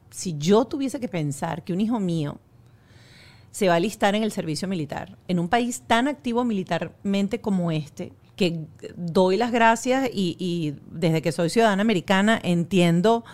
si 0.10 0.38
yo 0.38 0.64
tuviese 0.66 1.02
que 1.02 1.10
pensar 1.10 1.64
que 1.66 1.74
un 1.74 1.82
hijo 1.82 2.00
mío 2.00 2.38
se 3.52 3.68
va 3.68 3.74
a 3.74 3.78
alistar 3.78 4.16
en 4.16 4.24
el 4.24 4.32
servicio 4.32 4.68
militar, 4.70 5.18
en 5.28 5.40
un 5.40 5.50
país 5.50 5.82
tan 5.86 6.08
activo 6.08 6.46
militarmente 6.46 7.42
como 7.42 7.72
este, 7.72 8.14
que 8.38 8.68
doy 8.96 9.36
las 9.36 9.52
gracias 9.52 10.10
y, 10.14 10.38
y 10.40 10.76
desde 10.90 11.22
que 11.22 11.34
soy 11.34 11.50
ciudadana 11.50 11.82
americana 11.82 12.40
entiendo 12.42 13.26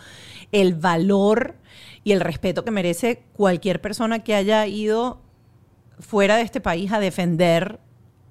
el 0.52 0.74
valor 0.74 1.56
y 2.04 2.13
el 2.13 2.22
respeto 2.22 2.63
que 2.63 2.72
merece 2.72 3.22
cualquier 3.34 3.82
persona 3.82 4.20
que 4.24 4.34
haya 4.34 4.66
ido 4.66 5.22
fuera 6.00 6.38
de 6.38 6.42
este 6.42 6.62
país 6.62 6.92
a 6.92 7.00
defender 7.00 7.80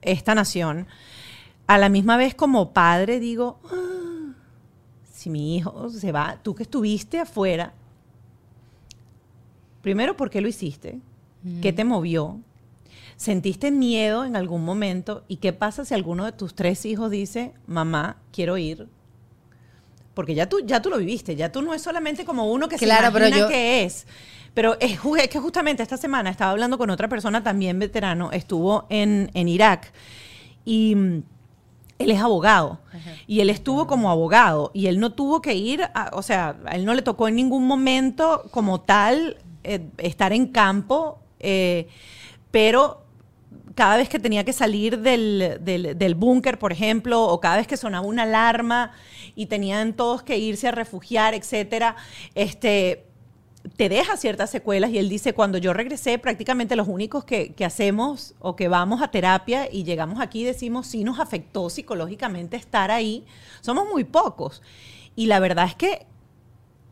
esta 0.00 0.34
nación. 0.34 0.88
A 1.66 1.78
la 1.78 1.88
misma 1.88 2.16
vez 2.16 2.34
como 2.34 2.72
padre 2.72 3.20
digo, 3.20 3.60
"Ah, 3.70 4.34
si 5.12 5.30
mi 5.30 5.56
hijo 5.56 5.88
se 5.90 6.10
va, 6.10 6.38
tú 6.42 6.54
que 6.54 6.64
estuviste 6.64 7.20
afuera, 7.20 7.74
primero, 9.80 10.16
¿por 10.16 10.30
qué 10.30 10.40
lo 10.40 10.48
hiciste? 10.48 10.98
¿Qué 11.60 11.72
te 11.72 11.84
movió? 11.84 12.40
¿Sentiste 13.22 13.70
miedo 13.70 14.24
en 14.24 14.34
algún 14.34 14.64
momento? 14.64 15.22
¿Y 15.28 15.36
qué 15.36 15.52
pasa 15.52 15.84
si 15.84 15.94
alguno 15.94 16.24
de 16.24 16.32
tus 16.32 16.56
tres 16.56 16.84
hijos 16.84 17.08
dice, 17.08 17.52
mamá, 17.68 18.16
quiero 18.32 18.58
ir? 18.58 18.88
Porque 20.12 20.34
ya 20.34 20.48
tú, 20.48 20.58
ya 20.66 20.82
tú 20.82 20.90
lo 20.90 20.98
viviste, 20.98 21.36
ya 21.36 21.52
tú 21.52 21.62
no 21.62 21.72
es 21.72 21.82
solamente 21.82 22.24
como 22.24 22.50
uno 22.50 22.68
que 22.68 22.74
Claro, 22.78 23.06
se 23.06 23.12
pero 23.12 23.26
imagina 23.28 23.44
yo- 23.44 23.48
que 23.48 23.84
es. 23.84 24.08
Pero 24.54 24.76
es, 24.80 24.98
que 25.30 25.38
justamente 25.38 25.84
esta 25.84 25.96
semana 25.96 26.30
estaba 26.30 26.50
hablando 26.50 26.78
con 26.78 26.90
otra 26.90 27.06
persona 27.08 27.44
también 27.44 27.78
veterano, 27.78 28.32
estuvo 28.32 28.86
en, 28.90 29.30
en 29.34 29.46
Irak 29.46 29.92
y 30.64 30.96
mm, 30.96 31.22
él 32.00 32.10
es 32.10 32.20
abogado 32.20 32.80
y 33.28 33.38
él 33.38 33.50
estuvo 33.50 33.86
como 33.86 34.10
abogado 34.10 34.72
y 34.74 34.88
él 34.88 34.98
no 34.98 35.12
tuvo 35.12 35.40
que 35.40 35.54
ir, 35.54 35.84
a- 35.94 36.10
o 36.14 36.22
sea, 36.22 36.56
a 36.66 36.74
él 36.74 36.84
no 36.84 36.92
le 36.92 37.02
tocó 37.02 37.28
en 37.28 37.36
ningún 37.36 37.68
momento 37.68 38.42
como 38.50 38.80
tal 38.80 39.36
eh, 39.62 39.86
estar 39.98 40.32
en 40.32 40.48
campo, 40.48 41.20
eh, 41.38 41.86
pero 42.50 43.01
cada 43.74 43.96
vez 43.96 44.08
que 44.08 44.18
tenía 44.18 44.44
que 44.44 44.52
salir 44.52 44.98
del, 44.98 45.58
del, 45.60 45.96
del 45.98 46.14
búnker, 46.14 46.58
por 46.58 46.72
ejemplo, 46.72 47.22
o 47.22 47.40
cada 47.40 47.56
vez 47.56 47.66
que 47.66 47.76
sonaba 47.76 48.06
una 48.06 48.24
alarma 48.24 48.92
y 49.34 49.46
tenían 49.46 49.94
todos 49.94 50.22
que 50.22 50.38
irse 50.38 50.68
a 50.68 50.72
refugiar, 50.72 51.34
etcétera, 51.34 51.96
este, 52.34 53.06
te 53.76 53.88
deja 53.88 54.16
ciertas 54.16 54.50
secuelas 54.50 54.90
y 54.90 54.98
él 54.98 55.08
dice, 55.08 55.32
cuando 55.32 55.58
yo 55.58 55.72
regresé, 55.72 56.18
prácticamente 56.18 56.76
los 56.76 56.88
únicos 56.88 57.24
que, 57.24 57.52
que 57.54 57.64
hacemos 57.64 58.34
o 58.40 58.56
que 58.56 58.68
vamos 58.68 59.02
a 59.02 59.08
terapia 59.08 59.68
y 59.70 59.84
llegamos 59.84 60.20
aquí 60.20 60.44
decimos, 60.44 60.86
sí 60.86 61.04
nos 61.04 61.20
afectó 61.20 61.70
psicológicamente 61.70 62.56
estar 62.56 62.90
ahí, 62.90 63.24
somos 63.60 63.86
muy 63.88 64.04
pocos. 64.04 64.62
Y 65.14 65.26
la 65.26 65.40
verdad 65.40 65.66
es 65.66 65.74
que 65.74 66.06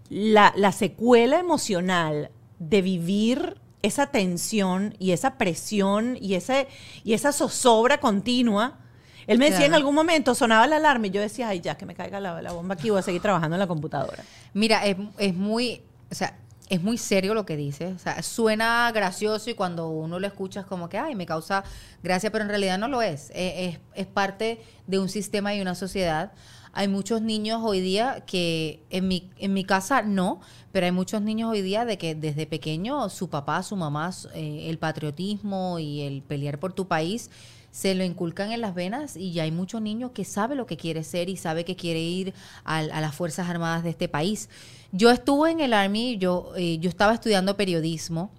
la, 0.09 0.53
la 0.57 0.73
secuela 0.73 1.38
emocional 1.38 2.31
de 2.59 2.83
vivir 2.83 3.57
esa 3.83 4.07
tensión 4.09 4.95
y 4.99 5.12
esa 5.12 5.37
presión 5.38 6.16
y, 6.21 6.35
ese, 6.35 6.69
y 7.05 7.14
esa 7.14 7.33
zozobra 7.33 7.99
continua. 7.99 8.79
Él 9.27 9.38
me 9.38 9.45
decía 9.47 9.59
Claro. 9.59 9.71
en 9.73 9.75
algún 9.77 9.95
momento, 9.95 10.35
sonaba 10.35 10.66
la 10.66 10.77
alarma 10.77 11.07
y 11.07 11.11
yo 11.11 11.21
decía, 11.21 11.49
ay, 11.49 11.61
ya 11.61 11.77
que 11.77 11.87
me 11.87 11.95
caiga 11.95 12.19
la, 12.21 12.43
la 12.43 12.53
bomba 12.53 12.75
aquí, 12.75 12.90
voy 12.90 12.99
a 12.99 13.03
seguir 13.03 13.23
trabajando 13.23 13.57
en 13.57 13.61
la 13.61 13.66
computadora. 13.66 14.25
Mira, 14.55 14.85
es, 14.87 14.97
es 15.19 15.35
muy, 15.35 15.83
o 16.11 16.14
sea, 16.14 16.37
es 16.69 16.83
muy 16.83 16.99
serio 16.99 17.35
lo 17.35 17.47
que 17.47 17.57
dice. 17.57 17.87
O 17.88 17.99
sea, 17.99 18.23
suena 18.23 18.90
gracioso 18.93 19.51
y 19.51 19.55
cuando 19.55 19.88
uno 19.88 20.19
lo 20.19 20.27
escucha 20.27 20.61
es 20.61 20.66
como 20.66 20.88
que, 20.88 20.99
ay, 20.99 21.14
me 21.14 21.27
causa 21.27 21.64
gracia, 22.03 22.31
pero 22.33 22.43
en 22.45 22.49
realidad 22.51 22.79
no 22.79 22.88
lo 22.88 23.03
es. 23.03 23.31
Eh, 23.35 23.79
Es, 23.95 24.03
es 24.03 24.07
parte 24.07 24.61
de 24.87 24.99
un 24.99 25.09
sistema 25.09 25.55
y 25.55 25.61
una 25.61 25.75
sociedad. 25.75 26.33
Hay 26.72 26.87
muchos 26.87 27.20
niños 27.20 27.61
hoy 27.64 27.80
día 27.80 28.22
que 28.26 28.80
en 28.90 29.09
mi, 29.09 29.28
en 29.38 29.52
mi 29.52 29.64
casa 29.64 30.02
no, 30.02 30.40
pero 30.70 30.87
hay 30.87 30.92
muchos 30.92 31.20
niños 31.20 31.50
hoy 31.50 31.62
día 31.62 31.85
de 31.85 31.98
que 31.98 32.14
desde 32.14 32.46
pequeño 32.46 33.09
su 33.09 33.28
papá, 33.28 33.62
su 33.64 33.74
mamá, 33.74 34.11
eh, 34.35 34.66
el 34.70 34.78
patriotismo 34.78 35.78
y 35.80 36.02
el 36.02 36.22
pelear 36.22 36.61
por 36.61 36.72
tu 36.72 36.87
país 36.87 37.30
se 37.72 37.94
lo 37.94 38.04
inculcan 38.04 38.52
en 38.52 38.61
las 38.61 38.74
venas 38.74 39.16
y 39.16 39.33
ya 39.33 39.44
hay 39.44 39.50
muchos 39.52 39.80
niños 39.83 40.11
que 40.12 40.24
sabe 40.24 40.54
lo 40.54 40.66
que 40.66 40.76
quiere 40.76 41.02
ser 41.04 41.28
y 41.28 41.37
sabe 41.37 41.64
que 41.64 41.76
quiere 41.76 42.00
ir 42.00 42.35
al- 42.64 42.90
a, 42.92 43.00
las 43.00 43.14
Fuerzas 43.14 43.48
Armadas 43.48 43.83
de 43.85 43.90
este 43.90 44.09
país. 44.09 44.48
Yo 44.92 45.11
estuve 45.11 45.50
en 45.52 45.61
el 45.61 45.72
Army, 45.72 46.18
yo, 46.18 46.52
eh, 46.56 46.78
yo 46.78 46.88
estaba 46.88 47.14
estudiando 47.14 47.56
periodismo 47.56 48.30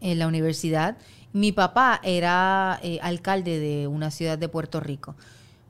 en 0.00 0.18
la 0.18 0.26
universidad. 0.26 0.96
Mi 1.32 1.52
papá 1.52 2.00
era 2.04 2.78
eh, 2.82 2.98
alcalde 3.02 3.58
de 3.58 3.86
una 3.88 4.10
ciudad 4.10 4.38
de 4.38 4.48
Puerto 4.48 4.80
Rico. 4.80 5.16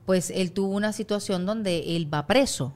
Pues 0.05 0.29
él 0.29 0.51
tuvo 0.51 0.75
una 0.75 0.93
situación 0.93 1.45
donde 1.45 1.95
él 1.95 2.13
va 2.13 2.27
preso. 2.27 2.73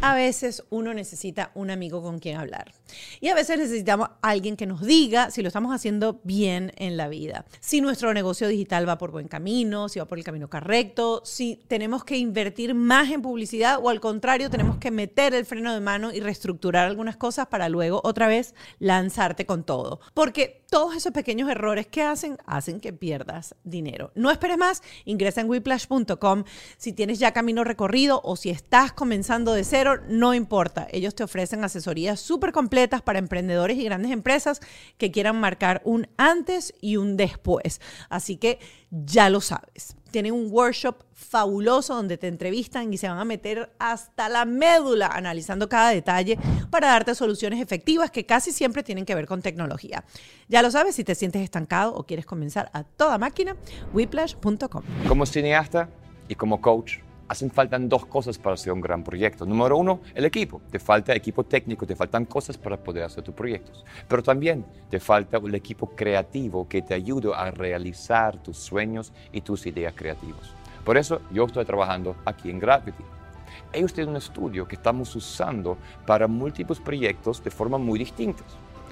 A 0.00 0.14
veces 0.14 0.64
uno 0.70 0.94
necesita 0.94 1.50
un 1.54 1.70
amigo 1.70 2.02
con 2.02 2.20
quien 2.20 2.36
hablar. 2.36 2.72
Y 3.20 3.28
a 3.28 3.34
veces 3.34 3.58
necesitamos 3.58 4.08
alguien 4.22 4.56
que 4.56 4.66
nos 4.66 4.80
diga 4.80 5.30
si 5.30 5.42
lo 5.42 5.48
estamos 5.48 5.74
haciendo 5.74 6.20
bien 6.22 6.72
en 6.76 6.96
la 6.96 7.08
vida. 7.08 7.44
Si 7.60 7.80
nuestro 7.80 8.14
negocio 8.14 8.48
digital 8.48 8.88
va 8.88 8.96
por 8.96 9.10
buen 9.10 9.28
camino, 9.28 9.88
si 9.88 9.98
va 9.98 10.06
por 10.06 10.18
el 10.18 10.24
camino 10.24 10.48
correcto, 10.48 11.22
si 11.24 11.60
tenemos 11.66 12.04
que 12.04 12.16
invertir 12.16 12.74
más 12.74 13.10
en 13.10 13.22
publicidad 13.22 13.80
o 13.82 13.88
al 13.88 14.00
contrario, 14.00 14.50
tenemos 14.50 14.78
que 14.78 14.90
meter 14.90 15.34
el 15.34 15.44
freno 15.44 15.74
de 15.74 15.80
mano 15.80 16.12
y 16.12 16.20
reestructurar 16.20 16.86
algunas 16.86 17.16
cosas 17.16 17.48
para 17.48 17.68
luego 17.68 18.00
otra 18.04 18.28
vez 18.28 18.54
lanzarte 18.78 19.46
con 19.46 19.64
todo. 19.64 20.00
Porque 20.14 20.64
todos 20.70 20.94
esos 20.96 21.12
pequeños 21.12 21.48
errores 21.50 21.86
que 21.86 22.02
hacen 22.02 22.38
hacen 22.46 22.80
que 22.80 22.92
pierdas 22.92 23.54
dinero. 23.64 24.12
No 24.14 24.30
esperes 24.30 24.58
más, 24.58 24.82
ingresa 25.04 25.40
en 25.40 25.48
whiplash.com. 25.48 26.44
Si 26.76 26.92
tienes 26.92 27.18
ya 27.18 27.32
camino 27.32 27.64
recorrido 27.64 28.20
o 28.24 28.36
si 28.36 28.50
estás 28.50 28.92
comenzando 28.92 29.54
de 29.54 29.64
cero, 29.64 30.00
no 30.08 30.34
importa. 30.34 30.86
Ellos 30.90 31.14
te 31.14 31.24
ofrecen 31.24 31.64
asesorías 31.64 32.20
súper 32.20 32.52
completas 32.52 33.02
para 33.02 33.18
emprendedores 33.18 33.78
y 33.78 33.84
grandes 33.84 34.12
empresas 34.12 34.60
que 34.98 35.10
quieran 35.10 35.40
marcar 35.40 35.80
un 35.84 36.08
antes 36.16 36.74
y 36.80 36.96
un 36.96 37.16
después. 37.16 37.80
Así 38.08 38.36
que 38.36 38.58
ya 38.90 39.30
lo 39.30 39.40
sabes. 39.40 39.97
Tienen 40.10 40.32
un 40.32 40.48
workshop 40.50 40.96
fabuloso 41.12 41.94
donde 41.94 42.16
te 42.16 42.28
entrevistan 42.28 42.92
y 42.92 42.98
se 42.98 43.08
van 43.08 43.18
a 43.18 43.24
meter 43.24 43.70
hasta 43.78 44.28
la 44.28 44.44
médula 44.44 45.08
analizando 45.08 45.68
cada 45.68 45.90
detalle 45.90 46.38
para 46.70 46.88
darte 46.88 47.14
soluciones 47.14 47.60
efectivas 47.60 48.10
que 48.10 48.24
casi 48.24 48.52
siempre 48.52 48.82
tienen 48.82 49.04
que 49.04 49.14
ver 49.14 49.26
con 49.26 49.42
tecnología. 49.42 50.04
Ya 50.48 50.62
lo 50.62 50.70
sabes, 50.70 50.94
si 50.94 51.04
te 51.04 51.14
sientes 51.14 51.42
estancado 51.42 51.94
o 51.94 52.04
quieres 52.04 52.26
comenzar 52.26 52.70
a 52.72 52.84
toda 52.84 53.18
máquina, 53.18 53.56
whiplash.com. 53.92 54.82
Como 55.06 55.26
cineasta 55.26 55.88
y 56.28 56.34
como 56.34 56.60
coach, 56.60 56.98
hacen 57.28 57.50
falta 57.50 57.78
dos 57.78 58.06
cosas 58.06 58.38
para 58.38 58.54
hacer 58.54 58.72
un 58.72 58.80
gran 58.80 59.04
proyecto. 59.04 59.44
Número 59.44 59.76
uno, 59.76 60.00
el 60.14 60.24
equipo. 60.24 60.60
Te 60.70 60.78
falta 60.78 61.14
equipo 61.14 61.44
técnico, 61.44 61.86
te 61.86 61.94
faltan 61.94 62.24
cosas 62.24 62.56
para 62.56 62.76
poder 62.76 63.04
hacer 63.04 63.22
tus 63.22 63.34
proyectos. 63.34 63.84
Pero 64.08 64.22
también 64.22 64.64
te 64.90 64.98
falta 64.98 65.36
el 65.36 65.54
equipo 65.54 65.90
creativo 65.94 66.66
que 66.68 66.82
te 66.82 66.94
ayude 66.94 67.30
a 67.34 67.50
realizar 67.50 68.42
tus 68.42 68.56
sueños 68.56 69.12
y 69.32 69.42
tus 69.42 69.66
ideas 69.66 69.92
creativas. 69.94 70.54
Por 70.84 70.96
eso 70.96 71.20
yo 71.30 71.44
estoy 71.44 71.64
trabajando 71.64 72.16
aquí 72.24 72.50
en 72.50 72.58
Gravity. 72.58 73.04
Ellos 73.72 73.92
tienen 73.92 74.10
un 74.10 74.16
estudio 74.16 74.66
que 74.66 74.76
estamos 74.76 75.14
usando 75.14 75.76
para 76.06 76.26
múltiples 76.26 76.80
proyectos 76.80 77.44
de 77.44 77.50
forma 77.50 77.76
muy 77.76 77.98
distintas. 77.98 78.46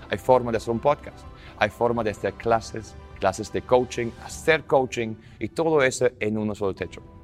hay 0.08 0.18
forma 0.18 0.52
de 0.52 0.58
hacer 0.58 0.70
un 0.70 0.78
podcast, 0.78 1.26
hay 1.58 1.68
forma 1.68 2.04
de 2.04 2.10
hacer 2.10 2.32
clases, 2.34 2.94
clases 3.18 3.50
de 3.50 3.62
coaching, 3.62 4.10
hacer 4.24 4.64
coaching 4.64 5.16
y 5.40 5.48
todo 5.48 5.82
eso 5.82 6.08
en 6.20 6.38
uno 6.38 6.54
solo 6.54 6.74
techo. 6.74 7.15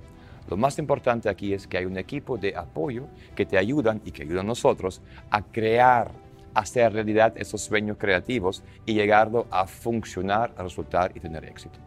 Lo 0.53 0.59
más 0.59 0.79
importante 0.79 1.31
aquí 1.31 1.55
es 1.55 1.67
que 1.67 1.79
hay 1.79 1.87
un 1.87 1.97
equipo 1.97 2.37
de 2.37 2.55
apoyo 2.55 3.07
que 3.35 3.47
te 3.47 3.57
ayudan 3.57 4.03
y 4.05 4.11
que 4.11 4.25
ayudan 4.25 4.45
a 4.45 4.49
nosotros 4.49 5.01
a 5.31 5.41
crear, 5.41 6.13
hacer 6.53 6.93
realidad 6.93 7.33
esos 7.39 7.63
sueños 7.63 7.97
creativos 7.99 8.63
y 8.85 8.93
llegarlo 8.93 9.47
a 9.51 9.67
funcionar, 9.67 10.53
a 10.59 10.63
resultar 10.63 11.11
y 11.15 11.21
tener 11.21 11.47
éxito. 11.47 11.79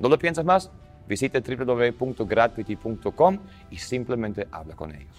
¿No 0.00 0.08
lo 0.08 0.18
piensas 0.18 0.44
más? 0.44 0.68
Visite 1.06 1.40
www.gratitude.com 1.40 3.38
y 3.70 3.78
simplemente 3.78 4.48
habla 4.50 4.74
con 4.74 4.92
ellos. 4.96 5.14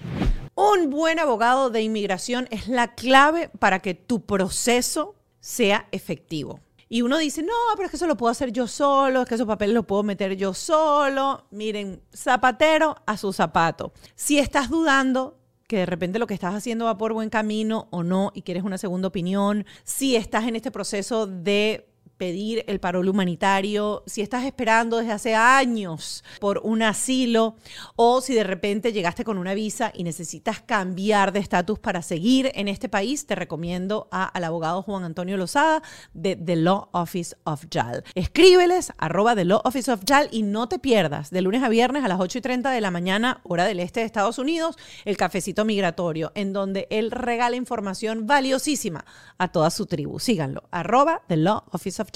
Un 0.56 0.90
buen 0.90 1.20
abogado 1.20 1.70
de 1.70 1.82
inmigración 1.82 2.50
es 2.52 2.68
la 2.68 2.96
clave 2.96 3.50
para 3.60 3.80
que 3.80 3.94
tu 3.94 4.26
proceso 4.26 5.16
sea 5.40 5.88
efectivo. 5.94 6.60
Y 6.90 7.04
uno 7.04 7.20
dice, 7.20 7.44
no, 7.44 7.54
pero 7.76 7.86
es 7.86 7.92
que 7.92 7.98
eso 7.98 8.08
lo 8.08 8.18
puedo 8.18 8.32
hacer 8.32 8.52
yo 8.52 8.66
solo, 8.68 9.22
es 9.22 9.30
que 9.30 9.36
esos 9.36 9.46
papeles 9.46 9.76
los 9.76 9.86
puedo 9.86 10.02
meter 10.02 10.36
yo 10.36 10.56
solo. 10.56 11.46
Miren, 11.52 12.02
zapatero 12.12 12.96
a 13.06 13.16
su 13.16 13.32
zapato. 13.32 13.94
Si 14.16 14.40
estás 14.40 14.70
dudando 14.70 15.38
que 15.68 15.78
de 15.78 15.86
repente 15.86 16.18
lo 16.18 16.26
que 16.26 16.34
estás 16.34 16.56
haciendo 16.56 16.86
va 16.86 16.98
por 16.98 17.14
buen 17.14 17.30
camino 17.30 17.88
o 17.92 18.02
no 18.02 18.32
y 18.34 18.42
quieres 18.42 18.64
una 18.64 18.80
segunda 18.80 19.08
opinión, 19.08 19.68
si 19.84 20.16
estás 20.16 20.48
en 20.48 20.56
este 20.56 20.72
proceso 20.72 21.28
de 21.28 21.89
pedir 22.20 22.66
el 22.68 22.82
parol 22.82 23.08
humanitario, 23.08 24.04
si 24.06 24.22
estás 24.22 24.44
esperando 24.44 24.98
desde 24.98 25.14
hace 25.14 25.36
años 25.36 26.24
por 26.42 26.60
un 26.64 26.84
asilo 26.84 27.56
o 27.96 28.20
si 28.20 28.36
de 28.36 28.44
repente 28.44 28.92
llegaste 28.92 29.24
con 29.24 29.38
una 29.38 29.54
visa 29.54 29.92
y 29.96 30.04
necesitas 30.04 30.62
cambiar 30.62 31.32
de 31.32 31.40
estatus 31.40 31.80
para 31.80 32.02
seguir 32.02 32.52
en 32.56 32.68
este 32.68 32.90
país, 32.90 33.26
te 33.26 33.36
recomiendo 33.36 34.10
al 34.12 34.44
abogado 34.44 34.82
Juan 34.82 35.06
Antonio 35.06 35.38
Lozada 35.38 35.82
de 36.14 36.36
The 36.36 36.58
Law 36.58 36.90
Office 36.92 37.38
of 37.46 37.66
JAL. 37.72 38.04
Escríbeles 38.16 38.92
arroba 38.98 39.34
The 39.34 39.46
Law 39.46 39.62
Office 39.64 39.90
of 39.90 40.02
JAL 40.06 40.28
y 40.32 40.44
no 40.44 40.68
te 40.68 40.78
pierdas 40.78 41.30
de 41.30 41.42
lunes 41.42 41.64
a 41.64 41.70
viernes 41.70 42.04
a 42.04 42.10
las 42.10 42.20
8 42.20 42.38
y 42.38 42.42
30 42.42 42.70
de 42.72 42.82
la 42.82 42.92
mañana, 42.92 43.40
hora 43.44 43.64
del 43.64 43.80
este 43.80 44.02
de 44.02 44.06
Estados 44.06 44.40
Unidos, 44.40 44.76
el 45.06 45.16
cafecito 45.16 45.64
migratorio, 45.64 46.34
en 46.36 46.52
donde 46.52 46.86
él 46.90 47.12
regala 47.12 47.56
información 47.56 48.28
valiosísima 48.28 49.06
a 49.38 49.48
toda 49.54 49.70
su 49.70 49.86
tribu. 49.86 50.20
Síganlo, 50.20 50.64
arroba 50.70 51.22
The 51.30 51.38
Law 51.38 51.64
Office 51.72 52.02
of 52.02 52.09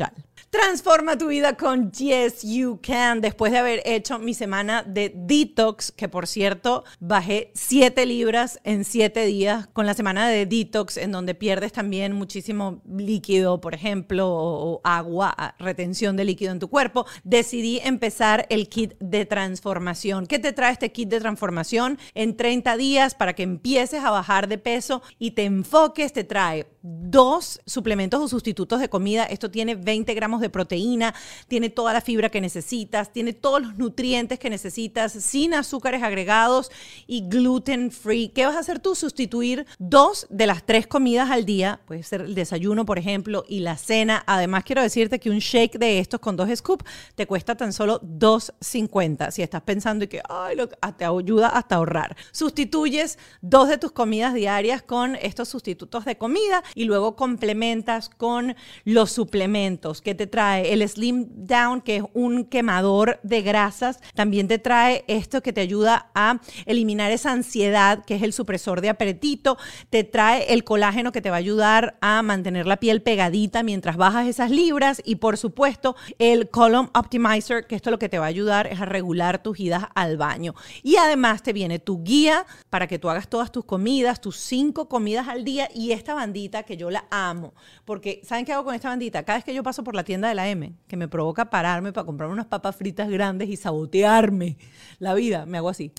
Transforma 0.53 1.17
tu 1.17 1.29
vida 1.29 1.57
con 1.57 1.91
Yes 1.91 2.43
You 2.43 2.79
Can. 2.79 3.21
Después 3.21 3.51
de 3.51 3.57
haber 3.57 3.81
hecho 3.85 4.19
mi 4.19 4.35
semana 4.35 4.83
de 4.83 5.11
detox, 5.15 5.91
que 5.91 6.07
por 6.07 6.27
cierto 6.27 6.83
bajé 6.99 7.51
7 7.55 8.05
libras 8.05 8.59
en 8.63 8.85
7 8.85 9.25
días 9.25 9.65
con 9.73 9.87
la 9.87 9.95
semana 9.95 10.29
de 10.29 10.45
detox, 10.45 10.97
en 10.97 11.11
donde 11.11 11.33
pierdes 11.33 11.71
también 11.71 12.13
muchísimo 12.13 12.83
líquido, 12.87 13.61
por 13.61 13.73
ejemplo, 13.73 14.27
o, 14.29 14.81
agua, 14.83 15.55
retención 15.57 16.15
de 16.17 16.25
líquido 16.25 16.51
en 16.51 16.59
tu 16.59 16.69
cuerpo, 16.69 17.07
decidí 17.23 17.79
empezar 17.83 18.45
el 18.51 18.69
kit 18.69 18.93
de 18.99 19.25
transformación. 19.25 20.27
¿Qué 20.27 20.37
te 20.37 20.53
trae 20.53 20.73
este 20.73 20.91
kit 20.91 21.09
de 21.09 21.19
transformación? 21.19 21.97
En 22.13 22.37
30 22.37 22.77
días 22.77 23.15
para 23.15 23.33
que 23.33 23.41
empieces 23.41 24.03
a 24.03 24.11
bajar 24.11 24.47
de 24.47 24.59
peso 24.59 25.01
y 25.17 25.31
te 25.31 25.45
enfoques, 25.45 26.13
te 26.13 26.23
trae 26.23 26.67
dos 26.83 27.61
suplementos 27.65 28.21
o 28.21 28.27
sustitutos 28.27 28.81
de 28.81 28.89
comida. 28.89 29.23
Esto 29.23 29.49
tiene 29.49 29.75
20 29.75 30.13
gramos 30.13 30.41
de 30.41 30.49
proteína, 30.49 31.15
tiene 31.47 31.69
toda 31.69 31.93
la 31.93 32.01
fibra 32.01 32.29
que 32.29 32.41
necesitas, 32.41 33.11
tiene 33.11 33.31
todos 33.31 33.61
los 33.61 33.77
nutrientes 33.77 34.37
que 34.37 34.49
necesitas, 34.49 35.13
sin 35.13 35.53
azúcares 35.53 36.03
agregados 36.03 36.69
y 37.07 37.21
gluten 37.27 37.89
free. 37.89 38.27
¿Qué 38.29 38.45
vas 38.45 38.57
a 38.57 38.59
hacer 38.59 38.79
tú? 38.79 38.95
Sustituir 38.95 39.65
dos 39.79 40.27
de 40.29 40.45
las 40.45 40.65
tres 40.65 40.85
comidas 40.85 41.31
al 41.31 41.45
día, 41.45 41.79
puede 41.87 42.03
ser 42.03 42.21
el 42.21 42.35
desayuno, 42.35 42.85
por 42.85 42.99
ejemplo, 42.99 43.45
y 43.47 43.59
la 43.59 43.77
cena. 43.77 44.23
Además, 44.27 44.65
quiero 44.65 44.81
decirte 44.81 45.19
que 45.19 45.29
un 45.29 45.39
shake 45.39 45.79
de 45.79 45.99
estos 45.99 46.19
con 46.19 46.35
dos 46.35 46.49
scoops 46.53 46.85
te 47.15 47.25
cuesta 47.25 47.55
tan 47.55 47.71
solo 47.71 48.01
2.50. 48.01 49.31
Si 49.31 49.41
estás 49.41 49.61
pensando 49.61 50.03
y 50.05 50.07
que 50.09 50.21
Ay, 50.29 50.57
ah, 50.81 50.91
te 50.95 51.05
ayuda 51.05 51.47
hasta 51.47 51.75
ahorrar. 51.75 52.15
Sustituyes 52.31 53.17
dos 53.41 53.69
de 53.69 53.77
tus 53.77 53.91
comidas 53.91 54.33
diarias 54.33 54.81
con 54.81 55.15
estos 55.15 55.47
sustitutos 55.47 56.05
de 56.05 56.17
comida 56.17 56.63
y 56.75 56.85
luego 56.85 57.15
complementas 57.15 58.09
con 58.09 58.55
los 58.85 59.11
suplementos 59.11 60.01
que 60.01 60.15
te 60.15 60.27
trae 60.27 60.73
el 60.73 60.87
Slim 60.87 61.27
Down, 61.29 61.81
que 61.81 61.97
es 61.97 62.03
un 62.13 62.45
quemador 62.45 63.19
de 63.23 63.41
grasas. 63.41 63.99
También 64.13 64.47
te 64.47 64.59
trae 64.59 65.03
esto 65.07 65.41
que 65.41 65.53
te 65.53 65.61
ayuda 65.61 66.09
a 66.15 66.39
eliminar 66.65 67.11
esa 67.11 67.31
ansiedad, 67.31 68.03
que 68.05 68.15
es 68.15 68.23
el 68.23 68.33
supresor 68.33 68.81
de 68.81 68.89
apetito. 68.89 69.57
Te 69.89 70.03
trae 70.03 70.53
el 70.53 70.63
colágeno 70.63 71.11
que 71.11 71.21
te 71.21 71.29
va 71.29 71.37
a 71.37 71.39
ayudar 71.39 71.97
a 72.01 72.21
mantener 72.21 72.65
la 72.67 72.77
piel 72.77 73.01
pegadita 73.01 73.63
mientras 73.63 73.97
bajas 73.97 74.27
esas 74.27 74.51
libras. 74.51 75.01
Y 75.05 75.15
por 75.15 75.37
supuesto, 75.37 75.95
el 76.19 76.49
Column 76.49 76.89
Optimizer, 76.93 77.67
que 77.67 77.75
esto 77.75 77.91
lo 77.91 77.99
que 77.99 78.09
te 78.09 78.19
va 78.19 78.25
a 78.25 78.29
ayudar 78.29 78.67
es 78.67 78.81
a 78.81 78.85
regular 78.85 79.41
tus 79.41 79.59
idas 79.59 79.85
al 79.95 80.17
baño. 80.17 80.55
Y 80.81 80.95
además 80.97 81.43
te 81.43 81.53
viene 81.53 81.79
tu 81.79 82.03
guía 82.03 82.45
para 82.69 82.87
que 82.87 82.99
tú 82.99 83.09
hagas 83.09 83.27
todas 83.27 83.51
tus 83.51 83.65
comidas, 83.65 84.21
tus 84.21 84.37
cinco 84.37 84.89
comidas 84.89 85.27
al 85.27 85.43
día. 85.43 85.69
Y 85.73 85.91
esta 85.91 86.13
bandita 86.13 86.62
que 86.63 86.77
yo 86.77 86.89
la 86.89 87.05
amo. 87.09 87.53
Porque, 87.85 88.21
¿saben 88.23 88.45
qué 88.45 88.53
hago 88.53 88.63
con 88.63 88.75
esta 88.75 88.89
bandita? 88.89 89.23
Cada 89.23 89.37
vez 89.37 89.45
que 89.45 89.53
yo 89.53 89.63
paso 89.63 89.83
por 89.83 89.95
la 89.95 90.03
tienda 90.03 90.29
de 90.29 90.35
la 90.35 90.49
M, 90.49 90.73
que 90.87 90.97
me 90.97 91.07
provoca 91.07 91.49
pararme 91.49 91.93
para 91.93 92.05
comprar 92.05 92.29
unas 92.29 92.45
papas 92.45 92.75
fritas 92.75 93.09
grandes 93.09 93.49
y 93.49 93.55
sabotearme 93.55 94.57
la 94.99 95.13
vida, 95.13 95.45
me 95.45 95.57
hago 95.57 95.69
así. 95.69 95.91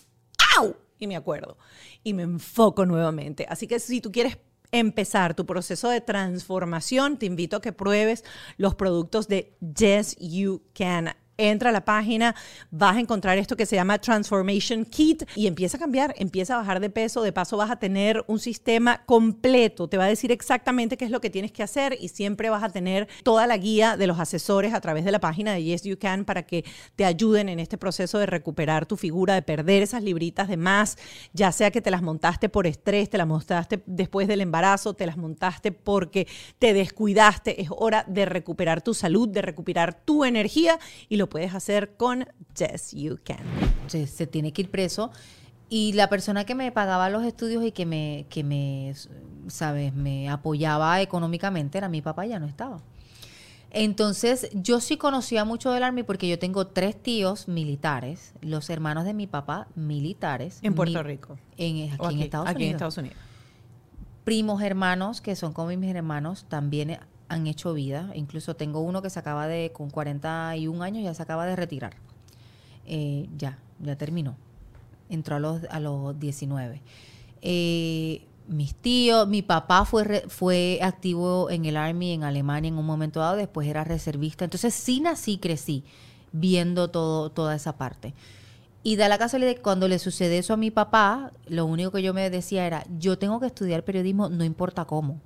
¡Au! 0.59 0.77
Y 0.99 1.07
me 1.07 1.17
acuerdo. 1.17 1.59
Y 2.03 2.15
me 2.15 2.23
enfoco 2.23 2.87
nuevamente. 2.87 3.47
Así 3.49 3.67
que 3.67 3.79
si 3.79 4.01
tú 4.01 4.13
quieres 4.13 4.39
empezar 4.71 5.35
tu 5.35 5.47
proceso 5.47 5.89
de 5.89 6.01
transformación, 6.01 7.19
te 7.19 7.27
invito 7.27 7.57
a 7.57 7.63
que 7.63 7.73
pruebes 7.73 8.25
los 8.57 8.75
productos 8.75 9.29
de 9.29 9.57
Yes 9.61 10.17
You 10.19 10.63
Can 10.75 11.15
entra 11.37 11.71
a 11.71 11.73
la 11.73 11.85
página, 11.85 12.35
vas 12.71 12.97
a 12.97 13.01
encontrar 13.01 13.39
esto 13.39 13.57
que 13.57 13.67
se 13.67 13.77
llama 13.77 13.99
Transformation 13.99 14.85
Kit 14.85 15.25
y 15.35 15.47
empieza 15.47 15.77
a 15.77 15.81
cambiar, 15.81 16.15
empieza 16.19 16.55
a 16.55 16.59
bajar 16.59 16.81
de 16.81 16.91
peso, 16.91 17.23
de 17.23 17.33
paso 17.33 17.57
vas 17.57 17.71
a 17.71 17.77
tener 17.77 18.25
un 18.27 18.39
sistema 18.39 19.05
completo, 19.05 19.89
te 19.89 19.97
va 19.97 20.05
a 20.05 20.09
decir 20.09 20.33
exactamente 20.33 20.97
qué 20.97 21.05
es 21.05 21.11
lo 21.11 21.21
que 21.21 21.31
tienes 21.31 21.53
que 21.53 21.63
hacer 21.63 21.97
y 22.01 22.09
siempre 22.09 22.51
vas 22.51 22.63
a 22.63 22.69
tener 22.69 23.09
toda 23.23 23.47
la 23.47 23.57
guía 23.57 23.97
de 23.97 24.07
los 24.07 24.19
asesores 24.19 24.75
a 24.75 24.81
través 24.81 25.05
de 25.05 25.13
la 25.13 25.21
página 25.21 25.53
de 25.53 25.63
Yes 25.63 25.83
You 25.83 25.99
Can 25.99 26.25
para 26.25 26.45
que 26.45 26.65
te 26.97 27.05
ayuden 27.05 27.49
en 27.49 27.61
este 27.61 27.79
proceso 27.79 28.19
de 28.19 28.27
recuperar 28.27 28.87
tu 28.87 28.97
figura, 28.97 29.35
de 29.35 29.43
perder 29.43 29.83
esas 29.83 30.03
libritas 30.03 30.49
de 30.49 30.57
más, 30.57 30.97
ya 31.33 31.53
sea 31.53 31.71
que 31.71 31.81
te 31.81 31.91
las 31.91 32.03
montaste 32.03 32.49
por 32.49 32.67
estrés, 32.67 33.11
te 33.11 33.19
las 33.19 33.27
montaste 33.27 33.83
después 33.87 34.29
del 34.29 34.41
embarazo, 34.41 34.95
te 34.95 35.07
las 35.07 35.17
montaste 35.17 35.73
porque 35.73 36.27
te 36.59 36.73
descuidaste, 36.73 37.61
es 37.61 37.69
hora 37.71 38.05
de 38.07 38.25
recuperar 38.25 38.83
tu 38.83 38.95
salud, 38.95 39.29
de 39.29 39.43
recuperar 39.43 39.95
tu 40.05 40.25
energía 40.25 40.79
y 41.09 41.17
lo 41.17 41.24
puedes 41.29 41.55
hacer 41.55 41.97
con 41.97 42.27
Yes 42.57 42.93
You 42.93 43.19
Can. 43.25 43.45
Se, 43.87 44.07
se 44.07 44.27
tiene 44.27 44.53
que 44.53 44.63
ir 44.63 44.71
preso. 44.71 45.11
Y 45.69 45.93
la 45.95 46.09
persona 46.09 46.45
que 46.45 46.55
me 46.55 46.71
pagaba 46.73 47.09
los 47.11 47.25
estudios 47.25 47.65
y 47.65 47.73
que 47.73 47.87
me, 47.87 48.27
que 48.29 48.45
me, 48.45 48.95
sabes, 49.49 49.95
me 49.95 50.29
apoyaba 50.29 51.01
económicamente 51.01 51.79
era 51.79 51.89
mi 51.89 52.03
papá, 52.03 52.27
ya 52.27 52.39
no 52.39 52.47
estaba. 52.47 52.81
Entonces, 53.71 54.51
yo 54.53 54.81
sí 54.81 54.97
conocía 54.97 55.45
mucho 55.45 55.73
del 55.73 55.83
Army 55.83 56.05
porque 56.05 56.29
yo 56.29 56.39
tengo 56.39 56.69
tres 56.69 57.03
tíos 57.03 57.49
militares, 57.49 58.33
los 58.41 58.71
hermanos 58.71 59.05
de 59.05 59.15
mi 59.15 59.27
papá 59.27 59.67
militares. 59.75 60.61
En 60.63 60.75
Puerto 60.75 61.03
Rico. 61.03 61.39
En, 61.57 61.93
aquí, 61.93 62.15
en 62.15 62.21
Estados 62.21 62.47
aquí 62.47 62.57
Unidos. 62.57 62.71
en 62.71 62.75
Estados 62.77 62.99
Unidos. 62.99 63.19
Primos 64.23 64.63
hermanos, 64.63 65.21
que 65.21 65.35
son 65.35 65.53
como 65.53 65.71
mis 65.71 65.93
hermanos, 65.93 66.47
también 66.49 66.99
han 67.29 67.47
hecho 67.47 67.75
vida. 67.75 68.11
Incluso 68.15 68.57
tengo 68.57 68.81
uno 68.81 69.03
que 69.03 69.11
se 69.11 69.19
acaba 69.19 69.47
de, 69.47 69.73
con 69.73 69.91
41 69.91 70.83
años, 70.83 71.05
ya 71.05 71.15
se 71.15 71.23
acaba 71.23 71.47
de 71.47 71.57
retirar. 71.57 71.95
Eh, 72.87 73.29
ya, 73.37 73.59
ya 73.81 73.97
terminó. 73.97 74.37
Entró 75.09 75.37
a 75.37 75.41
los, 75.41 75.65
a 75.71 75.81
los 75.81 76.19
19. 76.19 76.81
Eh, 77.43 78.27
mis 78.47 78.75
tíos, 78.75 79.27
mi 79.27 79.43
papá 79.43 79.85
fue, 79.85 80.25
fue 80.29 80.79
activo 80.83 81.51
en 81.51 81.65
el 81.65 81.77
Army 81.77 82.13
en 82.13 82.25
Alemania 82.25 82.69
en 82.69 82.79
un 82.79 82.87
momento 82.87 83.21
dado, 83.21 83.37
después 83.37 83.67
era 83.69 83.85
reservista. 83.85 84.45
Entonces 84.45 84.75
sí 84.75 85.01
nací, 85.01 85.39
crecí 85.39 85.85
viendo 86.33 86.89
todo, 86.91 87.31
toda 87.31 87.55
esa 87.55 87.77
parte. 87.77 88.15
Y 88.83 88.97
da 88.97 89.09
la 89.09 89.17
casualidad 89.17 89.55
que 89.55 89.63
cuando 89.63 89.89
le 89.89 89.99
sucede 89.99 90.37
eso 90.37 90.53
a 90.53 90.59
mi 90.59 90.71
papá, 90.71 91.33
lo 91.47 91.65
único 91.65 91.91
que 91.91 92.03
yo 92.03 92.13
me 92.13 92.29
decía 92.29 92.67
era, 92.67 92.85
yo 92.99 93.17
tengo 93.17 93.41
que 93.41 93.47
estudiar 93.47 93.83
periodismo, 93.83 94.29
no 94.29 94.45
importa 94.45 94.85
cómo 94.85 95.21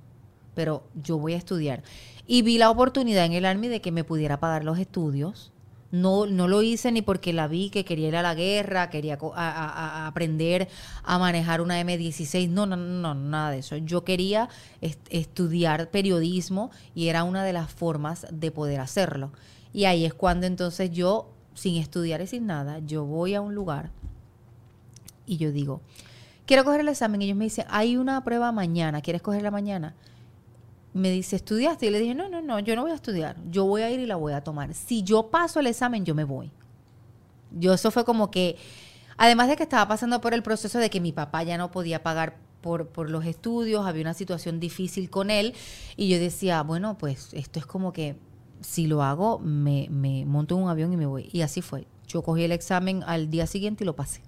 pero 0.59 0.83
yo 0.93 1.17
voy 1.17 1.35
a 1.35 1.37
estudiar. 1.37 1.83
Y 2.27 2.41
vi 2.41 2.57
la 2.57 2.69
oportunidad 2.69 3.23
en 3.23 3.31
el 3.31 3.45
Army 3.45 3.69
de 3.69 3.79
que 3.79 3.93
me 3.93 4.03
pudiera 4.03 4.41
pagar 4.41 4.65
los 4.65 4.77
estudios. 4.77 5.53
No, 5.89 6.25
no 6.25 6.49
lo 6.49 6.61
hice 6.61 6.91
ni 6.91 7.01
porque 7.01 7.31
la 7.31 7.47
vi 7.47 7.69
que 7.69 7.85
quería 7.85 8.09
ir 8.09 8.17
a 8.17 8.21
la 8.21 8.35
guerra, 8.35 8.89
quería 8.89 9.17
aprender 9.21 10.67
a 11.05 11.17
manejar 11.17 11.61
una 11.61 11.79
M16. 11.79 12.49
No, 12.49 12.65
no, 12.65 12.75
no, 12.75 13.15
nada 13.15 13.51
de 13.51 13.59
eso. 13.59 13.77
Yo 13.77 14.03
quería 14.03 14.49
estudiar 14.81 15.91
periodismo 15.91 16.71
y 16.93 17.07
era 17.07 17.23
una 17.23 17.45
de 17.45 17.53
las 17.53 17.71
formas 17.71 18.27
de 18.29 18.51
poder 18.51 18.81
hacerlo. 18.81 19.31
Y 19.71 19.85
ahí 19.85 20.03
es 20.03 20.13
cuando 20.13 20.45
entonces 20.45 20.91
yo, 20.91 21.29
sin 21.53 21.77
estudiar 21.77 22.19
y 22.19 22.27
sin 22.27 22.47
nada, 22.47 22.79
yo 22.79 23.05
voy 23.05 23.33
a 23.33 23.39
un 23.39 23.55
lugar 23.55 23.91
y 25.25 25.37
yo 25.37 25.53
digo, 25.53 25.79
quiero 26.45 26.65
coger 26.65 26.81
el 26.81 26.89
examen. 26.89 27.21
Y 27.21 27.25
ellos 27.27 27.37
me 27.37 27.45
dicen, 27.45 27.65
hay 27.69 27.95
una 27.95 28.21
prueba 28.25 28.51
mañana, 28.51 28.99
¿quieres 28.99 29.21
cogerla 29.21 29.51
mañana? 29.51 29.95
Me 30.93 31.11
dice, 31.11 31.35
¿estudiaste? 31.35 31.87
Y 31.87 31.89
le 31.89 31.99
dije, 31.99 32.15
no, 32.15 32.29
no, 32.29 32.41
no, 32.41 32.59
yo 32.59 32.75
no 32.75 32.83
voy 32.83 32.91
a 32.91 32.95
estudiar. 32.95 33.37
Yo 33.49 33.65
voy 33.65 33.81
a 33.81 33.91
ir 33.91 33.99
y 33.99 34.05
la 34.05 34.15
voy 34.15 34.33
a 34.33 34.43
tomar. 34.43 34.73
Si 34.73 35.03
yo 35.03 35.29
paso 35.29 35.59
el 35.59 35.67
examen, 35.67 36.05
yo 36.05 36.15
me 36.15 36.23
voy. 36.23 36.51
Yo 37.51 37.73
eso 37.73 37.91
fue 37.91 38.05
como 38.05 38.31
que, 38.31 38.57
además 39.17 39.47
de 39.47 39.55
que 39.55 39.63
estaba 39.63 39.87
pasando 39.87 40.21
por 40.21 40.33
el 40.33 40.43
proceso 40.43 40.79
de 40.79 40.89
que 40.89 40.99
mi 40.99 41.11
papá 41.11 41.43
ya 41.43 41.57
no 41.57 41.71
podía 41.71 42.03
pagar 42.03 42.37
por, 42.61 42.87
por 42.87 43.09
los 43.09 43.25
estudios, 43.25 43.85
había 43.85 44.01
una 44.01 44.13
situación 44.13 44.59
difícil 44.59 45.09
con 45.09 45.31
él, 45.31 45.53
y 45.95 46.09
yo 46.09 46.19
decía, 46.19 46.61
bueno, 46.63 46.97
pues 46.97 47.33
esto 47.33 47.59
es 47.59 47.65
como 47.65 47.93
que 47.93 48.17
si 48.61 48.87
lo 48.87 49.03
hago, 49.03 49.39
me, 49.39 49.87
me 49.89 50.25
monto 50.25 50.57
en 50.57 50.63
un 50.63 50.69
avión 50.69 50.91
y 50.91 50.97
me 50.97 51.05
voy. 51.05 51.29
Y 51.31 51.41
así 51.41 51.61
fue. 51.61 51.87
Yo 52.07 52.23
cogí 52.23 52.43
el 52.43 52.51
examen 52.51 53.03
al 53.05 53.29
día 53.29 53.47
siguiente 53.47 53.83
y 53.83 53.85
lo 53.85 53.95
pasé. 53.95 54.21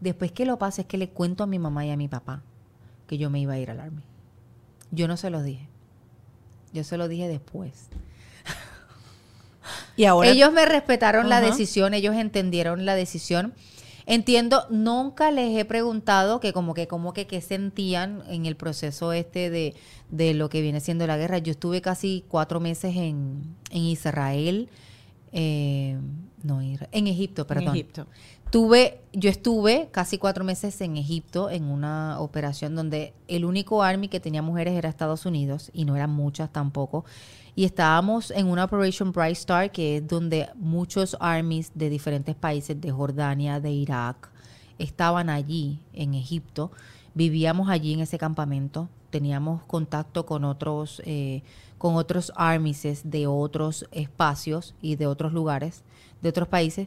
Después 0.00 0.32
que 0.32 0.44
lo 0.44 0.58
pasé 0.58 0.82
es 0.82 0.86
que 0.86 0.98
le 0.98 1.08
cuento 1.08 1.44
a 1.44 1.46
mi 1.46 1.58
mamá 1.58 1.86
y 1.86 1.90
a 1.90 1.96
mi 1.96 2.08
papá 2.08 2.42
que 3.06 3.18
yo 3.18 3.30
me 3.30 3.40
iba 3.40 3.54
a 3.54 3.58
ir 3.58 3.70
al 3.70 3.80
Army. 3.80 4.02
Yo 4.90 5.08
no 5.08 5.16
se 5.16 5.30
los 5.30 5.44
dije. 5.44 5.68
Yo 6.74 6.84
se 6.84 6.98
lo 6.98 7.08
dije 7.08 7.28
después. 7.28 7.88
Y 9.96 10.04
ahora. 10.04 10.28
ellos 10.28 10.52
me 10.52 10.66
respetaron 10.66 11.28
la 11.28 11.40
decisión, 11.40 11.94
ellos 11.94 12.16
entendieron 12.16 12.84
la 12.84 12.96
decisión. 12.96 13.54
Entiendo, 14.06 14.66
nunca 14.68 15.30
les 15.30 15.56
he 15.56 15.64
preguntado 15.64 16.40
que 16.40 16.52
como 16.52 16.74
que 16.74 16.86
como 16.86 17.14
que 17.14 17.26
qué 17.26 17.40
sentían 17.40 18.22
en 18.28 18.44
el 18.44 18.56
proceso 18.56 19.12
este 19.12 19.48
de, 19.48 19.74
de 20.10 20.34
lo 20.34 20.50
que 20.50 20.60
viene 20.60 20.80
siendo 20.80 21.06
la 21.06 21.16
guerra. 21.16 21.38
Yo 21.38 21.52
estuve 21.52 21.80
casi 21.80 22.24
cuatro 22.28 22.60
meses 22.60 22.96
en, 22.96 23.56
en 23.70 23.82
Israel, 23.82 24.68
eh, 25.32 25.96
no, 26.42 26.60
en 26.60 27.06
Egipto, 27.06 27.46
perdón. 27.46 27.68
En 27.68 27.74
Egipto. 27.74 28.06
Tuve, 28.54 29.00
yo 29.12 29.30
estuve 29.30 29.88
casi 29.90 30.16
cuatro 30.16 30.44
meses 30.44 30.80
en 30.80 30.96
Egipto 30.96 31.50
en 31.50 31.64
una 31.64 32.20
operación 32.20 32.76
donde 32.76 33.12
el 33.26 33.44
único 33.44 33.82
army 33.82 34.06
que 34.06 34.20
tenía 34.20 34.42
mujeres 34.42 34.74
era 34.74 34.88
Estados 34.88 35.26
Unidos 35.26 35.72
y 35.74 35.84
no 35.84 35.96
eran 35.96 36.10
muchas 36.10 36.52
tampoco. 36.52 37.04
Y 37.56 37.64
estábamos 37.64 38.30
en 38.30 38.46
una 38.46 38.62
Operation 38.62 39.10
Bright 39.10 39.38
Star 39.38 39.72
que 39.72 39.96
es 39.96 40.06
donde 40.06 40.50
muchos 40.54 41.16
armies 41.18 41.72
de 41.74 41.90
diferentes 41.90 42.36
países, 42.36 42.80
de 42.80 42.92
Jordania, 42.92 43.58
de 43.58 43.72
Irak, 43.72 44.30
estaban 44.78 45.30
allí 45.30 45.80
en 45.92 46.14
Egipto. 46.14 46.70
Vivíamos 47.14 47.68
allí 47.68 47.94
en 47.94 48.02
ese 48.02 48.18
campamento. 48.18 48.88
Teníamos 49.10 49.64
contacto 49.64 50.26
con 50.26 50.44
otros, 50.44 51.02
eh, 51.06 51.42
con 51.76 51.96
otros 51.96 52.32
armies 52.36 53.00
de 53.02 53.26
otros 53.26 53.84
espacios 53.90 54.76
y 54.80 54.94
de 54.94 55.08
otros 55.08 55.32
lugares, 55.32 55.82
de 56.22 56.28
otros 56.28 56.46
países 56.46 56.86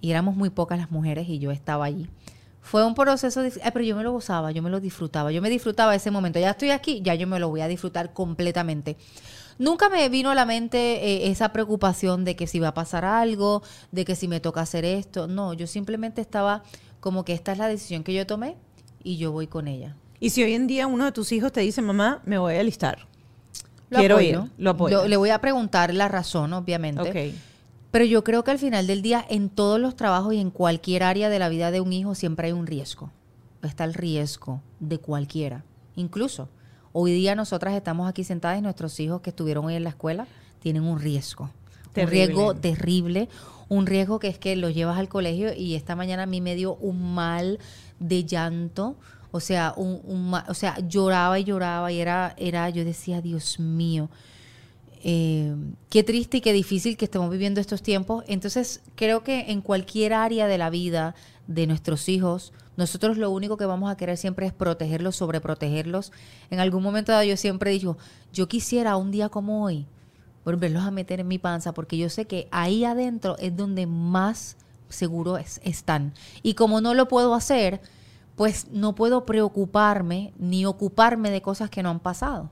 y 0.00 0.10
éramos 0.10 0.36
muy 0.36 0.50
pocas 0.50 0.78
las 0.78 0.90
mujeres 0.90 1.28
y 1.28 1.38
yo 1.38 1.50
estaba 1.50 1.84
allí. 1.84 2.08
Fue 2.60 2.84
un 2.84 2.94
proceso, 2.94 3.42
dif- 3.44 3.56
eh, 3.64 3.70
pero 3.72 3.84
yo 3.84 3.96
me 3.96 4.02
lo 4.02 4.12
gozaba, 4.12 4.50
yo 4.52 4.62
me 4.62 4.68
lo 4.70 4.78
disfrutaba, 4.80 5.32
yo 5.32 5.40
me 5.40 5.48
disfrutaba 5.48 5.94
ese 5.94 6.10
momento. 6.10 6.38
Ya 6.38 6.50
estoy 6.50 6.70
aquí, 6.70 7.00
ya 7.02 7.14
yo 7.14 7.26
me 7.26 7.38
lo 7.38 7.48
voy 7.48 7.62
a 7.62 7.68
disfrutar 7.68 8.12
completamente. 8.12 8.96
Nunca 9.58 9.88
me 9.88 10.08
vino 10.08 10.30
a 10.30 10.34
la 10.34 10.44
mente 10.44 10.78
eh, 11.26 11.30
esa 11.30 11.52
preocupación 11.52 12.24
de 12.24 12.36
que 12.36 12.46
si 12.46 12.58
va 12.60 12.68
a 12.68 12.74
pasar 12.74 13.04
algo, 13.04 13.62
de 13.90 14.04
que 14.04 14.14
si 14.14 14.28
me 14.28 14.38
toca 14.40 14.60
hacer 14.60 14.84
esto. 14.84 15.26
No, 15.28 15.52
yo 15.54 15.66
simplemente 15.66 16.20
estaba 16.20 16.62
como 17.00 17.24
que 17.24 17.32
esta 17.32 17.52
es 17.52 17.58
la 17.58 17.68
decisión 17.68 18.04
que 18.04 18.12
yo 18.14 18.26
tomé 18.26 18.56
y 19.02 19.16
yo 19.16 19.32
voy 19.32 19.46
con 19.46 19.66
ella. 19.66 19.96
Y 20.20 20.30
si 20.30 20.42
hoy 20.42 20.52
en 20.54 20.66
día 20.66 20.86
uno 20.86 21.06
de 21.06 21.12
tus 21.12 21.32
hijos 21.32 21.52
te 21.52 21.60
dice, 21.60 21.80
mamá, 21.80 22.20
me 22.24 22.38
voy 22.38 22.54
a 22.56 22.60
alistar. 22.60 23.06
Lo 23.88 23.98
Quiero 24.00 24.16
apoyo. 24.16 24.44
ir. 24.44 24.50
Lo 24.58 24.70
apoyo. 24.70 25.06
le 25.08 25.16
voy 25.16 25.30
a 25.30 25.40
preguntar 25.40 25.94
la 25.94 26.08
razón, 26.08 26.52
obviamente. 26.52 27.02
Ok. 27.30 27.34
Pero 27.90 28.04
yo 28.04 28.22
creo 28.22 28.44
que 28.44 28.50
al 28.50 28.58
final 28.58 28.86
del 28.86 29.02
día, 29.02 29.24
en 29.28 29.48
todos 29.48 29.80
los 29.80 29.96
trabajos 29.96 30.34
y 30.34 30.40
en 30.40 30.50
cualquier 30.50 31.02
área 31.02 31.30
de 31.30 31.38
la 31.38 31.48
vida 31.48 31.70
de 31.70 31.80
un 31.80 31.92
hijo, 31.92 32.14
siempre 32.14 32.48
hay 32.48 32.52
un 32.52 32.66
riesgo. 32.66 33.10
Está 33.62 33.84
el 33.84 33.94
riesgo 33.94 34.60
de 34.78 34.98
cualquiera. 34.98 35.64
Incluso, 35.96 36.48
hoy 36.92 37.12
día 37.12 37.34
nosotras 37.34 37.74
estamos 37.74 38.08
aquí 38.08 38.24
sentadas 38.24 38.58
y 38.58 38.62
nuestros 38.62 38.98
hijos 39.00 39.22
que 39.22 39.30
estuvieron 39.30 39.64
hoy 39.64 39.74
en 39.74 39.84
la 39.84 39.90
escuela 39.90 40.26
tienen 40.60 40.84
un 40.84 41.00
riesgo. 41.00 41.50
Terrible. 41.92 42.20
Un 42.20 42.26
riesgo 42.26 42.54
terrible. 42.54 43.28
Un 43.68 43.86
riesgo 43.86 44.18
que 44.18 44.28
es 44.28 44.38
que 44.38 44.54
los 44.56 44.74
llevas 44.74 44.98
al 44.98 45.08
colegio 45.08 45.52
y 45.54 45.74
esta 45.74 45.96
mañana 45.96 46.24
a 46.24 46.26
mí 46.26 46.40
me 46.40 46.54
dio 46.54 46.74
un 46.76 47.14
mal 47.14 47.58
de 47.98 48.24
llanto. 48.24 48.96
O 49.30 49.40
sea, 49.40 49.74
un, 49.76 50.00
un 50.04 50.34
o 50.34 50.54
sea, 50.54 50.78
lloraba 50.86 51.38
y 51.38 51.44
lloraba 51.44 51.90
y 51.90 52.00
era, 52.00 52.34
era, 52.38 52.68
yo 52.70 52.84
decía, 52.84 53.20
Dios 53.20 53.58
mío, 53.58 54.08
eh, 55.04 55.54
qué 55.90 56.02
triste 56.02 56.38
y 56.38 56.40
qué 56.40 56.52
difícil 56.52 56.96
que 56.96 57.04
estemos 57.06 57.30
viviendo 57.30 57.60
estos 57.60 57.82
tiempos. 57.82 58.24
Entonces, 58.28 58.82
creo 58.94 59.22
que 59.22 59.50
en 59.50 59.60
cualquier 59.62 60.12
área 60.14 60.46
de 60.46 60.58
la 60.58 60.70
vida 60.70 61.14
de 61.46 61.66
nuestros 61.66 62.08
hijos, 62.08 62.52
nosotros 62.76 63.16
lo 63.16 63.30
único 63.30 63.56
que 63.56 63.64
vamos 63.66 63.90
a 63.90 63.96
querer 63.96 64.16
siempre 64.16 64.46
es 64.46 64.52
protegerlos, 64.52 65.16
sobreprotegerlos. 65.16 66.12
En 66.50 66.60
algún 66.60 66.82
momento 66.82 67.12
dado 67.12 67.24
yo 67.24 67.36
siempre 67.36 67.70
dicho, 67.70 67.96
yo 68.32 68.48
quisiera 68.48 68.96
un 68.96 69.10
día 69.10 69.28
como 69.28 69.64
hoy 69.64 69.86
volverlos 70.44 70.84
a 70.84 70.90
meter 70.90 71.20
en 71.20 71.28
mi 71.28 71.38
panza, 71.38 71.72
porque 71.74 71.98
yo 71.98 72.08
sé 72.08 72.26
que 72.26 72.48
ahí 72.50 72.84
adentro 72.84 73.36
es 73.38 73.56
donde 73.56 73.86
más 73.86 74.56
seguro 74.88 75.36
es- 75.38 75.60
están. 75.64 76.14
Y 76.42 76.54
como 76.54 76.80
no 76.80 76.94
lo 76.94 77.08
puedo 77.08 77.34
hacer, 77.34 77.80
pues 78.36 78.68
no 78.70 78.94
puedo 78.94 79.26
preocuparme 79.26 80.32
ni 80.38 80.64
ocuparme 80.64 81.30
de 81.30 81.42
cosas 81.42 81.70
que 81.70 81.82
no 81.82 81.90
han 81.90 82.00
pasado. 82.00 82.50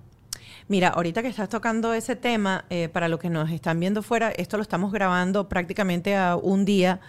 Mira, 0.68 0.88
ahorita 0.88 1.22
que 1.22 1.28
estás 1.28 1.48
tocando 1.48 1.94
ese 1.94 2.16
tema, 2.16 2.64
eh, 2.70 2.88
para 2.88 3.08
los 3.08 3.20
que 3.20 3.30
nos 3.30 3.50
están 3.50 3.78
viendo 3.78 4.02
fuera, 4.02 4.30
esto 4.32 4.56
lo 4.56 4.64
estamos 4.64 4.90
grabando 4.90 5.48
prácticamente 5.48 6.16
a 6.16 6.34
un 6.34 6.64
día 6.64 7.00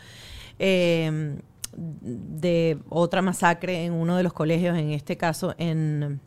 eh, 0.60 1.38
de 1.76 2.78
otra 2.90 3.24
masacre 3.24 3.86
en 3.86 3.94
uno 3.94 4.16
de 4.16 4.22
los 4.22 4.34
colegios, 4.34 4.78
en 4.78 4.92
este 4.92 5.18
caso 5.18 5.56
en, 5.58 6.20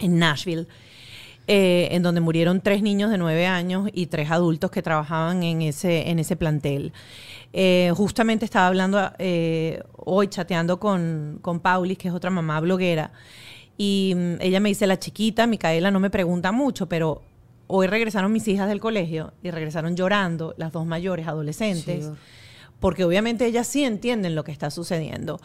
Nashville, 0.00 0.66
eh, 1.46 1.88
en 1.92 2.02
donde 2.02 2.22
murieron 2.22 2.62
tres 2.62 2.82
niños 2.82 3.10
de 3.10 3.18
nueve 3.18 3.46
años 3.46 3.90
y 3.92 4.06
tres 4.06 4.30
adultos 4.30 4.70
que 4.70 4.82
trabajaban 4.82 5.42
en 5.42 5.60
ese, 5.60 6.08
en 6.08 6.18
ese 6.18 6.36
plantel. 6.36 6.92
Eh, 7.52 7.92
justamente 7.94 8.46
estaba 8.46 8.66
hablando 8.66 9.12
hoy, 9.96 10.28
chateando 10.28 10.80
con, 10.80 11.38
con 11.42 11.60
Paulis, 11.60 11.98
que 11.98 12.08
es 12.08 12.14
otra 12.14 12.30
mamá 12.30 12.60
bloguera, 12.60 13.12
y 13.78 14.14
mm, 14.16 14.34
ella 14.40 14.60
me 14.60 14.68
dice, 14.70 14.86
la 14.86 14.98
chiquita, 14.98 15.46
Micaela, 15.46 15.90
no 15.90 16.00
me 16.00 16.10
pregunta 16.10 16.52
mucho, 16.52 16.88
pero 16.88 17.22
hoy 17.66 17.86
regresaron 17.86 18.32
mis 18.32 18.46
hijas 18.48 18.68
del 18.68 18.80
colegio 18.80 19.32
y 19.42 19.50
regresaron 19.50 19.96
llorando, 19.96 20.54
las 20.56 20.72
dos 20.72 20.86
mayores, 20.86 21.26
adolescentes, 21.26 22.04
Sí. 22.06 22.10
porque 22.80 23.04
obviamente 23.04 23.44
ellas 23.46 23.66
sí 23.66 23.84
entienden 23.84 24.34
lo 24.34 24.44
que 24.44 24.52
está 24.52 24.70
sucediendo. 24.70 25.40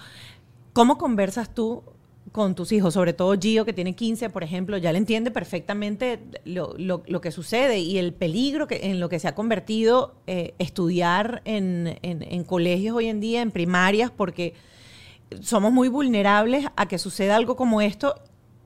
¿Cómo 0.73 0.97
conversas 0.97 1.53
tú 1.53 1.83
con 2.31 2.53
tus 2.55 2.71
hijos? 2.71 2.93
Sobre 2.93 3.13
todo 3.13 3.33
Gio, 3.37 3.65
que 3.65 3.73
tiene 3.73 3.95
15, 3.95 4.29
por 4.29 4.43
ejemplo, 4.43 4.77
ya 4.77 4.91
le 4.91 4.99
entiende 4.99 5.31
perfectamente 5.31 6.19
lo, 6.45 6.75
lo- 6.77 7.03
lo 7.07 7.19
que 7.21 7.31
sucede 7.31 7.79
y 7.79 7.97
el 7.97 8.13
peligro 8.13 8.67
que, 8.67 8.79
en 8.91 8.99
lo 8.99 9.09
que 9.09 9.19
se 9.19 9.27
ha 9.27 9.35
convertido 9.35 10.13
eh, 10.27 10.53
estudiar 10.59 11.41
en, 11.45 11.97
en- 12.03 12.21
en 12.23 12.43
colegios 12.43 12.95
hoy 12.95 13.07
en 13.07 13.19
día, 13.19 13.41
en 13.41 13.51
primarias, 13.51 14.11
porque 14.15 14.53
somos 15.41 15.71
muy 15.71 15.87
vulnerables 15.87 16.65
a 16.75 16.85
que 16.87 16.97
suceda 16.99 17.35
algo 17.35 17.55
como 17.55 17.81
esto 17.81 18.15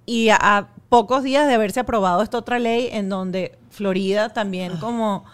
y 0.05 0.29
a, 0.29 0.37
a 0.41 0.67
pocos 0.89 1.23
días 1.23 1.47
de 1.47 1.53
haberse 1.53 1.79
aprobado 1.79 2.21
esta 2.21 2.37
otra 2.37 2.59
ley 2.59 2.89
en 2.91 3.09
donde 3.09 3.57
Florida 3.69 4.29
también 4.29 4.77
como... 4.77 5.25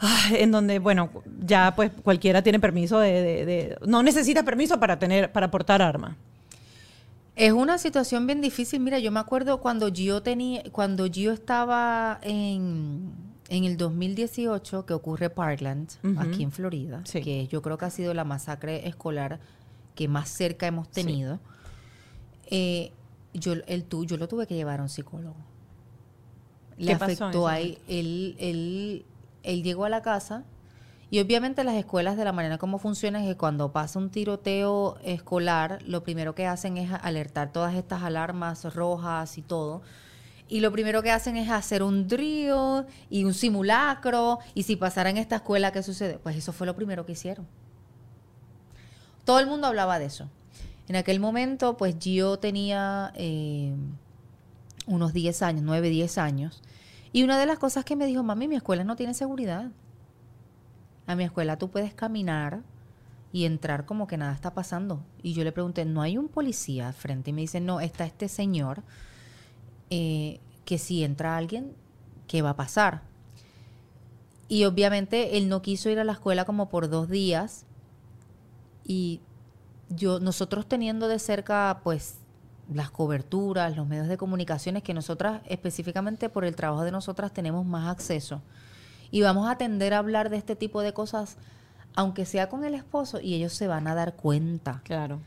ah, 0.00 0.28
En 0.36 0.50
donde, 0.50 0.78
bueno, 0.78 1.10
ya 1.44 1.74
pues 1.74 1.90
cualquiera 2.02 2.42
tiene 2.42 2.60
permiso 2.60 2.98
de, 2.98 3.12
de- 3.22 3.46
de- 3.46 3.78
no 3.86 4.02
necesita 4.02 4.42
permiso 4.42 4.78
para 4.80 4.98
tener, 4.98 5.32
para 5.32 5.50
portar 5.50 5.82
arma. 5.82 6.16
Es 7.34 7.52
una 7.52 7.78
situación 7.78 8.26
bien 8.26 8.42
difícil. 8.42 8.80
Mira, 8.80 8.98
yo 8.98 9.10
me 9.10 9.20
acuerdo 9.20 9.58
cuando 9.60 9.90
Gio 9.90 10.22
tenía, 10.22 10.62
cuando 10.70 11.06
Gio 11.10 11.32
estaba 11.32 12.18
en, 12.22 13.10
en 13.48 13.64
el 13.64 13.78
2018 13.78 14.84
que 14.84 14.92
ocurre 14.92 15.30
Parkland, 15.30 15.88
aquí 16.18 16.42
en 16.42 16.52
Florida, 16.52 17.00
Sí. 17.04 17.22
que 17.22 17.46
yo 17.46 17.62
creo 17.62 17.78
que 17.78 17.86
ha 17.86 17.90
sido 17.90 18.12
la 18.12 18.24
masacre 18.24 18.86
escolar 18.86 19.40
que 19.94 20.08
más 20.08 20.28
cerca 20.28 20.66
hemos 20.66 20.88
tenido. 20.90 21.38
eh, 22.46 22.92
yo, 23.34 23.54
el 23.66 23.84
tu- 23.84 24.04
yo 24.04 24.16
lo 24.18 24.28
tuve 24.28 24.46
que 24.46 24.54
llevar 24.54 24.80
a 24.80 24.82
un 24.82 24.88
psicólogo. 24.88 25.36
Le 26.76 26.92
¿Qué 26.92 26.98
pasó 26.98 27.04
en 27.04 27.10
ese 27.12 27.24
afectó 27.24 27.48
ahí. 27.48 27.78
Él, 27.88 28.36
él, 28.38 29.04
él 29.42 29.62
llegó 29.62 29.84
a 29.84 29.88
la 29.88 30.02
casa 30.02 30.44
y 31.10 31.20
obviamente 31.20 31.64
las 31.64 31.74
escuelas 31.76 32.16
de 32.16 32.24
la 32.24 32.32
manera 32.32 32.58
como 32.58 32.78
funcionan 32.78 33.22
es 33.22 33.28
que 33.28 33.36
cuando 33.36 33.72
pasa 33.72 33.98
un 33.98 34.10
tiroteo 34.10 34.98
escolar, 35.04 35.80
lo 35.86 36.02
primero 36.02 36.34
que 36.34 36.46
hacen 36.46 36.76
es 36.78 36.90
alertar 36.92 37.52
todas 37.52 37.74
estas 37.74 38.02
alarmas 38.02 38.74
rojas 38.74 39.38
y 39.38 39.42
todo. 39.42 39.82
Y 40.48 40.60
lo 40.60 40.70
primero 40.72 41.02
que 41.02 41.10
hacen 41.10 41.36
es 41.36 41.48
hacer 41.50 41.82
un 41.82 42.08
drill 42.08 42.84
y 43.08 43.24
un 43.24 43.32
simulacro. 43.32 44.38
Y 44.54 44.64
si 44.64 44.76
pasara 44.76 45.08
en 45.08 45.16
esta 45.16 45.36
escuela, 45.36 45.72
¿qué 45.72 45.82
sucede? 45.82 46.18
Pues 46.18 46.36
eso 46.36 46.52
fue 46.52 46.66
lo 46.66 46.76
primero 46.76 47.06
que 47.06 47.12
hicieron. 47.12 47.46
Todo 49.24 49.38
el 49.40 49.46
mundo 49.46 49.66
hablaba 49.66 49.98
de 49.98 50.06
eso. 50.06 50.28
En 50.88 50.96
aquel 50.96 51.20
momento, 51.20 51.76
pues 51.76 51.96
Gio 51.98 52.38
tenía 52.38 53.12
eh, 53.14 53.74
unos 54.86 55.12
10 55.12 55.42
años, 55.42 55.62
9, 55.62 55.88
10 55.88 56.18
años. 56.18 56.62
Y 57.12 57.22
una 57.22 57.38
de 57.38 57.46
las 57.46 57.58
cosas 57.58 57.84
que 57.84 57.96
me 57.96 58.06
dijo, 58.06 58.22
mami, 58.22 58.48
mi 58.48 58.56
escuela 58.56 58.84
no 58.84 58.96
tiene 58.96 59.14
seguridad. 59.14 59.70
A 61.06 61.14
mi 61.14 61.24
escuela 61.24 61.58
tú 61.58 61.70
puedes 61.70 61.94
caminar 61.94 62.62
y 63.32 63.44
entrar 63.44 63.86
como 63.86 64.06
que 64.06 64.16
nada 64.16 64.32
está 64.32 64.54
pasando. 64.54 65.02
Y 65.22 65.34
yo 65.34 65.44
le 65.44 65.52
pregunté, 65.52 65.84
¿no 65.84 66.02
hay 66.02 66.18
un 66.18 66.28
policía 66.28 66.88
al 66.88 66.94
frente? 66.94 67.30
Y 67.30 67.32
me 67.32 67.42
dice, 67.42 67.60
no, 67.60 67.80
está 67.80 68.04
este 68.04 68.28
señor 68.28 68.82
eh, 69.90 70.40
que 70.64 70.78
si 70.78 71.04
entra 71.04 71.36
alguien, 71.36 71.74
¿qué 72.26 72.42
va 72.42 72.50
a 72.50 72.56
pasar? 72.56 73.02
Y 74.48 74.64
obviamente 74.64 75.38
él 75.38 75.48
no 75.48 75.62
quiso 75.62 75.88
ir 75.90 75.98
a 75.98 76.04
la 76.04 76.12
escuela 76.12 76.44
como 76.44 76.68
por 76.68 76.90
dos 76.90 77.08
días. 77.08 77.64
Y 78.84 79.20
yo, 79.88 80.20
nosotros 80.20 80.66
teniendo 80.66 81.08
de 81.08 81.18
cerca, 81.18 81.80
pues, 81.82 82.16
las 82.72 82.90
coberturas, 82.90 83.76
los 83.76 83.86
medios 83.86 84.08
de 84.08 84.16
comunicaciones 84.16 84.82
que 84.82 84.94
nosotras, 84.94 85.42
específicamente 85.46 86.28
por 86.28 86.44
el 86.44 86.56
trabajo 86.56 86.84
de 86.84 86.90
nosotras, 86.90 87.32
tenemos 87.32 87.66
más 87.66 87.88
acceso. 87.88 88.42
Y 89.10 89.22
vamos 89.22 89.48
a 89.50 89.58
tender 89.58 89.94
a 89.94 89.98
hablar 89.98 90.30
de 90.30 90.38
este 90.38 90.56
tipo 90.56 90.80
de 90.80 90.94
cosas, 90.94 91.36
aunque 91.94 92.24
sea 92.24 92.48
con 92.48 92.64
el 92.64 92.74
esposo, 92.74 93.20
y 93.20 93.34
ellos 93.34 93.52
se 93.52 93.66
van 93.66 93.86
a 93.86 93.94
dar 93.94 94.16
cuenta. 94.16 94.80
Claro. 94.84 95.20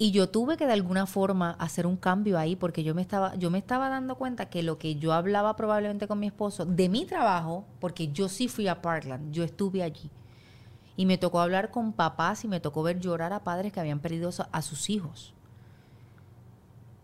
Y 0.00 0.12
yo 0.12 0.28
tuve 0.28 0.56
que 0.56 0.66
de 0.66 0.72
alguna 0.72 1.06
forma 1.06 1.56
hacer 1.58 1.84
un 1.84 1.96
cambio 1.96 2.38
ahí 2.38 2.54
porque 2.54 2.84
yo 2.84 2.94
me 2.94 3.02
estaba 3.02 3.34
yo 3.34 3.50
me 3.50 3.58
estaba 3.58 3.88
dando 3.88 4.14
cuenta 4.14 4.48
que 4.48 4.62
lo 4.62 4.78
que 4.78 4.94
yo 4.94 5.12
hablaba 5.12 5.56
probablemente 5.56 6.06
con 6.06 6.20
mi 6.20 6.28
esposo 6.28 6.64
de 6.64 6.88
mi 6.88 7.04
trabajo, 7.04 7.64
porque 7.80 8.12
yo 8.12 8.28
sí 8.28 8.46
fui 8.46 8.68
a 8.68 8.80
Parkland, 8.80 9.32
yo 9.32 9.42
estuve 9.42 9.82
allí. 9.82 10.08
Y 10.98 11.06
me 11.06 11.16
tocó 11.16 11.38
hablar 11.40 11.70
con 11.70 11.92
papás 11.92 12.44
y 12.44 12.48
me 12.48 12.58
tocó 12.58 12.82
ver 12.82 12.98
llorar 12.98 13.32
a 13.32 13.44
padres 13.44 13.72
que 13.72 13.78
habían 13.78 14.00
perdido 14.00 14.30
a 14.50 14.62
sus 14.62 14.90
hijos. 14.90 15.32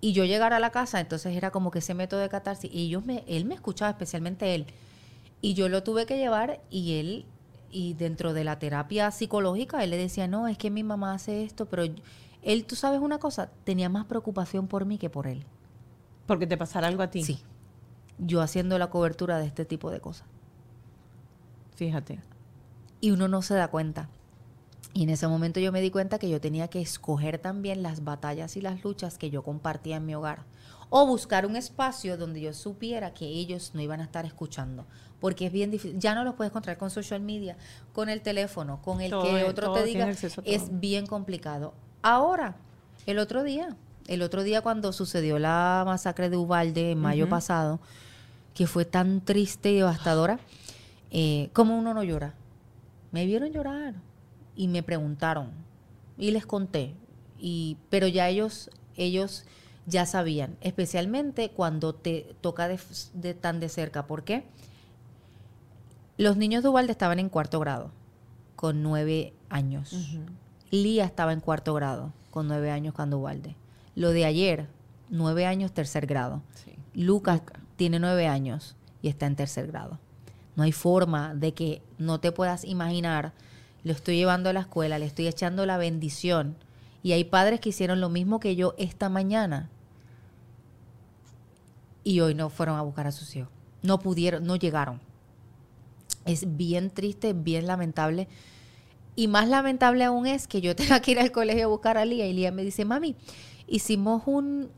Y 0.00 0.12
yo 0.12 0.24
llegar 0.24 0.52
a 0.52 0.58
la 0.58 0.70
casa, 0.70 0.98
entonces 0.98 1.36
era 1.36 1.52
como 1.52 1.70
que 1.70 1.78
ese 1.78 1.94
método 1.94 2.18
de 2.18 2.28
catarsis. 2.28 2.68
Y 2.74 2.86
ellos 2.86 3.06
me, 3.06 3.22
él 3.28 3.44
me 3.44 3.54
escuchaba, 3.54 3.92
especialmente 3.92 4.52
él. 4.56 4.66
Y 5.40 5.54
yo 5.54 5.68
lo 5.68 5.84
tuve 5.84 6.06
que 6.06 6.18
llevar 6.18 6.60
y 6.70 6.98
él, 6.98 7.24
y 7.70 7.94
dentro 7.94 8.32
de 8.32 8.42
la 8.42 8.58
terapia 8.58 9.12
psicológica, 9.12 9.84
él 9.84 9.90
le 9.90 9.96
decía, 9.96 10.26
no, 10.26 10.48
es 10.48 10.58
que 10.58 10.72
mi 10.72 10.82
mamá 10.82 11.14
hace 11.14 11.44
esto, 11.44 11.66
pero 11.66 11.84
él, 12.42 12.64
tú 12.64 12.74
sabes 12.74 12.98
una 12.98 13.18
cosa, 13.18 13.48
tenía 13.62 13.88
más 13.88 14.06
preocupación 14.06 14.66
por 14.66 14.86
mí 14.86 14.98
que 14.98 15.08
por 15.08 15.28
él. 15.28 15.44
Porque 16.26 16.48
te 16.48 16.56
pasara 16.56 16.88
algo 16.88 17.04
a 17.04 17.10
ti. 17.10 17.22
Sí. 17.22 17.38
Yo 18.18 18.42
haciendo 18.42 18.76
la 18.76 18.90
cobertura 18.90 19.38
de 19.38 19.46
este 19.46 19.64
tipo 19.64 19.92
de 19.92 20.00
cosas. 20.00 20.26
Fíjate. 21.76 22.33
Y 23.04 23.10
uno 23.10 23.28
no 23.28 23.42
se 23.42 23.52
da 23.52 23.68
cuenta. 23.68 24.08
Y 24.94 25.02
en 25.02 25.10
ese 25.10 25.28
momento 25.28 25.60
yo 25.60 25.72
me 25.72 25.82
di 25.82 25.90
cuenta 25.90 26.18
que 26.18 26.30
yo 26.30 26.40
tenía 26.40 26.68
que 26.68 26.80
escoger 26.80 27.38
también 27.38 27.82
las 27.82 28.02
batallas 28.02 28.56
y 28.56 28.62
las 28.62 28.82
luchas 28.82 29.18
que 29.18 29.28
yo 29.28 29.42
compartía 29.42 29.96
en 29.96 30.06
mi 30.06 30.14
hogar. 30.14 30.44
O 30.88 31.06
buscar 31.06 31.44
un 31.44 31.54
espacio 31.54 32.16
donde 32.16 32.40
yo 32.40 32.54
supiera 32.54 33.12
que 33.12 33.26
ellos 33.26 33.72
no 33.74 33.82
iban 33.82 34.00
a 34.00 34.04
estar 34.04 34.24
escuchando. 34.24 34.86
Porque 35.20 35.44
es 35.44 35.52
bien 35.52 35.70
difícil. 35.70 35.98
Ya 35.98 36.14
no 36.14 36.24
los 36.24 36.34
puedes 36.34 36.50
encontrar 36.50 36.78
con 36.78 36.88
social 36.88 37.20
media, 37.20 37.58
con 37.92 38.08
el 38.08 38.22
teléfono, 38.22 38.80
con 38.80 39.02
el 39.02 39.10
que 39.10 39.44
otro 39.44 39.74
te 39.74 39.84
diga. 39.84 40.08
Es 40.46 40.80
bien 40.80 41.06
complicado. 41.06 41.74
Ahora, 42.00 42.56
el 43.04 43.18
otro 43.18 43.42
día, 43.42 43.76
el 44.06 44.22
otro 44.22 44.42
día 44.42 44.62
cuando 44.62 44.94
sucedió 44.94 45.38
la 45.38 45.82
masacre 45.84 46.30
de 46.30 46.38
Ubalde 46.38 46.92
en 46.92 47.00
mayo 47.00 47.28
pasado, 47.28 47.80
que 48.54 48.66
fue 48.66 48.86
tan 48.86 49.20
triste 49.20 49.72
y 49.72 49.76
devastadora, 49.76 50.38
eh, 51.10 51.50
¿cómo 51.52 51.76
uno 51.76 51.92
no 51.92 52.02
llora? 52.02 52.32
Me 53.14 53.26
vieron 53.26 53.52
llorar 53.52 53.94
y 54.56 54.66
me 54.66 54.82
preguntaron 54.82 55.52
y 56.18 56.32
les 56.32 56.46
conté. 56.46 56.96
Y, 57.38 57.76
pero 57.88 58.08
ya 58.08 58.28
ellos, 58.28 58.72
ellos 58.96 59.44
ya 59.86 60.04
sabían, 60.04 60.56
especialmente 60.60 61.50
cuando 61.50 61.94
te 61.94 62.34
toca 62.40 62.66
de, 62.66 63.34
tan 63.34 63.60
de 63.60 63.68
cerca. 63.68 64.08
¿Por 64.08 64.24
qué? 64.24 64.42
Los 66.16 66.36
niños 66.36 66.64
de 66.64 66.70
Ubalde 66.70 66.90
estaban 66.90 67.20
en 67.20 67.28
cuarto 67.28 67.60
grado, 67.60 67.92
con 68.56 68.82
nueve 68.82 69.32
años. 69.48 69.94
Lía 70.72 71.04
estaba 71.04 71.32
en 71.32 71.40
cuarto 71.40 71.72
grado, 71.72 72.12
con 72.32 72.48
nueve 72.48 72.72
años 72.72 72.94
cuando 72.94 73.20
Ubalde. 73.20 73.54
Lo 73.94 74.10
de 74.10 74.24
ayer, 74.24 74.66
nueve 75.08 75.46
años, 75.46 75.70
tercer 75.70 76.06
grado. 76.06 76.42
Lucas 76.94 77.42
tiene 77.76 78.00
nueve 78.00 78.26
años 78.26 78.74
y 79.02 79.08
está 79.08 79.26
en 79.26 79.36
tercer 79.36 79.68
grado. 79.68 80.00
No 80.56 80.62
hay 80.62 80.72
forma 80.72 81.34
de 81.34 81.52
que 81.52 81.82
no 81.98 82.20
te 82.20 82.32
puedas 82.32 82.64
imaginar 82.64 83.32
lo 83.84 83.92
estoy 83.92 84.16
llevando 84.16 84.48
a 84.48 84.54
la 84.54 84.60
escuela, 84.60 84.98
le 84.98 85.04
estoy 85.04 85.28
echando 85.28 85.66
la 85.66 85.76
bendición. 85.76 86.56
Y 87.02 87.12
hay 87.12 87.24
padres 87.24 87.60
que 87.60 87.68
hicieron 87.68 88.00
lo 88.00 88.08
mismo 88.08 88.40
que 88.40 88.56
yo 88.56 88.74
esta 88.78 89.10
mañana. 89.10 89.68
Y 92.02 92.20
hoy 92.20 92.34
no 92.34 92.48
fueron 92.48 92.78
a 92.78 92.82
buscar 92.82 93.06
a 93.06 93.12
sus 93.12 93.36
hijos. 93.36 93.50
No 93.82 93.98
pudieron, 93.98 94.44
no 94.46 94.56
llegaron. 94.56 95.00
Es 96.24 96.56
bien 96.56 96.88
triste, 96.88 97.34
bien 97.34 97.66
lamentable. 97.66 98.26
Y 99.16 99.28
más 99.28 99.48
lamentable 99.48 100.02
aún 100.04 100.26
es 100.26 100.48
que 100.48 100.62
yo 100.62 100.74
tenga 100.76 101.00
que 101.00 101.12
ir 101.12 101.20
al 101.20 101.30
colegio 101.30 101.64
a 101.64 101.68
buscar 101.68 101.98
a 101.98 102.06
Lía 102.06 102.26
y 102.26 102.32
Lía 102.32 102.52
me 102.52 102.64
dice, 102.64 102.86
mami, 102.86 103.16
hicimos 103.66 104.22
un, 104.24 104.70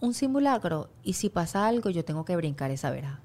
un 0.00 0.14
simulacro 0.14 0.88
y 1.02 1.12
si 1.12 1.28
pasa 1.28 1.66
algo 1.66 1.90
yo 1.90 2.06
tengo 2.06 2.24
que 2.24 2.36
brincar 2.36 2.70
esa 2.70 2.90
verja. 2.90 3.20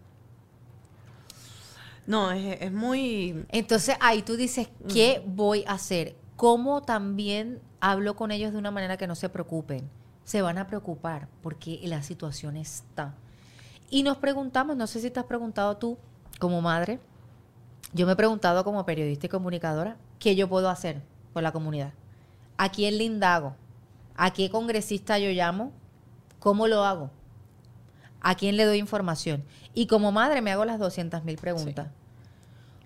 No, 2.07 2.31
es, 2.31 2.71
muy... 2.71 3.45
Entonces 3.49 3.95
ahí 3.99 4.21
tú 4.21 4.35
dices, 4.35 4.69
¿qué 4.91 5.23
voy 5.25 5.63
a 5.67 5.73
hacer? 5.73 6.15
¿Cómo 6.35 6.81
también 6.81 7.61
hablo 7.79 8.15
con 8.15 8.31
ellos 8.31 8.51
de 8.51 8.57
una 8.57 8.71
manera 8.71 8.97
que 8.97 9.07
no 9.07 9.15
se 9.15 9.29
preocupen? 9.29 9.89
Se 10.23 10.41
van 10.41 10.57
a 10.57 10.67
preocupar 10.67 11.27
porque 11.41 11.79
la 11.83 12.03
situación 12.03 12.57
está. 12.57 13.13
Y 13.89 14.03
nos 14.03 14.17
preguntamos, 14.17 14.75
no 14.77 14.87
sé 14.87 14.99
si 15.01 15.11
te 15.11 15.19
has 15.19 15.25
preguntado 15.25 15.77
tú 15.77 15.97
como 16.39 16.61
madre, 16.61 16.99
yo 17.93 18.05
me 18.05 18.13
he 18.13 18.15
preguntado 18.15 18.63
como 18.63 18.85
periodista 18.85 19.25
y 19.25 19.29
comunicadora, 19.29 19.97
¿qué 20.17 20.35
yo 20.35 20.47
puedo 20.47 20.69
hacer 20.69 21.01
por 21.33 21.43
la 21.43 21.51
comunidad? 21.51 21.93
¿A 22.57 22.69
quién 22.69 22.97
le 22.97 23.03
indago? 23.03 23.55
¿A 24.15 24.31
qué 24.31 24.49
congresista 24.49 25.19
yo 25.19 25.29
llamo? 25.29 25.71
¿Cómo 26.39 26.67
lo 26.67 26.83
hago? 26.83 27.11
¿A 28.21 28.35
quién 28.35 28.55
le 28.55 28.65
doy 28.65 28.77
información? 28.77 29.43
Y 29.73 29.87
como 29.87 30.11
madre 30.11 30.41
me 30.41 30.51
hago 30.51 30.65
las 30.65 30.79
200 30.79 31.23
mil 31.23 31.37
preguntas. 31.37 31.87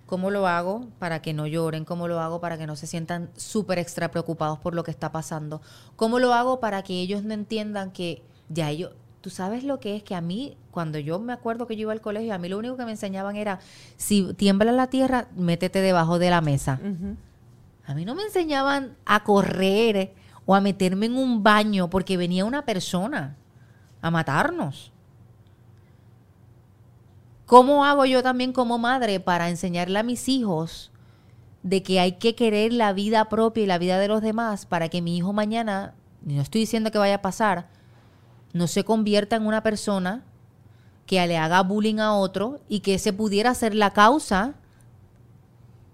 ¿Cómo 0.06 0.30
lo 0.30 0.46
hago 0.46 0.86
para 0.98 1.20
que 1.20 1.34
no 1.34 1.46
lloren? 1.46 1.84
¿Cómo 1.84 2.06
lo 2.06 2.20
hago 2.20 2.40
para 2.40 2.56
que 2.56 2.66
no 2.66 2.76
se 2.76 2.86
sientan 2.86 3.28
súper 3.36 3.78
extra 3.78 4.10
preocupados 4.10 4.58
por 4.60 4.74
lo 4.74 4.84
que 4.84 4.92
está 4.92 5.10
pasando? 5.10 5.60
¿Cómo 5.96 6.20
lo 6.20 6.32
hago 6.32 6.60
para 6.60 6.82
que 6.82 7.00
ellos 7.00 7.24
no 7.24 7.34
entiendan 7.34 7.90
que 7.90 8.22
ya 8.48 8.70
ellos... 8.70 8.92
Tú 9.20 9.30
sabes 9.30 9.64
lo 9.64 9.80
que 9.80 9.96
es 9.96 10.04
que 10.04 10.14
a 10.14 10.20
mí, 10.20 10.56
cuando 10.70 11.00
yo 11.00 11.18
me 11.18 11.32
acuerdo 11.32 11.66
que 11.66 11.74
yo 11.74 11.82
iba 11.82 11.92
al 11.92 12.00
colegio, 12.00 12.32
a 12.32 12.38
mí 12.38 12.48
lo 12.48 12.58
único 12.58 12.76
que 12.76 12.84
me 12.84 12.92
enseñaban 12.92 13.34
era, 13.34 13.58
si 13.96 14.32
tiembla 14.34 14.70
la 14.70 14.86
tierra, 14.86 15.26
métete 15.34 15.80
debajo 15.80 16.20
de 16.20 16.30
la 16.30 16.40
mesa. 16.40 16.78
A 17.84 17.94
mí 17.94 18.04
no 18.04 18.14
me 18.14 18.22
enseñaban 18.22 18.96
a 19.04 19.24
correr 19.24 20.14
o 20.44 20.54
a 20.54 20.60
meterme 20.60 21.06
en 21.06 21.16
un 21.16 21.42
baño 21.42 21.90
porque 21.90 22.16
venía 22.16 22.44
una 22.44 22.64
persona 22.64 23.36
a 24.00 24.12
matarnos. 24.12 24.92
¿Cómo 27.46 27.84
hago 27.84 28.04
yo 28.04 28.22
también 28.22 28.52
como 28.52 28.76
madre 28.76 29.20
para 29.20 29.48
enseñarle 29.48 30.00
a 30.00 30.02
mis 30.02 30.28
hijos 30.28 30.90
de 31.62 31.82
que 31.82 32.00
hay 32.00 32.12
que 32.12 32.34
querer 32.34 32.72
la 32.72 32.92
vida 32.92 33.28
propia 33.28 33.62
y 33.62 33.66
la 33.66 33.78
vida 33.78 33.98
de 33.98 34.08
los 34.08 34.20
demás 34.20 34.66
para 34.66 34.88
que 34.88 35.00
mi 35.00 35.16
hijo 35.16 35.32
mañana, 35.32 35.94
no 36.22 36.42
estoy 36.42 36.62
diciendo 36.62 36.90
que 36.90 36.98
vaya 36.98 37.16
a 37.16 37.22
pasar, 37.22 37.68
no 38.52 38.66
se 38.66 38.84
convierta 38.84 39.36
en 39.36 39.46
una 39.46 39.62
persona 39.62 40.24
que 41.06 41.24
le 41.26 41.38
haga 41.38 41.62
bullying 41.62 41.98
a 41.98 42.14
otro 42.14 42.60
y 42.68 42.80
que 42.80 42.94
ese 42.94 43.12
pudiera 43.12 43.54
ser 43.54 43.74
la 43.74 43.92
causa 43.92 44.54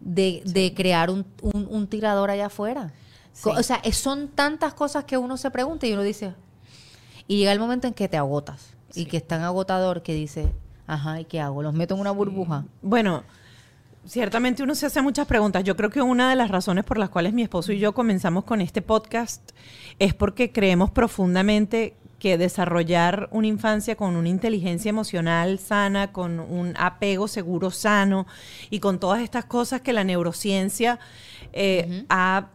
de, 0.00 0.72
crear 0.74 1.10
un, 1.10 1.86
tirador 1.86 2.30
allá 2.30 2.46
afuera? 2.46 2.92
O 3.44 3.62
sea, 3.62 3.80
son 3.92 4.28
tantas 4.28 4.74
cosas 4.74 5.04
que 5.04 5.18
uno 5.18 5.36
se 5.36 5.50
pregunta 5.50 5.86
y 5.86 5.92
uno 5.92 6.02
dice, 6.02 6.34
y 7.28 7.38
llega 7.38 7.52
el 7.52 7.58
momento 7.58 7.86
en 7.86 7.94
que 7.94 8.08
te 8.08 8.16
agotas 8.16 8.74
y 8.94 9.06
que 9.06 9.18
es 9.18 9.26
tan 9.26 9.42
agotador 9.42 10.02
que 10.02 10.14
dice, 10.14 10.52
Ajá, 10.92 11.20
¿y 11.20 11.24
qué 11.24 11.40
hago? 11.40 11.62
¿Los 11.62 11.72
meto 11.72 11.94
en 11.94 12.02
una 12.02 12.10
burbuja? 12.10 12.66
Bueno, 12.82 13.24
ciertamente 14.04 14.62
uno 14.62 14.74
se 14.74 14.84
hace 14.84 15.00
muchas 15.00 15.26
preguntas. 15.26 15.64
Yo 15.64 15.74
creo 15.74 15.88
que 15.88 16.02
una 16.02 16.28
de 16.28 16.36
las 16.36 16.50
razones 16.50 16.84
por 16.84 16.98
las 16.98 17.08
cuales 17.08 17.32
mi 17.32 17.42
esposo 17.42 17.72
y 17.72 17.78
yo 17.78 17.94
comenzamos 17.94 18.44
con 18.44 18.60
este 18.60 18.82
podcast 18.82 19.52
es 19.98 20.12
porque 20.12 20.52
creemos 20.52 20.90
profundamente 20.90 21.96
que 22.18 22.36
desarrollar 22.36 23.30
una 23.32 23.46
infancia 23.46 23.96
con 23.96 24.16
una 24.16 24.28
inteligencia 24.28 24.90
emocional 24.90 25.58
sana, 25.58 26.12
con 26.12 26.38
un 26.40 26.74
apego 26.76 27.26
seguro 27.26 27.70
sano 27.70 28.26
y 28.68 28.78
con 28.78 29.00
todas 29.00 29.22
estas 29.22 29.46
cosas 29.46 29.80
que 29.80 29.94
la 29.94 30.04
neurociencia 30.04 30.98
eh, 31.54 32.04
ha 32.10 32.48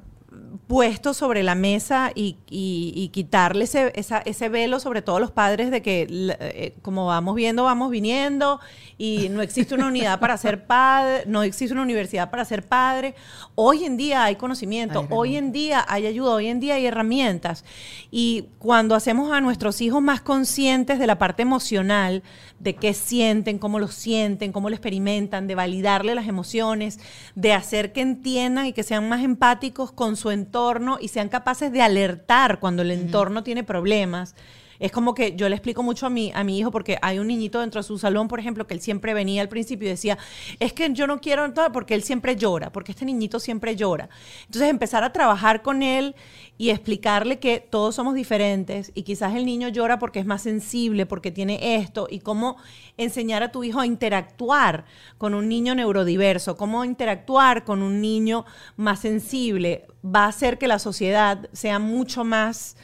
puesto 0.68 1.14
sobre 1.14 1.44
la 1.44 1.56
mesa 1.56 2.12
y, 2.14 2.38
y, 2.50 3.10
quitarle 3.14 3.64
ese, 3.64 3.94
ese, 3.96 4.50
velo 4.50 4.80
sobre 4.80 5.02
todos 5.02 5.22
los 5.22 5.32
padres 5.32 5.72
de 5.72 5.82
que 5.82 6.08
eh, 6.10 6.76
como 6.82 7.06
vamos 7.06 7.36
viendo, 7.36 7.64
vamos 7.64 7.90
viniendo 7.90 8.60
y 8.98 9.30
no 9.30 9.42
existe 9.42 9.76
una 9.76 9.88
unidad 9.88 10.20
para 10.20 10.38
ser 10.38 10.66
padre, 10.66 11.24
no 11.26 11.44
existe 11.44 11.74
una 11.74 11.84
universidad 11.84 12.30
para 12.30 12.44
ser 12.44 12.68
padre. 12.68 13.16
Hoy 13.56 13.86
en 13.86 13.96
día 13.96 14.26
hay 14.26 14.36
conocimiento, 14.36 15.08
hoy 15.10 15.38
en 15.38 15.52
día 15.52 15.86
hay 15.88 16.06
ayuda, 16.06 16.32
hoy 16.32 16.48
en 16.48 16.60
día 16.60 16.76
hay 16.76 16.86
herramientas. 16.86 17.64
Y 18.12 18.48
cuando 18.60 18.96
hacemos 18.96 19.32
a 19.32 19.40
nuestros 19.40 19.80
hijos 19.82 20.02
más 20.02 20.22
conscientes 20.22 21.00
de 21.00 21.08
la 21.08 21.18
parte 21.18 21.44
emocional, 21.44 22.24
de 22.60 22.76
qué 22.76 22.94
sienten, 22.94 23.60
cómo 23.60 23.80
lo 23.80 23.88
sienten, 23.88 24.52
cómo 24.52 24.70
lo 24.70 24.76
experimentan, 24.76 25.48
de 25.48 25.56
validarle 25.56 26.16
las 26.16 26.28
emociones, 26.28 27.00
de 27.36 27.54
hacer 27.54 27.94
que 27.94 28.02
entiendan 28.02 28.66
y 28.66 28.74
que 28.74 28.84
sean 28.84 29.08
más 29.08 29.24
empáticos 29.24 29.92
con 29.92 30.16
su 30.16 30.27
entorno 30.32 30.98
y 31.00 31.08
sean 31.08 31.30
capaces 31.30 31.72
de 31.72 31.82
alertar 31.82 32.60
cuando 32.60 32.82
el 32.82 32.92
entorno 32.92 33.44
tiene 33.44 33.64
problemas. 33.64 34.36
Es 34.80 34.92
como 34.92 35.14
que 35.14 35.36
yo 35.36 35.50
le 35.50 35.56
explico 35.56 35.84
mucho 35.84 36.06
a 36.06 36.10
mi, 36.10 36.32
a 36.34 36.44
mi 36.44 36.60
hijo 36.60 36.72
porque 36.72 36.98
hay 37.02 37.20
un 37.20 37.28
niñito 37.28 37.62
dentro 37.62 37.82
de 37.82 37.88
su 37.88 37.98
salón, 37.98 38.28
por 38.28 38.40
ejemplo, 38.40 38.68
que 38.68 38.74
él 38.74 38.82
siempre 38.82 39.14
venía 39.14 39.42
al 39.42 39.50
principio 39.50 39.88
y 39.88 39.92
decía, 39.92 40.18
es 40.60 40.74
que 40.74 40.92
yo 40.94 41.08
no 41.08 41.20
quiero 41.20 41.52
todo 41.54 41.72
porque 41.72 41.96
él 41.96 42.04
siempre 42.04 42.36
llora, 42.36 42.72
porque 42.72 42.92
este 42.92 43.06
niñito 43.06 43.40
siempre 43.40 43.76
llora. 43.76 44.10
Entonces 44.46 44.70
empezar 44.70 45.04
a 45.04 45.14
trabajar 45.14 45.62
con 45.62 45.84
él 45.84 46.16
y 46.58 46.70
explicarle 46.70 47.40
que 47.40 47.60
todos 47.60 47.96
somos 47.96 48.16
diferentes 48.16 48.92
y 48.96 49.04
quizás 49.04 49.36
el 49.36 49.46
niño 49.46 49.70
llora 49.70 50.00
porque 50.00 50.20
es 50.20 50.26
más 50.26 50.42
sensible, 50.42 51.06
porque 51.06 51.32
tiene 51.32 51.78
esto 51.78 52.08
y 52.10 52.20
cómo 52.20 52.58
enseñar 52.98 53.44
a 53.44 53.52
tu 53.52 53.64
hijo 53.64 53.80
a 53.80 53.86
interactuar 53.86 54.86
con 55.18 55.34
un 55.34 55.48
niño 55.48 55.76
neurodiverso, 55.76 56.58
cómo 56.58 56.84
interactuar 56.84 57.64
con 57.64 57.82
un 57.82 58.02
niño 58.02 58.46
más 58.76 59.00
sensible, 59.00 59.86
va 60.04 60.26
a 60.26 60.30
hacer 60.30 60.58
que 60.58 60.68
la 60.68 60.80
sociedad 60.80 61.50
sea 61.54 61.80
mucho 61.80 62.24
más 62.24 62.76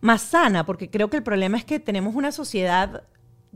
más 0.00 0.22
sana, 0.22 0.64
porque 0.66 0.90
creo 0.90 1.10
que 1.10 1.16
el 1.16 1.22
problema 1.22 1.56
es 1.56 1.64
que 1.64 1.80
tenemos 1.80 2.14
una 2.14 2.32
sociedad 2.32 3.04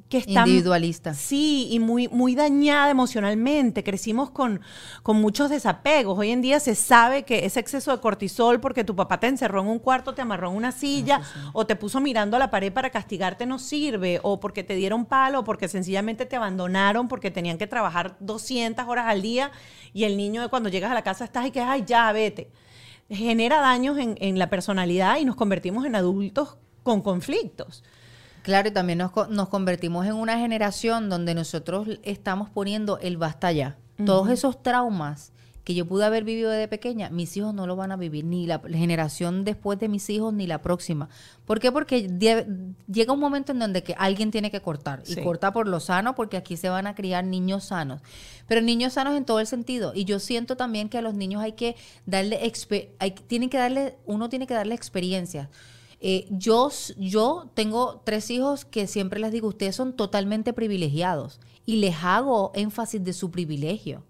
que 0.09 0.19
está 0.19 0.41
individualista. 0.41 1.15
Sí, 1.15 1.69
y 1.71 1.79
muy, 1.79 2.09
muy 2.09 2.35
dañada 2.35 2.91
emocionalmente. 2.91 3.85
Crecimos 3.85 4.31
con, 4.31 4.61
con 5.03 5.21
muchos 5.21 5.51
desapegos. 5.51 6.19
Hoy 6.19 6.31
en 6.31 6.43
día 6.43 6.59
se 6.59 6.75
sabe 6.75 7.25
que 7.25 7.45
ese 7.45 7.61
exceso 7.61 7.93
de 7.93 8.01
cortisol 8.01 8.61
porque 8.61 8.83
tu 8.83 8.97
papá 8.97 9.21
te 9.21 9.29
encerró 9.29 9.61
en 9.61 9.69
un 9.69 9.79
cuarto, 9.79 10.15
te 10.15 10.23
amarró 10.23 10.51
en 10.51 10.57
una 10.57 10.73
silla 10.73 11.21
o 11.53 11.67
te 11.67 11.77
puso 11.77 12.01
mirando 12.01 12.37
a 12.37 12.41
la 12.41 12.51
pared 12.51 12.73
para 12.73 12.91
castigarte 12.91 13.47
no 13.47 13.59
sirve, 13.59 14.21
o 14.23 14.41
porque 14.41 14.65
te 14.65 14.75
dieron 14.75 15.07
palo, 15.07 15.41
o 15.41 15.45
porque 15.45 15.69
sencillamente 15.69 16.27
te 16.27 16.37
abandonaron 16.37 17.09
porque 17.09 17.31
tenían 17.31 17.59
que 17.59 17.67
trabajar 17.67 18.17
200 18.21 18.87
horas 18.87 19.07
al 19.07 19.23
día 19.23 19.53
y 19.93 20.05
el 20.05 20.17
niño 20.17 20.49
cuando 20.51 20.69
llegas 20.69 20.91
a 20.91 20.95
la 20.95 21.03
casa 21.03 21.25
estás 21.25 21.47
y 21.47 21.51
que, 21.51 21.61
ay, 21.61 21.85
ya, 21.87 22.11
vete 22.13 22.51
genera 23.11 23.61
daños 23.61 23.99
en, 23.99 24.39
la 24.39 24.49
personalidad 24.49 25.19
y 25.19 25.25
nos 25.25 25.37
convertimos 25.37 25.85
en 25.85 25.97
adultos 25.97 26.57
con 26.83 27.03
conflictos. 27.03 27.83
Claro, 28.43 28.69
y 28.69 28.73
también 28.73 28.99
nos, 28.99 29.13
nos, 29.29 29.49
convertimos 29.49 30.07
en 30.07 30.15
una 30.15 30.39
generación 30.39 31.11
donde 31.11 31.35
nosotros 31.35 31.89
estamos 32.03 32.49
poniendo 32.49 32.99
el 33.01 33.17
basta 33.17 33.53
ya. 33.53 33.77
Todos 34.07 34.31
esos 34.31 34.63
traumas 34.63 35.33
que 35.71 35.77
yo 35.77 35.87
pude 35.87 36.05
haber 36.05 36.25
vivido 36.25 36.51
desde 36.51 36.67
pequeña, 36.67 37.11
mis 37.11 37.37
hijos 37.37 37.55
no 37.55 37.65
lo 37.65 37.77
van 37.77 37.93
a 37.93 37.97
vivir, 37.97 38.25
ni 38.25 38.45
la 38.45 38.59
generación 38.59 39.45
después 39.45 39.79
de 39.79 39.89
mis 39.89 40.11
hijos, 40.11 40.35
ni 40.35 40.49
la 40.49 40.63
próxima. 40.63 41.09
¿Por 41.47 41.61
qué? 41.61 41.71
Porque 41.71 42.09
llega 42.89 43.13
un 43.13 43.21
momento 43.21 43.53
en 43.53 43.61
donde 43.61 43.85
que 43.85 43.95
alguien 43.97 44.33
tiene 44.33 44.51
que 44.51 44.61
cortar, 44.61 45.05
y 45.07 45.15
corta 45.23 45.53
por 45.53 45.69
lo 45.69 45.79
sano, 45.79 46.17
porque 46.17 46.37
aquí 46.37 46.57
se 46.57 46.69
van 46.69 46.89
a 46.89 46.97
criar 46.97 47.25
niños 47.25 47.67
sanos. 47.67 48.03
Pero 48.49 48.63
niños 48.63 48.95
sanos 48.95 49.17
en 49.17 49.25
todo 49.25 49.39
el 49.39 49.47
sentido. 49.47 49.93
Y 49.95 50.07
yo 50.07 50.19
siento 50.19 50.57
también 50.57 50.89
que 50.89 50.99
a 50.99 51.03
los 51.03 51.15
niños 51.15 51.41
hay 51.41 51.53
que 51.53 51.77
darle, 52.05 52.41
hay, 52.99 53.13
tienen 53.13 53.49
que 53.49 53.59
darle, 53.59 53.97
uno 54.07 54.29
tiene 54.29 54.49
que 54.49 54.55
darle 54.55 54.75
experiencia. 54.75 55.51
Eh, 56.01 56.27
yo, 56.31 56.69
yo 56.97 57.49
tengo 57.55 58.01
tres 58.05 58.29
hijos 58.31 58.65
que 58.65 58.89
siempre 58.89 59.21
les 59.21 59.31
digo, 59.31 59.47
ustedes 59.47 59.77
son 59.77 59.93
totalmente 59.93 60.53
privilegiados 60.53 61.39
y 61.65 61.77
les 61.77 61.95
hago 62.03 62.51
énfasis 62.57 63.05
de 63.05 63.13
su 63.13 63.31
privilegio. 63.31 64.03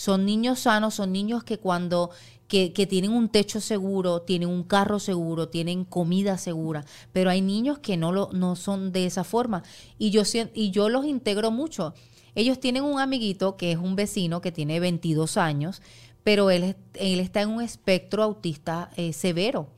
Son 0.00 0.24
niños 0.24 0.60
sanos, 0.60 0.94
son 0.94 1.12
niños 1.12 1.44
que 1.44 1.58
cuando 1.58 2.08
que, 2.48 2.72
que, 2.72 2.86
tienen 2.86 3.12
un 3.12 3.28
techo 3.28 3.60
seguro, 3.60 4.22
tienen 4.22 4.48
un 4.48 4.62
carro 4.62 4.98
seguro, 4.98 5.50
tienen 5.50 5.84
comida 5.84 6.38
segura, 6.38 6.86
pero 7.12 7.28
hay 7.28 7.42
niños 7.42 7.80
que 7.80 7.98
no, 7.98 8.10
lo, 8.10 8.30
no 8.32 8.56
son 8.56 8.92
de 8.92 9.04
esa 9.04 9.24
forma 9.24 9.62
y 9.98 10.08
yo, 10.08 10.22
y 10.54 10.70
yo 10.70 10.88
los 10.88 11.04
integro 11.04 11.50
mucho. 11.50 11.92
Ellos 12.34 12.58
tienen 12.58 12.82
un 12.84 12.98
amiguito 12.98 13.58
que 13.58 13.72
es 13.72 13.76
un 13.76 13.94
vecino 13.94 14.40
que 14.40 14.52
tiene 14.52 14.80
22 14.80 15.36
años, 15.36 15.82
pero 16.24 16.50
él, 16.50 16.76
él 16.94 17.20
está 17.20 17.42
en 17.42 17.50
un 17.50 17.60
espectro 17.60 18.22
autista 18.22 18.88
eh, 18.96 19.12
severo. 19.12 19.68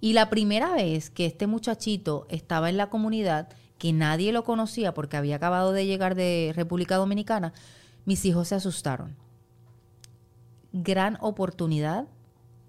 Y 0.00 0.12
la 0.12 0.30
primera 0.30 0.74
vez 0.74 1.10
que 1.10 1.26
este 1.26 1.48
muchachito 1.48 2.28
estaba 2.30 2.70
en 2.70 2.76
la 2.76 2.88
comunidad, 2.88 3.48
que 3.78 3.92
nadie 3.92 4.30
lo 4.30 4.44
conocía 4.44 4.94
porque 4.94 5.16
había 5.16 5.34
acabado 5.34 5.72
de 5.72 5.86
llegar 5.86 6.14
de 6.14 6.52
República 6.54 6.94
Dominicana, 6.98 7.52
mis 8.04 8.24
hijos 8.24 8.46
se 8.46 8.54
asustaron 8.54 9.20
gran 10.72 11.18
oportunidad 11.20 12.06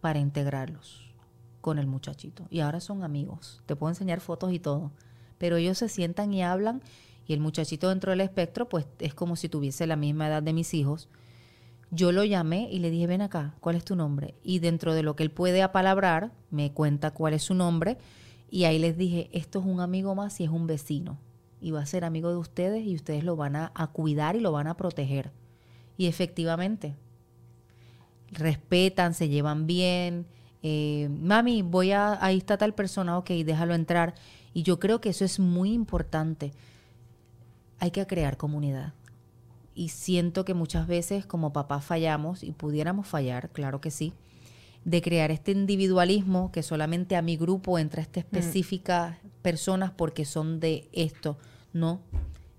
para 0.01 0.19
integrarlos 0.19 1.13
con 1.61 1.79
el 1.79 1.87
muchachito. 1.87 2.45
Y 2.49 2.59
ahora 2.59 2.81
son 2.81 3.03
amigos. 3.03 3.61
Te 3.65 3.75
puedo 3.75 3.89
enseñar 3.89 4.19
fotos 4.19 4.51
y 4.51 4.59
todo. 4.59 4.91
Pero 5.37 5.55
ellos 5.55 5.77
se 5.77 5.89
sientan 5.89 6.33
y 6.33 6.43
hablan 6.43 6.81
y 7.25 7.33
el 7.33 7.39
muchachito 7.39 7.89
dentro 7.89 8.11
del 8.11 8.21
espectro 8.21 8.67
pues 8.67 8.85
es 8.99 9.13
como 9.13 9.35
si 9.35 9.49
tuviese 9.49 9.87
la 9.87 9.95
misma 9.95 10.27
edad 10.27 10.43
de 10.43 10.53
mis 10.53 10.73
hijos. 10.73 11.09
Yo 11.89 12.11
lo 12.11 12.23
llamé 12.23 12.69
y 12.71 12.79
le 12.79 12.89
dije, 12.89 13.07
ven 13.07 13.21
acá, 13.21 13.55
¿cuál 13.59 13.75
es 13.75 13.85
tu 13.85 13.95
nombre? 13.95 14.35
Y 14.43 14.59
dentro 14.59 14.93
de 14.93 15.03
lo 15.03 15.15
que 15.15 15.23
él 15.23 15.31
puede 15.31 15.61
apalabrar, 15.61 16.31
me 16.49 16.73
cuenta 16.73 17.11
cuál 17.11 17.33
es 17.33 17.43
su 17.43 17.53
nombre. 17.53 17.97
Y 18.49 18.65
ahí 18.65 18.79
les 18.79 18.97
dije, 18.97 19.29
esto 19.31 19.59
es 19.59 19.65
un 19.65 19.79
amigo 19.79 20.15
más 20.15 20.39
y 20.39 20.43
es 20.43 20.49
un 20.49 20.67
vecino. 20.67 21.19
Y 21.61 21.71
va 21.71 21.81
a 21.81 21.85
ser 21.85 22.03
amigo 22.03 22.29
de 22.29 22.37
ustedes 22.37 22.83
y 22.83 22.95
ustedes 22.95 23.23
lo 23.23 23.35
van 23.35 23.55
a, 23.55 23.71
a 23.75 23.87
cuidar 23.87 24.35
y 24.35 24.39
lo 24.39 24.51
van 24.51 24.67
a 24.67 24.75
proteger. 24.75 25.31
Y 25.95 26.07
efectivamente, 26.07 26.95
respetan, 28.33 29.13
se 29.13 29.29
llevan 29.29 29.67
bien. 29.67 30.25
Eh, 30.63 31.09
mami, 31.11 31.61
voy 31.61 31.91
a, 31.91 32.17
ahí 32.23 32.37
está 32.37 32.57
tal 32.57 32.73
persona, 32.73 33.17
ok, 33.17 33.29
déjalo 33.29 33.75
entrar. 33.75 34.15
Y 34.53 34.63
yo 34.63 34.79
creo 34.79 35.01
que 35.01 35.09
eso 35.09 35.25
es 35.25 35.39
muy 35.39 35.73
importante. 35.73 36.53
Hay 37.79 37.91
que 37.91 38.07
crear 38.07 38.37
comunidad. 38.37 38.93
Y 39.75 39.89
siento 39.89 40.45
que 40.45 40.53
muchas 40.53 40.87
veces 40.87 41.25
como 41.25 41.51
papás 41.51 41.83
fallamos, 41.83 42.43
y 42.43 42.51
pudiéramos 42.51 43.07
fallar, 43.07 43.49
claro 43.49 43.81
que 43.81 43.91
sí, 43.91 44.13
de 44.85 45.01
crear 45.01 45.31
este 45.31 45.51
individualismo 45.51 46.51
que 46.51 46.63
solamente 46.63 47.15
a 47.15 47.21
mi 47.21 47.35
grupo 47.35 47.77
entra 47.79 48.01
esta 48.01 48.19
mm. 48.19 48.23
específica 48.23 49.19
personas 49.41 49.91
porque 49.91 50.23
son 50.25 50.59
de 50.59 50.87
esto. 50.93 51.37
No, 51.73 52.01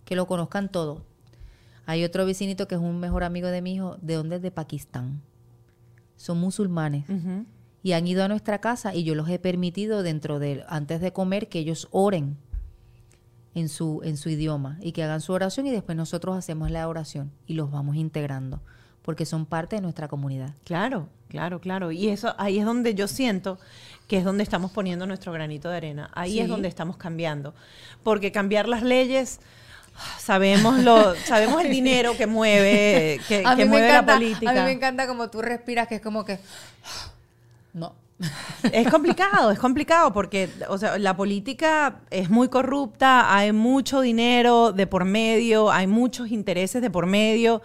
que 0.05 0.17
lo 0.17 0.27
conozcan 0.27 0.71
todo. 0.71 1.03
Hay 1.87 2.05
otro 2.05 2.27
vecinito 2.27 2.67
que 2.67 2.75
es 2.75 2.81
un 2.81 2.99
mejor 2.99 3.25
amigo 3.25 3.49
de 3.49 3.63
mi 3.63 3.75
hijo, 3.75 3.97
¿de 4.03 4.15
dónde? 4.15 4.41
De 4.41 4.51
Pakistán 4.51 5.23
son 6.17 6.39
musulmanes. 6.39 7.05
Y 7.83 7.93
han 7.93 8.07
ido 8.07 8.25
a 8.25 8.29
nuestra 8.29 8.61
casa 8.61 8.95
y 8.95 9.05
yo 9.05 9.15
los 9.15 9.29
he 9.29 9.39
permitido 9.39 10.03
dentro 10.03 10.39
de, 10.39 10.65
antes 10.69 11.01
de 11.01 11.13
comer, 11.13 11.49
que 11.49 11.59
ellos 11.59 11.89
oren 11.91 12.37
en 13.55 13.69
su, 13.69 14.01
en 14.05 14.17
su 14.17 14.31
idioma 14.31 14.79
y 14.81 14.93
que 14.93 15.03
hagan 15.03 15.21
su 15.21 15.33
oración 15.33 15.67
y 15.67 15.71
después 15.71 15.97
nosotros 15.97 16.37
hacemos 16.37 16.71
la 16.71 16.89
oración 16.89 17.31
y 17.47 17.55
los 17.55 17.71
vamos 17.71 17.97
integrando 17.97 18.61
porque 19.05 19.27
son 19.27 19.45
parte 19.45 19.77
de 19.77 19.83
nuestra 19.83 20.09
comunidad. 20.09 20.55
Claro, 20.65 21.09
claro, 21.29 21.61
claro. 21.61 21.93
Y 21.93 22.09
eso 22.09 22.35
ahí 22.39 22.59
es 22.59 22.65
donde 22.65 22.95
yo 22.95 23.07
siento 23.07 23.59
que 24.09 24.17
es 24.17 24.25
donde 24.25 24.43
estamos 24.43 24.73
poniendo 24.73 25.07
nuestro 25.07 25.31
granito 25.31 25.69
de 25.69 25.77
arena. 25.77 26.11
Ahí 26.15 26.41
es 26.41 26.49
donde 26.49 26.69
estamos 26.69 26.97
cambiando. 26.97 27.55
Porque 28.03 28.33
cambiar 28.33 28.67
las 28.67 28.83
leyes 28.83 29.41
sabemos 30.19 30.79
lo 30.79 31.15
sabemos 31.25 31.63
el 31.63 31.71
dinero 31.71 32.17
que 32.17 32.27
mueve 32.27 33.21
que, 33.29 33.65
mueve 33.67 33.93
la 33.93 34.05
política. 34.05 34.51
a 34.51 34.55
mí 34.55 34.61
me 34.61 34.73
encanta 34.73 35.07
como 35.07 35.31
tú 35.31 35.43
respiras 35.43 35.89
que 35.89 35.97
es 35.97 36.01
como 36.01 36.25
que 36.25 36.39
no. 37.73 37.95
Es 38.71 38.89
complicado 38.89 39.51
es 39.51 39.59
complicado 39.59 40.13
porque 40.13 40.49
o 40.69 40.79
sea 40.79 40.99
la 40.99 41.17
política 41.17 41.97
es 42.11 42.31
muy 42.31 42.49
corrupta 42.49 43.35
hay 43.35 43.53
mucho 43.53 44.01
dinero 44.01 44.73
de 44.73 44.87
por 44.87 45.05
medio 45.05 45.71
hay 45.73 45.89
muchos 45.89 46.31
intereses 46.31 46.81
de 46.81 46.91
por 46.91 47.07
medio 47.07 47.61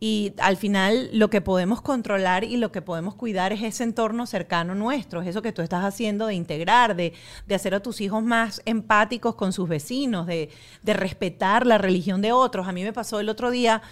y 0.00 0.34
al 0.38 0.56
final 0.56 1.08
lo 1.12 1.30
que 1.30 1.40
podemos 1.40 1.80
controlar 1.80 2.44
y 2.44 2.56
lo 2.56 2.72
que 2.72 2.82
podemos 2.82 3.14
cuidar 3.14 3.52
es 3.52 3.62
ese 3.62 3.84
entorno 3.84 4.26
cercano 4.26 4.74
nuestro, 4.74 5.22
es 5.22 5.28
eso 5.28 5.42
que 5.42 5.52
tú 5.52 5.62
estás 5.62 5.84
haciendo 5.84 6.26
de 6.26 6.34
integrar, 6.34 6.96
de, 6.96 7.14
hacer 7.54 7.74
a 7.74 7.80
tus 7.80 8.00
hijos 8.00 8.22
más 8.22 8.60
empáticos 8.64 9.34
con 9.34 9.52
sus 9.52 9.68
vecinos, 9.68 10.26
de, 10.26 10.50
respetar 10.84 11.66
la 11.66 11.78
religión 11.78 12.20
de 12.22 12.32
otros. 12.32 12.68
A 12.68 12.72
mí 12.72 12.82
me 12.82 12.92
pasó 12.92 13.20
el 13.20 13.28
otro 13.28 13.50
día, 13.50 13.82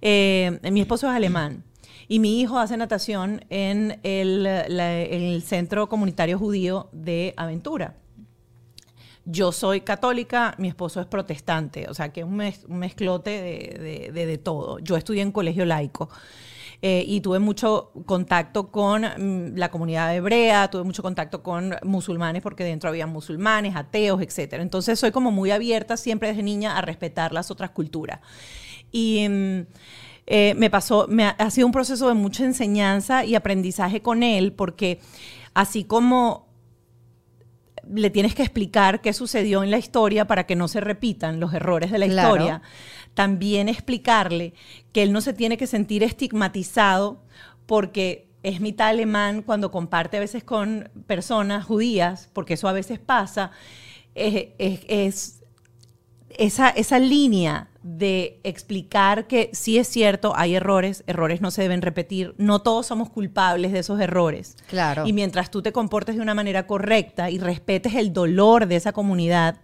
eh, 0.00 0.58
mi 0.70 0.80
esposo 0.80 1.08
es 1.08 1.14
alemán. 1.14 1.64
Y 2.10 2.20
mi 2.20 2.40
hijo 2.40 2.58
hace 2.58 2.76
natación 2.78 3.44
en 3.50 4.00
el 4.02 5.42
Centro 5.44 5.90
Comunitario 5.90 6.38
Judío 6.38 6.88
de 6.92 7.34
Aventura 7.36 7.96
yo 9.30 9.52
soy 9.52 9.82
católica, 9.82 10.54
mi 10.56 10.68
esposo 10.68 11.02
es 11.02 11.06
protestante, 11.06 11.86
o 11.88 11.94
sea 11.94 12.10
que 12.10 12.20
es 12.20 12.26
un, 12.26 12.36
mezclote 12.78 13.30
de, 13.30 14.10
de, 14.10 14.38
todo. 14.38 14.78
Yo 14.78 14.96
estudié 14.96 15.22
en 15.22 15.32
colegio 15.32 15.66
laico. 15.66 16.08
Eh, 16.80 17.04
y 17.08 17.20
tuve 17.20 17.40
mucho 17.40 17.90
contacto 18.06 18.70
con 18.70 19.02
mm, 19.02 19.56
la 19.56 19.68
comunidad 19.68 20.14
hebrea, 20.14 20.70
tuve 20.70 20.84
mucho 20.84 21.02
contacto 21.02 21.42
con 21.42 21.74
musulmanes 21.82 22.40
porque 22.40 22.62
dentro 22.62 22.88
había 22.88 23.06
musulmanes, 23.08 23.74
ateos, 23.74 24.22
etc. 24.22 24.54
Entonces 24.60 24.98
soy 24.98 25.10
como 25.10 25.32
muy 25.32 25.50
abierta 25.50 25.96
siempre 25.96 26.28
desde 26.28 26.44
niña 26.44 26.78
a 26.78 26.80
respetar 26.80 27.32
las 27.32 27.50
otras 27.50 27.70
culturas. 27.70 28.20
Y 28.92 29.28
mm, 29.28 29.60
eh, 30.28 30.54
me 30.56 30.70
pasó, 30.70 31.06
me 31.08 31.24
ha 31.24 31.50
sido 31.50 31.66
un 31.66 31.72
proceso 31.72 32.08
de 32.08 32.14
mucha 32.14 32.44
enseñanza 32.44 33.24
y 33.24 33.34
aprendizaje 33.34 34.00
con 34.00 34.22
él 34.22 34.52
porque 34.52 35.00
así 35.54 35.82
como 35.82 36.47
le 37.92 38.10
tienes 38.10 38.34
que 38.34 38.42
explicar 38.42 39.00
qué 39.00 39.12
sucedió 39.12 39.62
en 39.62 39.70
la 39.70 39.78
historia 39.78 40.26
para 40.26 40.44
que 40.46 40.56
no 40.56 40.68
se 40.68 40.80
repitan 40.80 41.40
los 41.40 41.52
errores 41.54 41.90
de 41.90 41.98
la 41.98 42.06
historia. 42.24 42.62
También 43.14 43.68
explicarle 43.68 44.54
que 44.92 45.02
él 45.02 45.12
no 45.12 45.20
se 45.20 45.32
tiene 45.32 45.56
que 45.56 45.66
sentir 45.66 46.02
estigmatizado 46.02 47.22
porque 47.66 48.28
es 48.42 48.60
mitad 48.60 48.88
alemán 48.88 49.42
cuando 49.42 49.70
comparte 49.70 50.16
a 50.16 50.20
veces 50.20 50.44
con 50.44 50.90
personas 51.06 51.64
judías, 51.64 52.30
porque 52.32 52.54
eso 52.54 52.68
a 52.68 52.72
veces 52.72 52.98
pasa. 52.98 53.50
es, 54.14 54.48
es- 54.58 54.80
es 54.88 55.37
esa, 56.38 56.70
esa 56.70 56.98
línea 56.98 57.68
de 57.82 58.40
explicar 58.44 59.26
que 59.26 59.50
sí 59.52 59.76
es 59.78 59.88
cierto, 59.88 60.32
hay 60.36 60.54
errores, 60.54 61.04
errores 61.06 61.40
no 61.40 61.50
se 61.50 61.62
deben 61.62 61.82
repetir, 61.82 62.34
no 62.38 62.60
todos 62.60 62.86
somos 62.86 63.10
culpables 63.10 63.72
de 63.72 63.80
esos 63.80 64.00
errores. 64.00 64.56
Claro. 64.68 65.04
Y 65.06 65.12
mientras 65.12 65.50
tú 65.50 65.62
te 65.62 65.72
comportes 65.72 66.16
de 66.16 66.22
una 66.22 66.34
manera 66.34 66.66
correcta 66.66 67.30
y 67.30 67.38
respetes 67.38 67.94
el 67.94 68.12
dolor 68.12 68.66
de 68.66 68.76
esa 68.76 68.92
comunidad, 68.92 69.60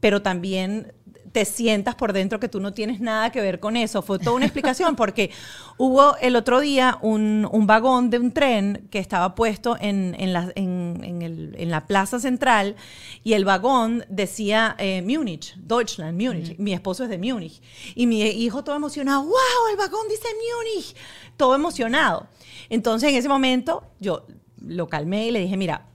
pero 0.00 0.22
también 0.22 0.92
te 1.36 1.44
sientas 1.44 1.94
por 1.94 2.14
dentro 2.14 2.40
que 2.40 2.48
tú 2.48 2.60
no 2.60 2.72
tienes 2.72 2.98
nada 2.98 3.30
que 3.30 3.42
ver 3.42 3.60
con 3.60 3.76
eso. 3.76 4.00
Fue 4.00 4.18
toda 4.18 4.36
una 4.36 4.46
explicación 4.46 4.96
porque 4.96 5.30
hubo 5.76 6.16
el 6.16 6.34
otro 6.34 6.60
día 6.60 6.96
un, 7.02 7.46
un 7.52 7.66
vagón 7.66 8.08
de 8.08 8.18
un 8.18 8.32
tren 8.32 8.88
que 8.90 8.98
estaba 9.00 9.34
puesto 9.34 9.76
en, 9.78 10.16
en 10.18 10.32
la, 10.32 10.50
en- 10.54 10.98
en 11.04 11.20
el- 11.20 11.54
en 11.58 11.70
la 11.70 11.86
plaza 11.86 12.18
central 12.20 12.74
y 13.22 13.34
el 13.34 13.44
vagón 13.44 14.06
decía 14.08 14.76
eh, 14.78 15.02
Múnich, 15.02 15.54
Deutschland, 15.56 16.18
Múnich. 16.18 16.56
Mi 16.56 16.72
esposo 16.72 17.04
es 17.04 17.10
de 17.10 17.18
Múnich. 17.18 17.60
Y 17.94 18.06
mi 18.06 18.22
hijo 18.22 18.64
todo 18.64 18.74
emocionado, 18.74 19.20
wow, 19.24 19.34
el 19.70 19.76
vagón 19.76 20.08
dice 20.08 20.28
Múnich, 20.32 20.96
todo 21.36 21.54
emocionado. 21.54 22.28
Entonces 22.70 23.10
en 23.10 23.16
ese 23.16 23.28
momento 23.28 23.84
yo 24.00 24.26
lo 24.66 24.88
calmé 24.88 25.26
y 25.26 25.30
le 25.32 25.40
dije, 25.40 25.58
mira, 25.58 25.86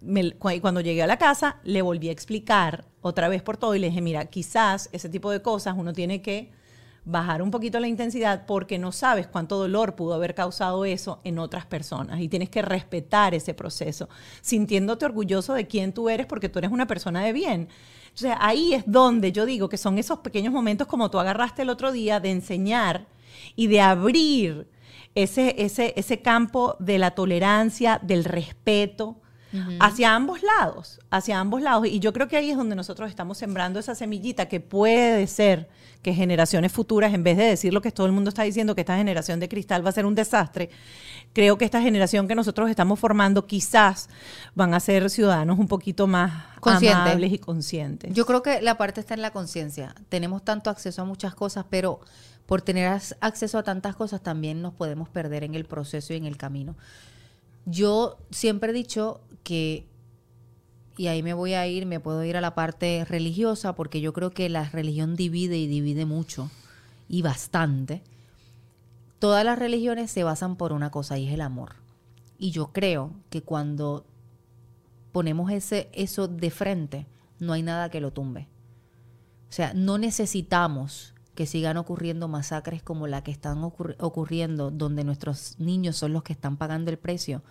me- 0.00 0.32
cu- 0.32 0.60
cuando 0.60 0.80
llegué 0.80 1.04
a 1.04 1.06
la 1.06 1.18
casa, 1.18 1.58
le 1.62 1.82
volví 1.82 2.08
a 2.08 2.12
explicar 2.12 2.84
otra 3.08 3.28
vez 3.28 3.42
por 3.42 3.56
todo 3.56 3.74
y 3.74 3.78
le 3.78 3.88
dije, 3.88 4.00
mira, 4.00 4.26
quizás 4.26 4.88
ese 4.92 5.08
tipo 5.08 5.30
de 5.30 5.42
cosas 5.42 5.74
uno 5.76 5.92
tiene 5.92 6.22
que 6.22 6.50
bajar 7.04 7.40
un 7.40 7.50
poquito 7.50 7.80
la 7.80 7.88
intensidad 7.88 8.44
porque 8.46 8.78
no 8.78 8.92
sabes 8.92 9.26
cuánto 9.26 9.56
dolor 9.56 9.94
pudo 9.94 10.12
haber 10.12 10.34
causado 10.34 10.84
eso 10.84 11.20
en 11.24 11.38
otras 11.38 11.64
personas 11.64 12.20
y 12.20 12.28
tienes 12.28 12.50
que 12.50 12.60
respetar 12.60 13.34
ese 13.34 13.54
proceso, 13.54 14.10
sintiéndote 14.42 15.06
orgulloso 15.06 15.54
de 15.54 15.66
quién 15.66 15.94
tú 15.94 16.10
eres 16.10 16.26
porque 16.26 16.50
tú 16.50 16.58
eres 16.58 16.70
una 16.70 16.86
persona 16.86 17.24
de 17.24 17.32
bien. 17.32 17.68
O 18.14 18.18
sea, 18.18 18.36
ahí 18.40 18.74
es 18.74 18.84
donde 18.86 19.32
yo 19.32 19.46
digo 19.46 19.70
que 19.70 19.78
son 19.78 19.96
esos 19.96 20.18
pequeños 20.18 20.52
momentos 20.52 20.86
como 20.86 21.10
tú 21.10 21.18
agarraste 21.18 21.62
el 21.62 21.70
otro 21.70 21.92
día 21.92 22.20
de 22.20 22.30
enseñar 22.30 23.06
y 23.56 23.68
de 23.68 23.80
abrir 23.80 24.68
ese, 25.14 25.54
ese, 25.58 25.94
ese 25.96 26.20
campo 26.20 26.76
de 26.78 26.98
la 26.98 27.12
tolerancia, 27.12 28.00
del 28.02 28.24
respeto, 28.24 29.16
hacia 29.80 30.14
ambos 30.14 30.40
lados, 30.42 31.00
hacia 31.10 31.40
ambos 31.40 31.62
lados. 31.62 31.86
Y 31.86 32.00
yo 32.00 32.12
creo 32.12 32.28
que 32.28 32.36
ahí 32.36 32.50
es 32.50 32.56
donde 32.56 32.76
nosotros 32.76 33.08
estamos 33.08 33.38
sembrando 33.38 33.78
esa 33.78 33.94
semillita 33.94 34.46
que 34.46 34.60
puede 34.60 35.26
ser 35.26 35.68
que 36.02 36.14
generaciones 36.14 36.72
futuras, 36.72 37.12
en 37.12 37.24
vez 37.24 37.36
de 37.36 37.44
decir 37.44 37.72
lo 37.72 37.82
que 37.82 37.90
todo 37.90 38.06
el 38.06 38.12
mundo 38.12 38.28
está 38.28 38.42
diciendo, 38.42 38.74
que 38.74 38.82
esta 38.82 38.96
generación 38.96 39.40
de 39.40 39.48
cristal 39.48 39.84
va 39.84 39.90
a 39.90 39.92
ser 39.92 40.06
un 40.06 40.14
desastre, 40.14 40.70
creo 41.32 41.58
que 41.58 41.64
esta 41.64 41.82
generación 41.82 42.28
que 42.28 42.34
nosotros 42.34 42.70
estamos 42.70 43.00
formando 43.00 43.46
quizás 43.46 44.08
van 44.54 44.74
a 44.74 44.80
ser 44.80 45.10
ciudadanos 45.10 45.58
un 45.58 45.66
poquito 45.66 46.06
más 46.06 46.44
Conscientes. 46.60 47.00
amables 47.00 47.32
y 47.32 47.38
conscientes. 47.38 48.12
Yo 48.14 48.26
creo 48.26 48.42
que 48.42 48.60
la 48.62 48.76
parte 48.76 49.00
está 49.00 49.14
en 49.14 49.22
la 49.22 49.32
conciencia. 49.32 49.94
Tenemos 50.08 50.44
tanto 50.44 50.70
acceso 50.70 51.02
a 51.02 51.04
muchas 51.04 51.34
cosas, 51.34 51.64
pero 51.68 52.00
por 52.46 52.62
tener 52.62 52.88
acceso 53.20 53.58
a 53.58 53.62
tantas 53.62 53.94
cosas 53.94 54.22
también 54.22 54.62
nos 54.62 54.72
podemos 54.74 55.08
perder 55.08 55.44
en 55.44 55.54
el 55.54 55.64
proceso 55.64 56.14
y 56.14 56.16
en 56.16 56.24
el 56.24 56.36
camino. 56.36 56.76
Yo 57.66 58.16
siempre 58.30 58.70
he 58.70 58.72
dicho 58.72 59.20
que, 59.42 59.86
y 60.96 61.06
ahí 61.06 61.22
me 61.22 61.34
voy 61.34 61.54
a 61.54 61.66
ir, 61.66 61.86
me 61.86 62.00
puedo 62.00 62.24
ir 62.24 62.36
a 62.36 62.40
la 62.40 62.54
parte 62.54 63.04
religiosa, 63.08 63.74
porque 63.74 64.00
yo 64.00 64.12
creo 64.12 64.30
que 64.30 64.48
la 64.48 64.68
religión 64.68 65.16
divide 65.16 65.58
y 65.58 65.66
divide 65.66 66.04
mucho, 66.04 66.50
y 67.08 67.22
bastante. 67.22 68.02
Todas 69.18 69.44
las 69.44 69.58
religiones 69.58 70.10
se 70.10 70.24
basan 70.24 70.56
por 70.56 70.72
una 70.72 70.90
cosa 70.90 71.18
y 71.18 71.26
es 71.26 71.34
el 71.34 71.40
amor. 71.40 71.76
Y 72.38 72.52
yo 72.52 72.72
creo 72.72 73.12
que 73.30 73.42
cuando 73.42 74.04
ponemos 75.10 75.50
ese, 75.50 75.88
eso 75.92 76.28
de 76.28 76.50
frente, 76.50 77.06
no 77.40 77.52
hay 77.52 77.62
nada 77.62 77.90
que 77.90 78.00
lo 78.00 78.12
tumbe. 78.12 78.46
O 79.48 79.52
sea, 79.52 79.72
no 79.74 79.98
necesitamos 79.98 81.14
que 81.34 81.46
sigan 81.46 81.76
ocurriendo 81.76 82.28
masacres 82.28 82.82
como 82.82 83.06
la 83.06 83.22
que 83.22 83.30
están 83.30 83.62
ocurri- 83.62 83.96
ocurriendo, 83.98 84.70
donde 84.70 85.04
nuestros 85.04 85.58
niños 85.58 85.96
son 85.96 86.12
los 86.12 86.22
que 86.22 86.32
están 86.32 86.56
pagando 86.56 86.90
el 86.90 86.98
precio, 86.98 87.42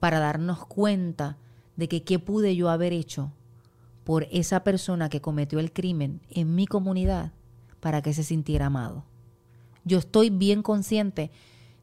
para 0.00 0.18
darnos 0.18 0.66
cuenta 0.66 1.38
de 1.76 1.88
que 1.88 2.02
qué 2.02 2.18
pude 2.18 2.54
yo 2.56 2.70
haber 2.70 2.92
hecho 2.92 3.32
por 4.04 4.26
esa 4.30 4.64
persona 4.64 5.08
que 5.08 5.20
cometió 5.20 5.58
el 5.58 5.72
crimen 5.72 6.20
en 6.30 6.54
mi 6.54 6.66
comunidad 6.66 7.32
para 7.80 8.02
que 8.02 8.12
se 8.12 8.22
sintiera 8.22 8.66
amado. 8.66 9.04
Yo 9.84 9.98
estoy 9.98 10.30
bien 10.30 10.62
consciente 10.62 11.30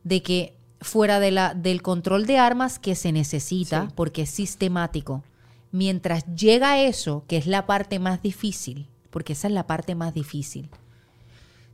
de 0.04 0.24
que 0.24 0.58
fuera 0.80 1.20
de 1.20 1.32
la, 1.32 1.54
del 1.54 1.82
control 1.82 2.26
de 2.26 2.38
armas 2.38 2.80
que 2.80 2.96
se 2.96 3.12
necesita, 3.12 3.88
Sí. 3.88 3.94
porque 3.96 4.22
es 4.24 4.30
sistemático, 4.30 5.24
mientras 5.72 6.26
llega 6.36 6.82
eso, 6.82 7.24
que 7.28 7.38
es 7.38 7.46
la 7.48 7.66
parte 7.66 8.00
más 8.00 8.22
difícil, 8.22 8.88
porque 9.10 9.34
esa 9.34 9.48
es 9.48 9.54
la 9.54 9.68
parte 9.68 9.94
más 9.96 10.14
difícil, 10.14 10.70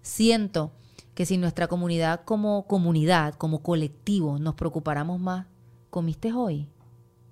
siento 0.01 0.71
que 1.13 1.25
si 1.25 1.37
nuestra 1.37 1.67
comunidad 1.67 2.21
como 2.25 2.67
comunidad, 2.67 3.33
como 3.35 3.61
colectivo, 3.63 4.37
nos 4.39 4.55
preocupáramos 4.55 5.19
más, 5.19 5.47
¿comiste 5.89 6.33
hoy? 6.33 6.67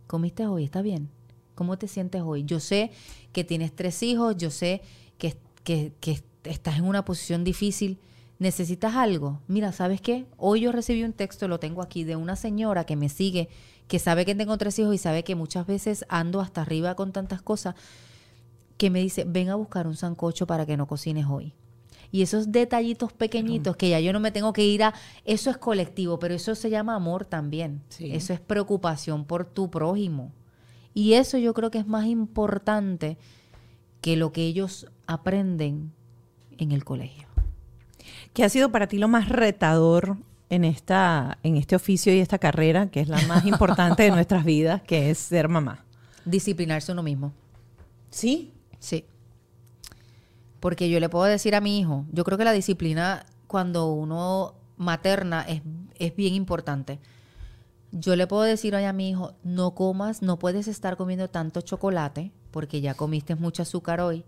¿Comiste 0.07 0.45
hoy? 0.47 0.63
¿Está 0.65 0.81
bien? 0.81 1.09
¿Cómo 1.55 1.77
te 1.77 1.87
sientes 1.87 2.21
hoy? 2.21 2.43
Yo 2.43 2.59
sé 2.59 2.91
que 3.31 3.43
tienes 3.43 3.75
tres 3.75 4.01
hijos, 4.03 4.35
yo 4.37 4.51
sé 4.51 4.81
que, 5.17 5.35
que- 5.63 5.93
que 6.01 6.21
estás 6.43 6.77
en 6.77 6.85
una 6.85 7.05
posición 7.05 7.43
difícil. 7.43 7.99
¿Necesitas 8.37 8.95
algo? 8.95 9.39
Mira, 9.47 9.71
¿sabes 9.71 10.01
qué? 10.01 10.25
Hoy 10.37 10.61
yo 10.61 10.71
recibí 10.73 11.03
un 11.03 11.13
texto, 11.13 11.47
lo 11.47 11.59
tengo 11.59 11.81
aquí, 11.81 12.03
de 12.03 12.17
una 12.17 12.35
señora 12.35 12.83
que 12.85 12.97
me 12.97 13.07
sigue, 13.07 13.47
que 13.87 13.97
sabe 13.97 14.25
que 14.25 14.35
tengo 14.35 14.57
tres 14.57 14.77
hijos 14.77 14.93
y 14.93 14.97
sabe 14.97 15.23
que 15.23 15.35
muchas 15.35 15.65
veces 15.65 16.05
ando 16.09 16.41
hasta 16.41 16.61
arriba 16.61 16.95
con 16.95 17.13
tantas 17.13 17.41
cosas, 17.41 17.75
que 18.77 18.89
me 18.89 18.99
dice, 18.99 19.23
ven 19.25 19.49
a 19.49 19.55
buscar 19.55 19.87
un 19.87 19.95
sancocho 19.95 20.45
para 20.47 20.65
que 20.65 20.75
no 20.75 20.85
cocines 20.85 21.25
hoy. 21.29 21.53
Y 22.15 22.21
esos 22.21 22.53
detallitos 22.53 23.11
pequeñitos 23.11 23.75
que 23.75 23.89
ya 23.89 23.99
yo 23.99 24.13
no 24.13 24.21
me 24.21 24.31
tengo 24.31 24.53
que 24.53 24.63
ir 24.63 24.83
a, 24.83 24.93
eso 25.25 25.49
es 25.49 25.57
colectivo, 25.57 26.17
pero 26.17 26.33
eso 26.33 26.55
se 26.55 26.69
llama 26.69 26.95
amor 26.95 27.25
también. 27.25 27.81
Sí. 27.89 28.15
Eso 28.15 28.31
es 28.31 28.39
preocupación 28.39 29.25
por 29.25 29.43
tu 29.43 29.69
prójimo. 29.69 30.31
Y 30.93 31.15
eso 31.15 31.37
yo 31.37 31.53
creo 31.53 31.71
que 31.71 31.79
es 31.79 31.87
más 31.87 32.05
importante 32.05 33.17
que 33.99 34.15
lo 34.15 34.31
que 34.31 34.43
ellos 34.43 34.87
aprenden 35.07 35.91
en 36.57 36.71
el 36.71 36.85
colegio. 36.85 37.27
¿Qué 38.31 38.45
ha 38.45 38.49
sido 38.49 38.71
para 38.71 38.87
ti 38.87 38.97
lo 38.97 39.09
más 39.09 39.27
retador 39.27 40.15
en, 40.49 40.63
esta, 40.63 41.37
en 41.43 41.57
este 41.57 41.75
oficio 41.75 42.15
y 42.15 42.19
esta 42.19 42.39
carrera, 42.39 42.89
que 42.89 43.01
es 43.01 43.09
la 43.09 43.21
más 43.23 43.45
importante 43.45 44.03
de 44.03 44.11
nuestras 44.15 44.45
vidas, 44.45 44.81
que 44.83 45.09
es 45.09 45.17
ser 45.17 45.49
mamá? 45.49 45.83
Disciplinarse 46.23 46.93
uno 46.93 47.03
mismo. 47.03 47.33
Sí. 48.09 48.53
Sí. 48.79 49.03
Porque 50.59 50.89
yo 50.89 50.99
le 50.99 51.09
puedo 51.09 51.25
decir 51.25 51.55
a 51.55 51.61
mi 51.61 51.79
hijo, 51.79 52.05
yo 52.11 52.23
creo 52.23 52.37
que 52.37 52.45
la 52.45 52.51
disciplina 52.51 53.25
cuando 53.47 53.91
uno 53.91 54.55
materna 54.77 55.41
es, 55.43 55.61
es 55.97 56.15
bien 56.15 56.33
importante. 56.33 56.99
Yo 57.91 58.15
le 58.15 58.27
puedo 58.27 58.43
decir 58.43 58.75
hoy 58.75 58.83
a 58.83 58.93
mi 58.93 59.09
hijo, 59.09 59.33
no 59.43 59.75
comas, 59.75 60.21
no 60.21 60.37
puedes 60.37 60.67
estar 60.67 60.97
comiendo 60.97 61.29
tanto 61.29 61.61
chocolate, 61.61 62.31
porque 62.51 62.81
ya 62.81 62.93
comiste 62.93 63.35
mucho 63.35 63.61
azúcar 63.61 64.01
hoy, 64.01 64.25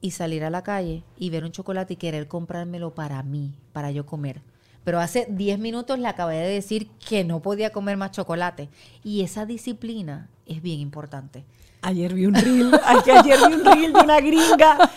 y 0.00 0.12
salir 0.12 0.44
a 0.44 0.50
la 0.50 0.62
calle 0.62 1.04
y 1.18 1.30
ver 1.30 1.44
un 1.44 1.52
chocolate 1.52 1.94
y 1.94 1.96
querer 1.96 2.26
comprármelo 2.26 2.94
para 2.94 3.22
mí, 3.22 3.52
para 3.72 3.90
yo 3.90 4.06
comer. 4.06 4.42
Pero 4.84 4.98
hace 4.98 5.26
10 5.28 5.58
minutos 5.58 5.98
le 5.98 6.08
acabé 6.08 6.36
de 6.36 6.48
decir 6.48 6.88
que 7.06 7.22
no 7.22 7.42
podía 7.42 7.70
comer 7.70 7.96
más 7.96 8.12
chocolate. 8.12 8.70
Y 9.04 9.20
esa 9.20 9.44
disciplina 9.44 10.30
es 10.46 10.62
bien 10.62 10.80
importante. 10.80 11.44
Ayer 11.82 12.14
vi 12.14 12.26
un 12.26 12.34
reel, 12.34 12.78
ayer 12.84 13.38
vi 13.48 13.54
un 13.54 13.64
reel 13.64 13.92
de 13.92 14.00
una 14.00 14.20
gringa 14.20 14.90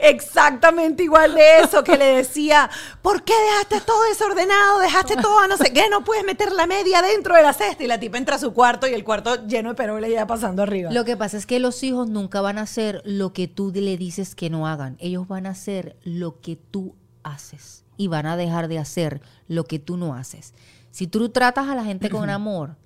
exactamente 0.00 1.02
igual 1.02 1.34
de 1.34 1.60
eso, 1.60 1.84
que 1.84 1.96
le 1.96 2.06
decía, 2.16 2.70
¿por 3.02 3.22
qué 3.22 3.32
dejaste 3.32 3.80
todo 3.86 4.02
desordenado? 4.04 4.80
Dejaste 4.80 5.16
todo, 5.16 5.46
no 5.46 5.56
sé 5.56 5.72
qué, 5.72 5.88
no 5.90 6.04
puedes 6.04 6.24
meter 6.24 6.52
la 6.52 6.66
media 6.66 7.02
dentro 7.02 7.36
de 7.36 7.42
la 7.42 7.52
cesta. 7.52 7.84
Y 7.84 7.86
la 7.86 8.00
tipa 8.00 8.18
entra 8.18 8.36
a 8.36 8.38
su 8.38 8.52
cuarto 8.52 8.86
y 8.86 8.94
el 8.94 9.04
cuarto 9.04 9.46
lleno 9.46 9.70
de 9.70 9.74
peroles 9.74 10.10
ya 10.10 10.26
pasando 10.26 10.62
arriba. 10.62 10.90
Lo 10.90 11.04
que 11.04 11.16
pasa 11.16 11.36
es 11.36 11.46
que 11.46 11.60
los 11.60 11.82
hijos 11.82 12.08
nunca 12.08 12.40
van 12.40 12.58
a 12.58 12.62
hacer 12.62 13.02
lo 13.04 13.32
que 13.32 13.48
tú 13.48 13.72
le 13.74 13.96
dices 13.96 14.34
que 14.34 14.50
no 14.50 14.66
hagan. 14.66 14.96
Ellos 15.00 15.28
van 15.28 15.46
a 15.46 15.50
hacer 15.50 15.96
lo 16.02 16.40
que 16.40 16.56
tú 16.56 16.94
haces 17.22 17.84
y 17.96 18.08
van 18.08 18.26
a 18.26 18.36
dejar 18.36 18.68
de 18.68 18.78
hacer 18.78 19.20
lo 19.46 19.64
que 19.64 19.78
tú 19.78 19.96
no 19.96 20.14
haces. 20.14 20.54
Si 20.90 21.06
tú 21.06 21.28
tratas 21.28 21.68
a 21.68 21.74
la 21.74 21.84
gente 21.84 22.08
con 22.10 22.30
amor, 22.30 22.76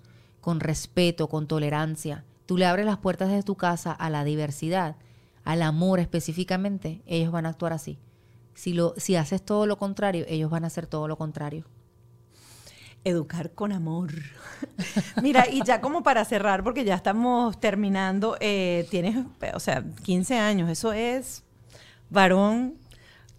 con 0.40 0.60
respeto, 0.60 1.28
con 1.28 1.46
tolerancia, 1.46 2.24
tú 2.46 2.56
le 2.56 2.66
abres 2.66 2.86
las 2.86 2.98
puertas 2.98 3.30
de 3.30 3.42
tu 3.42 3.56
casa 3.56 3.92
a 3.92 4.10
la 4.10 4.24
diversidad, 4.24 4.96
al 5.44 5.62
amor 5.62 6.00
específicamente, 6.00 7.02
ellos 7.06 7.32
van 7.32 7.46
a 7.46 7.50
actuar 7.50 7.72
así. 7.72 7.98
Si, 8.54 8.72
lo, 8.72 8.94
si 8.96 9.16
haces 9.16 9.44
todo 9.44 9.66
lo 9.66 9.78
contrario, 9.78 10.24
ellos 10.28 10.50
van 10.50 10.64
a 10.64 10.68
hacer 10.68 10.86
todo 10.86 11.08
lo 11.08 11.16
contrario. 11.16 11.64
Educar 13.02 13.50
con 13.50 13.72
amor. 13.72 14.12
Mira, 15.22 15.46
y 15.50 15.62
ya 15.64 15.80
como 15.80 16.02
para 16.02 16.24
cerrar, 16.24 16.64
porque 16.64 16.84
ya 16.84 16.94
estamos 16.94 17.60
terminando, 17.60 18.36
eh, 18.40 18.86
tienes, 18.90 19.26
o 19.52 19.60
sea, 19.60 19.84
15 20.04 20.38
años, 20.38 20.70
eso 20.70 20.92
es 20.92 21.42
varón, 22.08 22.78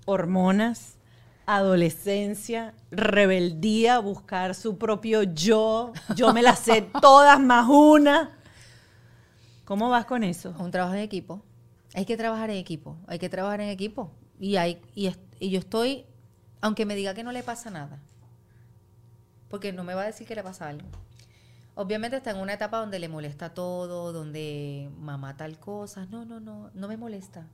hormonas, 0.06 0.97
adolescencia, 1.45 2.74
rebeldía, 2.91 3.99
buscar 3.99 4.56
su 4.56 4.78
propio 4.78 5.24
yo, 5.24 5.93
yo 6.16 6.34
me 6.34 6.41
las 6.41 6.60
sé 6.60 6.82
todas 7.01 7.39
más 7.39 7.68
una. 7.68 8.35
¿Cómo 9.66 9.89
vas 9.89 10.05
con 10.05 10.24
eso? 10.24 10.53
Un 10.59 10.72
trabajo 10.72 10.93
en 10.95 11.01
equipo. 11.01 11.41
Hay 11.93 12.05
que 12.05 12.18
trabajar 12.18 12.49
en 12.49 12.57
equipo. 12.57 12.97
Hay 13.07 13.20
que 13.20 13.30
trabajar 13.30 13.61
en 13.61 13.70
equipo. 13.70 14.11
Y, 14.39 14.57
hay, 14.57 14.82
y, 14.95 15.11
y 15.39 15.49
yo 15.49 15.59
estoy, 15.59 16.05
aunque 16.61 16.86
me 16.86 16.95
diga 16.95 17.13
que 17.13 17.24
no 17.24 17.32
le 17.32 17.41
pasa 17.43 17.70
nada, 17.70 17.99
porque 19.49 19.72
no 19.72 19.84
me 19.84 19.93
va 19.93 20.01
a 20.03 20.05
decir 20.05 20.28
que 20.28 20.36
le 20.36 20.43
pasa 20.43 20.68
algo. 20.68 20.88
Obviamente 21.76 22.18
está 22.18 22.32
en 22.32 22.38
una 22.38 22.53
etapa 22.53 22.80
donde 22.80 22.99
le 22.99 23.09
molesta 23.09 23.53
todo, 23.53 24.13
donde 24.13 24.89
mamá 24.99 25.36
tal 25.38 25.59
cosa. 25.59 26.05
No, 26.07 26.26
no, 26.26 26.39
no, 26.39 26.70
no 26.74 26.88
me 26.88 26.97
molesta. 26.97 27.47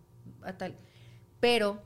tal- 0.57 0.76
Pero 1.39 1.82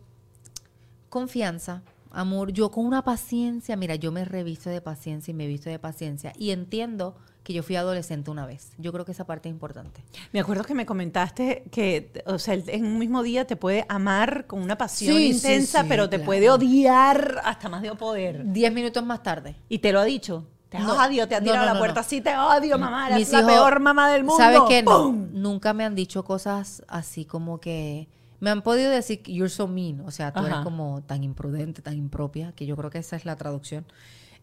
confianza, 1.09 1.81
amor, 2.11 2.51
yo 2.51 2.71
con 2.71 2.85
una 2.85 3.03
paciencia, 3.03 3.75
mira, 3.77 3.95
yo 3.95 4.11
me 4.11 4.25
revisto 4.25 4.69
de 4.69 4.81
paciencia 4.81 5.31
y 5.31 5.35
me 5.35 5.47
visto 5.47 5.69
de 5.69 5.79
paciencia 5.79 6.33
y 6.37 6.51
entiendo 6.51 7.15
que 7.45 7.53
yo 7.53 7.63
fui 7.63 7.75
adolescente 7.77 8.31
una 8.31 8.45
vez. 8.45 8.73
Yo 8.77 8.91
creo 8.91 9.05
que 9.05 9.11
esa 9.13 9.25
parte 9.25 9.47
es 9.47 9.53
importante. 9.53 10.03
Me 10.33 10.39
acuerdo 10.41 10.63
que 10.65 10.73
me 10.73 10.85
comentaste 10.85 11.63
que, 11.71 12.11
o 12.25 12.39
sea, 12.39 12.55
en 12.55 12.83
un 12.85 12.97
mismo 12.97 13.21
día 13.23 13.45
te 13.45 13.55
puede 13.55 13.85
amar 13.87 14.47
con 14.47 14.61
una 14.61 14.77
pasión 14.77 15.15
Sí, 15.15 15.27
sí, 15.31 15.35
intensa, 15.35 15.83
sí, 15.83 15.85
pero 15.87 16.09
te 16.09 16.17
claro. 16.17 16.25
puede 16.25 16.49
odiar 16.49 17.39
hasta 17.45 17.69
más 17.69 17.83
de 17.83 17.93
poder. 17.95 18.51
Diez 18.51 18.73
minutos 18.73 19.05
más 19.05 19.21
tarde. 19.23 19.55
Y 19.69 19.77
te 19.79 19.91
lo 19.93 19.99
ha 19.99 20.03
dicho. 20.05 20.47
Te 20.69 20.79
No. 20.79 20.93
odio, 21.05 21.27
te 21.27 21.35
ha 21.35 21.39
No, 21.39 21.43
tirado 21.43 21.59
no, 21.59 21.63
a 21.63 21.65
la 21.67 21.73
no, 21.75 21.79
puerta. 21.79 22.01
no. 22.01 22.07
Sí, 22.07 22.19
te 22.21 22.35
odio, 22.35 22.79
mamá. 22.79 23.09
Eres 23.11 23.31
la 23.31 23.39
hijos- 23.41 23.51
peor 23.51 23.79
mamá 23.79 24.09
del 24.11 24.23
mundo. 24.23 24.37
¿Sabes 24.43 24.61
qué? 24.67 24.81
No, 24.81 25.11
nunca 25.11 25.73
me 25.73 25.85
han 25.85 25.93
dicho 25.95 26.25
cosas 26.25 26.83
así 26.87 27.23
como 27.25 27.59
que... 27.59 28.09
Me 28.39 28.49
han 28.49 28.63
podido 28.63 28.89
decir, 28.91 29.21
you're 29.23 29.49
so 29.49 29.67
mean. 29.67 30.01
O 30.01 30.09
sea, 30.11 30.33
tú 30.33 30.39
eres 30.41 30.53
Ajá. 30.53 30.63
como 30.63 31.01
tan 31.03 31.23
imprudente, 31.23 31.81
tan 31.83 31.93
impropia, 31.95 32.51
que 32.53 32.65
yo 32.65 32.75
creo 32.75 32.89
que 32.89 32.97
esa 32.97 33.15
es 33.15 33.23
la 33.25 33.35
traducción. 33.37 33.85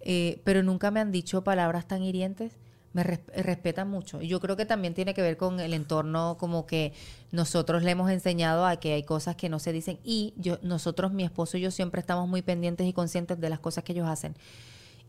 Eh, 0.00 0.40
pero 0.44 0.62
nunca 0.62 0.90
me 0.90 0.98
han 1.00 1.12
dicho 1.12 1.44
palabras 1.44 1.86
tan 1.86 2.02
hirientes. 2.02 2.56
Me 2.92 3.02
res- 3.02 3.20
respetan 3.34 3.88
mucho. 3.88 4.20
Y 4.20 4.28
yo 4.28 4.38
creo 4.40 4.56
que 4.56 4.66
también 4.66 4.92
tiene 4.94 5.14
que 5.14 5.22
ver 5.22 5.36
con 5.38 5.60
el 5.60 5.72
entorno, 5.72 6.36
como 6.38 6.66
que 6.66 6.92
nosotros 7.30 7.82
le 7.82 7.90
hemos 7.92 8.10
enseñado 8.10 8.66
a 8.66 8.76
que 8.76 8.92
hay 8.92 9.02
cosas 9.02 9.34
que 9.36 9.48
no 9.48 9.58
se 9.58 9.72
dicen. 9.72 9.98
Y 10.04 10.34
yo, 10.36 10.58
nosotros, 10.62 11.12
mi 11.12 11.24
esposo 11.24 11.56
y 11.56 11.62
yo, 11.62 11.70
siempre 11.70 12.00
estamos 12.00 12.28
muy 12.28 12.42
pendientes 12.42 12.86
y 12.86 12.92
conscientes 12.92 13.40
de 13.40 13.48
las 13.48 13.60
cosas 13.60 13.82
que 13.84 13.92
ellos 13.92 14.08
hacen. 14.08 14.34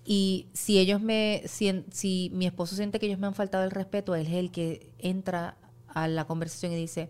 Y 0.06 0.48
si 0.54 0.80
ellos 0.80 1.02
me, 1.02 1.44
si, 1.46 1.84
si 1.92 2.30
mi 2.34 2.46
esposo 2.46 2.76
siente 2.76 3.00
que 3.00 3.06
ellos 3.06 3.20
me 3.20 3.28
han 3.28 3.36
faltado 3.36 3.64
el 3.64 3.72
respeto, 3.72 4.16
él 4.16 4.28
es 4.28 4.34
el 4.34 4.52
que 4.52 4.92
entra 5.00 5.58
a 5.88 6.08
la 6.08 6.26
conversación 6.26 6.72
y 6.72 6.76
dice, 6.76 7.10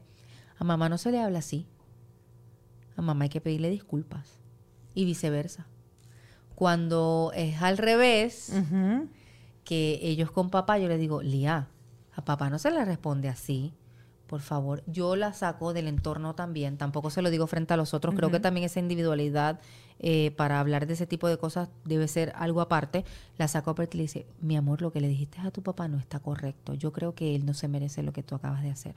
a 0.57 0.63
mamá 0.63 0.89
no 0.89 0.97
se 0.97 1.11
le 1.11 1.19
habla 1.19 1.39
así. 1.39 1.67
A 2.95 3.01
mamá 3.01 3.23
hay 3.23 3.29
que 3.29 3.41
pedirle 3.41 3.69
disculpas. 3.69 4.27
Y 4.95 5.05
viceversa. 5.05 5.65
Cuando 6.55 7.31
es 7.35 7.61
al 7.61 7.77
revés. 7.77 8.51
Que 9.63 9.99
ellos 10.01 10.31
con 10.31 10.49
papá, 10.49 10.77
yo 10.77 10.87
les 10.87 10.99
digo, 10.99 11.21
Lía, 11.21 11.67
a 12.15 12.25
papá 12.25 12.49
no 12.49 12.59
se 12.59 12.71
le 12.71 12.83
responde 12.85 13.29
así. 13.29 13.73
Por 14.27 14.41
favor, 14.41 14.83
yo 14.87 15.15
la 15.15 15.31
saco 15.33 15.73
del 15.73 15.87
entorno 15.87 16.33
también. 16.33 16.77
Tampoco 16.77 17.09
se 17.11 17.21
lo 17.21 17.29
digo 17.29 17.45
frente 17.45 17.73
a 17.73 17.77
los 17.77 17.93
otros. 17.93 18.15
Creo 18.15 18.31
que 18.31 18.39
también 18.39 18.65
esa 18.65 18.79
individualidad 18.79 19.59
eh, 19.99 20.31
para 20.31 20.59
hablar 20.59 20.87
de 20.87 20.93
ese 20.93 21.05
tipo 21.05 21.27
de 21.27 21.37
cosas 21.37 21.69
debe 21.85 22.07
ser 22.07 22.33
algo 22.35 22.59
aparte. 22.61 23.05
La 23.37 23.47
saco 23.47 23.75
y 23.77 23.95
le 23.97 24.03
dice, 24.03 24.25
mi 24.41 24.55
amor, 24.57 24.81
lo 24.81 24.91
que 24.91 25.01
le 25.01 25.07
dijiste 25.07 25.39
a 25.41 25.51
tu 25.51 25.61
papá 25.61 25.87
no 25.87 25.99
está 25.99 26.19
correcto. 26.19 26.73
Yo 26.73 26.91
creo 26.91 27.13
que 27.13 27.35
él 27.35 27.45
no 27.45 27.53
se 27.53 27.67
merece 27.67 28.01
lo 28.01 28.11
que 28.11 28.23
tú 28.23 28.33
acabas 28.33 28.63
de 28.63 28.71
hacer. 28.71 28.95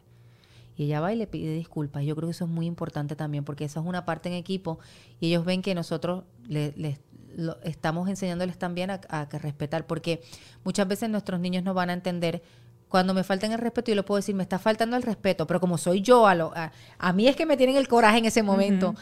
Y 0.78 0.84
ella 0.84 1.00
va 1.00 1.12
y 1.12 1.16
le 1.16 1.26
pide 1.26 1.52
disculpas. 1.54 2.04
Yo 2.04 2.14
creo 2.16 2.28
que 2.28 2.32
eso 2.32 2.44
es 2.44 2.50
muy 2.50 2.66
importante 2.66 3.14
también, 3.16 3.44
porque 3.44 3.64
eso 3.64 3.80
es 3.80 3.86
una 3.86 4.04
parte 4.04 4.28
en 4.30 4.34
equipo 4.36 4.78
y 5.20 5.28
ellos 5.28 5.44
ven 5.44 5.60
que 5.60 5.74
nosotros 5.74 6.24
le- 6.48 6.72
les 6.76 6.98
lo- 7.36 7.58
estamos 7.62 8.08
enseñándoles 8.08 8.58
también 8.58 8.90
a, 8.90 9.00
a 9.08 9.28
que 9.28 9.38
respetar, 9.38 9.86
porque 9.86 10.22
muchas 10.64 10.88
veces 10.88 11.08
nuestros 11.10 11.38
niños 11.38 11.62
no 11.62 11.72
van 11.74 11.90
a 11.90 11.92
entender. 11.92 12.42
Cuando 12.88 13.14
me 13.14 13.22
faltan 13.24 13.52
el 13.52 13.58
respeto, 13.58 13.90
yo 13.90 13.94
le 13.96 14.02
puedo 14.02 14.16
decir, 14.16 14.34
me 14.34 14.42
está 14.42 14.58
faltando 14.58 14.96
el 14.96 15.02
respeto, 15.02 15.46
pero 15.46 15.60
como 15.60 15.76
soy 15.78 16.00
yo, 16.02 16.26
a, 16.26 16.34
lo- 16.34 16.52
a, 16.98 17.12
mí 17.12 17.28
es 17.28 17.36
que 17.36 17.46
me 17.46 17.56
tienen 17.56 17.76
el 17.76 17.88
coraje 17.88 18.18
en 18.18 18.24
ese 18.26 18.42
momento, 18.42 18.94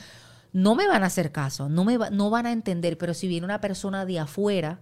no 0.53 0.75
me 0.75 0.87
van 0.87 1.03
a 1.03 1.07
hacer 1.07 1.33
caso, 1.33 1.69
no, 1.69 1.85
me 1.85 1.97
va- 1.99 2.11
no 2.11 2.31
van 2.31 2.47
a 2.47 2.53
entender, 2.53 2.97
pero 2.99 3.13
si 3.15 3.29
viene 3.29 3.45
una 3.45 3.61
persona 3.61 4.05
de 4.07 4.19
afuera, 4.19 4.81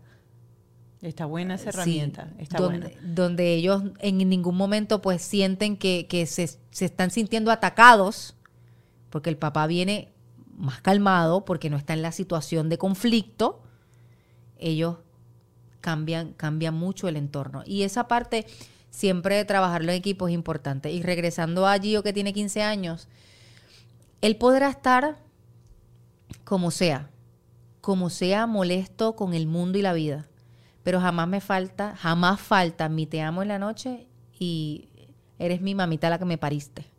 Está 1.01 1.27
buena 1.27 1.57
esa 1.57 1.65
Sí, 1.73 1.79
herramienta. 1.81 2.29
Está 2.39 2.59
donde, 2.59 2.79
buena. 2.95 3.01
donde 3.03 3.55
ellos 3.55 3.83
en 3.99 4.19
ningún 4.19 4.57
momento 4.57 5.03
pues 5.03 5.21
sienten 5.21 5.77
que, 5.77 6.07
que 6.09 6.27
se, 6.27 6.47
se 6.47 6.85
están 6.85 7.11
sintiendo 7.11 7.51
atacados, 7.51 8.37
porque 9.11 9.29
el 9.29 9.37
papá 9.37 9.67
viene 9.67 10.13
más 10.57 10.81
calmado, 10.81 11.45
porque 11.45 11.71
no 11.71 11.77
está 11.77 11.93
en 11.93 12.03
la 12.03 12.13
situación 12.13 12.69
de 12.69 12.79
conflicto, 12.79 13.63
ellos 14.59 14.99
cambian, 15.81 16.33
cambian 16.35 16.75
mucho 16.75 17.09
el 17.09 17.17
entorno. 17.17 17.63
Y 17.67 17.83
esa 17.83 18.09
parte 18.09 18.47
siempre 18.91 19.37
de 19.37 19.45
trabajarlo 19.45 19.91
en 19.91 19.99
equipo 19.99 20.29
es 20.29 20.35
importante. 20.35 20.93
Y 20.93 21.03
regresando 21.03 21.67
a 21.67 21.79
Gio 21.79 22.03
que 22.03 22.13
tiene 22.13 22.33
15 22.33 22.63
años, 22.63 23.09
él 24.21 24.37
podrá 24.37 24.71
estar 24.71 25.19
como 26.45 26.71
sea, 26.71 27.11
como 27.81 28.11
sea 28.11 28.47
molesto 28.47 29.17
con 29.17 29.35
el 29.35 29.47
mundo 29.47 29.79
y 29.79 29.83
la 29.83 29.93
vida, 29.93 30.29
pero 30.83 31.01
jamás 31.01 31.29
me 31.29 31.41
falta, 31.41 31.97
jamás 31.97 32.41
falta 32.41 32.89
mi 32.89 33.07
te 33.07 33.21
amo 33.21 33.43
en 33.43 33.49
la 33.49 33.59
noche 33.59 34.07
y 34.39 34.89
eres 35.39 35.61
mi 35.61 35.75
mamita 35.75 36.11
la 36.11 36.19
que 36.19 36.25
me 36.25 36.39
pariste. 36.39 36.92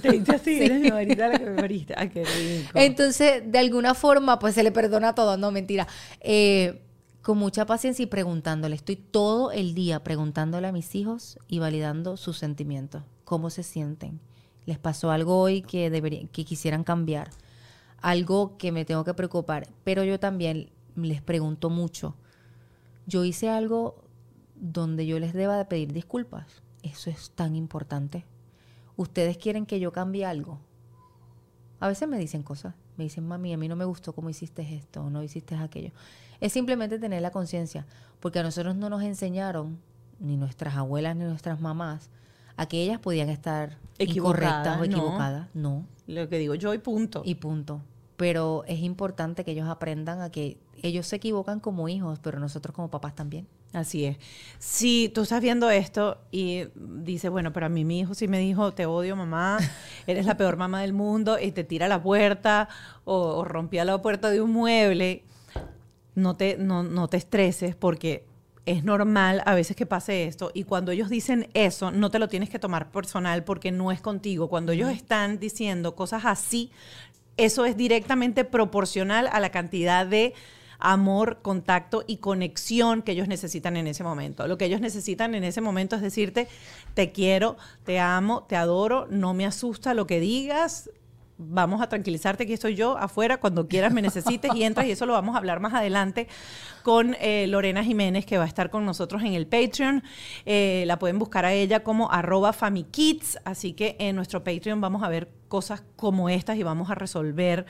Te 0.00 0.10
dice 0.18 0.32
así, 0.32 0.62
eres 0.62 0.80
mi 0.80 0.90
marido 0.90 1.26
la 1.26 1.38
que 1.38 1.46
me 1.46 1.60
pariste. 1.60 1.94
Ay, 1.96 2.08
qué 2.08 2.24
rico. 2.24 2.70
Entonces, 2.74 3.42
de 3.44 3.58
alguna 3.58 3.94
forma, 3.94 4.38
pues 4.38 4.54
se 4.54 4.62
le 4.62 4.72
perdona 4.72 5.14
todo, 5.14 5.36
no 5.36 5.50
mentira. 5.50 5.86
Eh, 6.20 6.80
con 7.22 7.38
mucha 7.38 7.66
paciencia 7.66 8.02
y 8.02 8.06
preguntándole, 8.06 8.74
estoy 8.74 8.96
todo 8.96 9.52
el 9.52 9.74
día 9.74 10.02
preguntándole 10.02 10.66
a 10.66 10.72
mis 10.72 10.94
hijos 10.94 11.38
y 11.48 11.58
validando 11.58 12.16
sus 12.16 12.38
sentimientos, 12.38 13.02
cómo 13.24 13.50
se 13.50 13.62
sienten. 13.62 14.20
¿Les 14.66 14.78
pasó 14.78 15.10
algo 15.10 15.38
hoy 15.38 15.62
que, 15.62 15.90
debería, 15.90 16.26
que 16.28 16.44
quisieran 16.44 16.84
cambiar? 16.84 17.30
Algo 18.00 18.56
que 18.56 18.72
me 18.72 18.84
tengo 18.84 19.04
que 19.04 19.14
preocupar. 19.14 19.68
Pero 19.84 20.04
yo 20.04 20.18
también 20.18 20.70
les 20.96 21.20
pregunto 21.20 21.70
mucho, 21.70 22.16
yo 23.06 23.24
hice 23.24 23.48
algo 23.48 24.04
donde 24.54 25.06
yo 25.06 25.18
les 25.18 25.32
deba 25.32 25.58
de 25.58 25.64
pedir 25.64 25.92
disculpas. 25.92 26.62
Eso 26.82 27.10
es 27.10 27.30
tan 27.30 27.56
importante. 27.56 28.24
Ustedes 29.00 29.38
quieren 29.38 29.64
que 29.64 29.80
yo 29.80 29.92
cambie 29.92 30.26
algo. 30.26 30.58
A 31.78 31.88
veces 31.88 32.06
me 32.06 32.18
dicen 32.18 32.42
cosas. 32.42 32.74
Me 32.98 33.04
dicen, 33.04 33.26
mami, 33.26 33.54
a 33.54 33.56
mí 33.56 33.66
no 33.66 33.74
me 33.74 33.86
gustó 33.86 34.12
cómo 34.12 34.28
hiciste 34.28 34.60
esto 34.74 35.08
no 35.08 35.22
hiciste 35.22 35.54
aquello. 35.54 35.92
Es 36.38 36.52
simplemente 36.52 36.98
tener 36.98 37.22
la 37.22 37.30
conciencia. 37.30 37.86
Porque 38.20 38.40
a 38.40 38.42
nosotros 38.42 38.76
no 38.76 38.90
nos 38.90 39.02
enseñaron, 39.02 39.78
ni 40.18 40.36
nuestras 40.36 40.76
abuelas 40.76 41.16
ni 41.16 41.24
nuestras 41.24 41.62
mamás, 41.62 42.10
a 42.58 42.66
que 42.66 42.82
ellas 42.82 42.98
podían 42.98 43.30
estar 43.30 43.78
Equivocadas, 43.96 44.42
incorrectas 44.42 44.74
o 44.74 44.78
no. 44.80 44.84
equivocadas. 44.84 45.48
No. 45.54 45.86
Lo 46.06 46.28
que 46.28 46.36
digo 46.36 46.54
yo 46.54 46.74
y 46.74 46.78
punto. 46.78 47.22
Y 47.24 47.36
punto. 47.36 47.80
Pero 48.18 48.64
es 48.66 48.80
importante 48.80 49.44
que 49.46 49.52
ellos 49.52 49.70
aprendan 49.70 50.20
a 50.20 50.28
que 50.28 50.58
ellos 50.82 51.06
se 51.06 51.16
equivocan 51.16 51.58
como 51.58 51.88
hijos, 51.88 52.18
pero 52.18 52.38
nosotros 52.38 52.76
como 52.76 52.90
papás 52.90 53.14
también. 53.14 53.48
Así 53.72 54.04
es. 54.04 54.16
Si 54.58 55.10
tú 55.14 55.22
estás 55.22 55.40
viendo 55.40 55.70
esto 55.70 56.18
y 56.32 56.64
dices, 56.74 57.30
bueno, 57.30 57.52
pero 57.52 57.66
a 57.66 57.68
mí 57.68 57.84
mi 57.84 58.00
hijo 58.00 58.14
sí 58.14 58.26
me 58.26 58.40
dijo, 58.40 58.72
te 58.72 58.86
odio 58.86 59.14
mamá, 59.14 59.58
eres 60.06 60.26
la 60.26 60.36
peor 60.36 60.56
mamá 60.56 60.80
del 60.80 60.92
mundo, 60.92 61.38
y 61.40 61.52
te 61.52 61.62
tira 61.62 61.86
a 61.86 61.88
la 61.88 62.02
puerta 62.02 62.68
o, 63.04 63.14
o 63.14 63.44
rompía 63.44 63.84
la 63.84 64.02
puerta 64.02 64.30
de 64.30 64.40
un 64.40 64.50
mueble, 64.50 65.22
no 66.16 66.36
te, 66.36 66.56
no, 66.58 66.82
no 66.82 67.06
te 67.08 67.16
estreses 67.16 67.76
porque 67.76 68.26
es 68.66 68.84
normal 68.84 69.42
a 69.46 69.54
veces 69.54 69.76
que 69.76 69.86
pase 69.86 70.24
esto 70.24 70.50
y 70.52 70.64
cuando 70.64 70.92
ellos 70.92 71.08
dicen 71.08 71.48
eso, 71.54 71.90
no 71.90 72.10
te 72.10 72.18
lo 72.18 72.28
tienes 72.28 72.50
que 72.50 72.58
tomar 72.58 72.90
personal 72.90 73.42
porque 73.42 73.72
no 73.72 73.90
es 73.90 74.00
contigo. 74.00 74.48
Cuando 74.48 74.72
ellos 74.72 74.90
están 74.90 75.38
diciendo 75.38 75.94
cosas 75.94 76.24
así, 76.24 76.70
eso 77.36 77.64
es 77.64 77.76
directamente 77.76 78.44
proporcional 78.44 79.28
a 79.32 79.40
la 79.40 79.50
cantidad 79.50 80.06
de 80.06 80.34
amor, 80.80 81.40
contacto 81.42 82.04
y 82.06 82.18
conexión 82.18 83.02
que 83.02 83.12
ellos 83.12 83.28
necesitan 83.28 83.76
en 83.76 83.86
ese 83.86 84.02
momento. 84.02 84.46
Lo 84.46 84.58
que 84.58 84.66
ellos 84.66 84.80
necesitan 84.80 85.34
en 85.34 85.44
ese 85.44 85.60
momento 85.60 85.96
es 85.96 86.02
decirte, 86.02 86.48
te 86.94 87.12
quiero, 87.12 87.56
te 87.84 88.00
amo, 88.00 88.44
te 88.44 88.56
adoro, 88.56 89.06
no 89.10 89.34
me 89.34 89.46
asusta 89.46 89.94
lo 89.94 90.06
que 90.06 90.20
digas, 90.20 90.90
vamos 91.40 91.80
a 91.80 91.88
tranquilizarte, 91.88 92.44
aquí 92.44 92.52
estoy 92.52 92.74
yo 92.74 92.98
afuera, 92.98 93.38
cuando 93.38 93.66
quieras 93.66 93.92
me 93.94 94.02
necesites 94.02 94.54
y 94.54 94.62
entras 94.62 94.86
y 94.86 94.90
eso 94.90 95.06
lo 95.06 95.14
vamos 95.14 95.34
a 95.34 95.38
hablar 95.38 95.60
más 95.60 95.72
adelante 95.72 96.28
con 96.82 97.16
eh, 97.18 97.46
Lorena 97.48 97.82
Jiménez 97.82 98.26
que 98.26 98.36
va 98.36 98.44
a 98.44 98.46
estar 98.46 98.68
con 98.70 98.84
nosotros 98.84 99.22
en 99.22 99.32
el 99.32 99.46
Patreon. 99.46 100.02
Eh, 100.44 100.84
la 100.86 100.98
pueden 100.98 101.18
buscar 101.18 101.46
a 101.46 101.52
ella 101.52 101.82
como 101.82 102.12
arroba 102.12 102.52
FamiKids, 102.52 103.38
así 103.44 103.72
que 103.72 103.96
en 103.98 104.16
nuestro 104.16 104.44
Patreon 104.44 104.80
vamos 104.80 105.02
a 105.02 105.08
ver 105.08 105.30
cosas 105.48 105.82
como 105.96 106.28
estas 106.28 106.58
y 106.58 106.62
vamos 106.62 106.90
a 106.90 106.94
resolver 106.94 107.66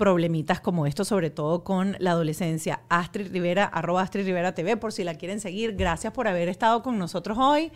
problemitas 0.00 0.60
como 0.60 0.86
esto, 0.86 1.04
sobre 1.04 1.28
todo 1.28 1.62
con 1.62 1.94
la 1.98 2.12
adolescencia. 2.12 2.80
Astrid 2.88 3.30
Rivera, 3.30 3.66
arroba 3.66 4.00
Astrid 4.00 4.24
Rivera 4.24 4.54
TV, 4.54 4.78
por 4.78 4.94
si 4.94 5.04
la 5.04 5.16
quieren 5.16 5.40
seguir. 5.40 5.76
Gracias 5.76 6.10
por 6.14 6.26
haber 6.26 6.48
estado 6.48 6.82
con 6.82 6.98
nosotros 6.98 7.36
hoy, 7.38 7.70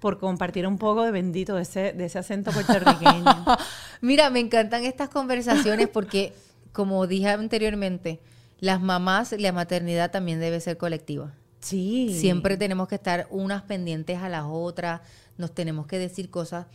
por 0.00 0.18
compartir 0.18 0.66
un 0.66 0.76
poco 0.76 1.04
de 1.04 1.12
bendito 1.12 1.54
de 1.54 1.62
ese, 1.62 1.92
de 1.92 2.06
ese 2.06 2.18
acento 2.18 2.50
puertorriqueño. 2.50 3.44
Mira, 4.00 4.28
me 4.28 4.40
encantan 4.40 4.82
estas 4.82 5.08
conversaciones 5.08 5.86
porque, 5.88 6.32
como 6.72 7.06
dije 7.06 7.28
anteriormente, 7.28 8.18
las 8.58 8.80
mamás, 8.80 9.30
la 9.38 9.52
maternidad 9.52 10.10
también 10.10 10.40
debe 10.40 10.58
ser 10.58 10.78
colectiva. 10.78 11.32
Sí. 11.60 12.18
Siempre 12.18 12.56
tenemos 12.56 12.88
que 12.88 12.96
estar 12.96 13.28
unas 13.30 13.62
pendientes 13.62 14.18
a 14.18 14.28
las 14.28 14.46
otras, 14.48 15.02
nos 15.36 15.54
tenemos 15.54 15.86
que 15.86 16.00
decir 16.00 16.28
cosas. 16.28 16.66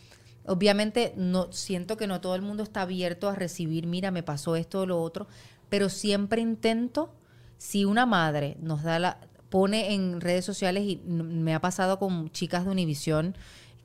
Obviamente, 0.46 1.14
no 1.16 1.52
siento 1.52 1.96
que 1.98 2.08
no 2.08 2.22
todo 2.22 2.36
el 2.36 2.42
mundo 2.42 2.64
está 2.64 2.82
abierto 2.82 3.30
a 3.30 3.36
recibir, 3.36 3.88
mira, 3.88 4.12
me 4.12 4.24
pasó 4.24 4.56
esto 4.56 4.82
o 4.82 4.86
lo 4.86 5.02
otro, 5.02 5.28
pero 5.70 5.90
siempre 5.90 6.42
intento, 6.42 7.14
si 7.58 7.86
una 7.86 8.06
madre 8.06 8.58
nos 8.60 8.84
da 8.84 9.00
la, 9.00 9.20
pone 9.50 9.94
en 9.94 10.20
redes 10.20 10.44
sociales, 10.44 10.84
y 10.84 10.98
me 11.06 11.54
ha 11.54 11.62
pasado 11.62 12.00
con 12.00 12.30
chicas 12.32 12.66
de 12.66 12.72
Univisión, 12.72 13.36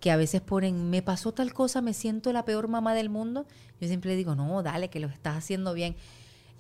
que 0.01 0.11
a 0.11 0.17
veces 0.17 0.41
ponen, 0.41 0.91
me 0.91 1.03
pasó 1.03 1.33
tal 1.33 1.53
cosa, 1.53 1.81
me 1.81 1.95
siento 1.95 2.33
la 2.33 2.45
peor 2.45 2.69
mamá 2.69 2.95
del 2.95 3.09
mundo, 3.09 3.47
yo 3.81 3.89
siempre 3.89 4.17
digo, 4.17 4.35
no, 4.35 4.63
dale, 4.63 4.91
que 4.91 5.01
lo 5.01 5.09
estás 5.09 5.37
haciendo 5.37 5.75
bien. 5.75 5.97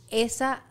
Esa 0.08 0.64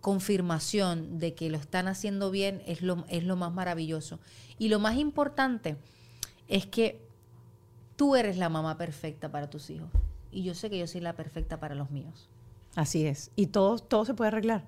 confirmación 0.00 1.18
de 1.18 1.34
que 1.34 1.50
lo 1.50 1.58
están 1.58 1.88
haciendo 1.88 2.30
bien 2.30 2.62
es 2.66 2.82
lo, 2.82 3.04
es 3.08 3.24
lo 3.24 3.36
más 3.36 3.52
maravilloso. 3.52 4.20
Y 4.58 4.68
lo 4.68 4.78
más 4.78 4.96
importante 4.96 5.76
es 6.48 6.66
que 6.66 7.07
tú 7.98 8.14
eres 8.14 8.36
la 8.36 8.48
mamá 8.48 8.78
perfecta 8.78 9.28
para 9.30 9.50
tus 9.50 9.70
hijos. 9.70 9.88
Y 10.30 10.44
yo 10.44 10.54
sé 10.54 10.70
que 10.70 10.78
yo 10.78 10.86
soy 10.86 11.00
la 11.00 11.14
perfecta 11.14 11.58
para 11.58 11.74
los 11.74 11.90
míos. 11.90 12.28
Así 12.76 13.04
es. 13.04 13.32
Y 13.34 13.46
todo, 13.48 13.78
todo 13.80 14.04
se 14.04 14.14
puede 14.14 14.28
arreglar. 14.28 14.64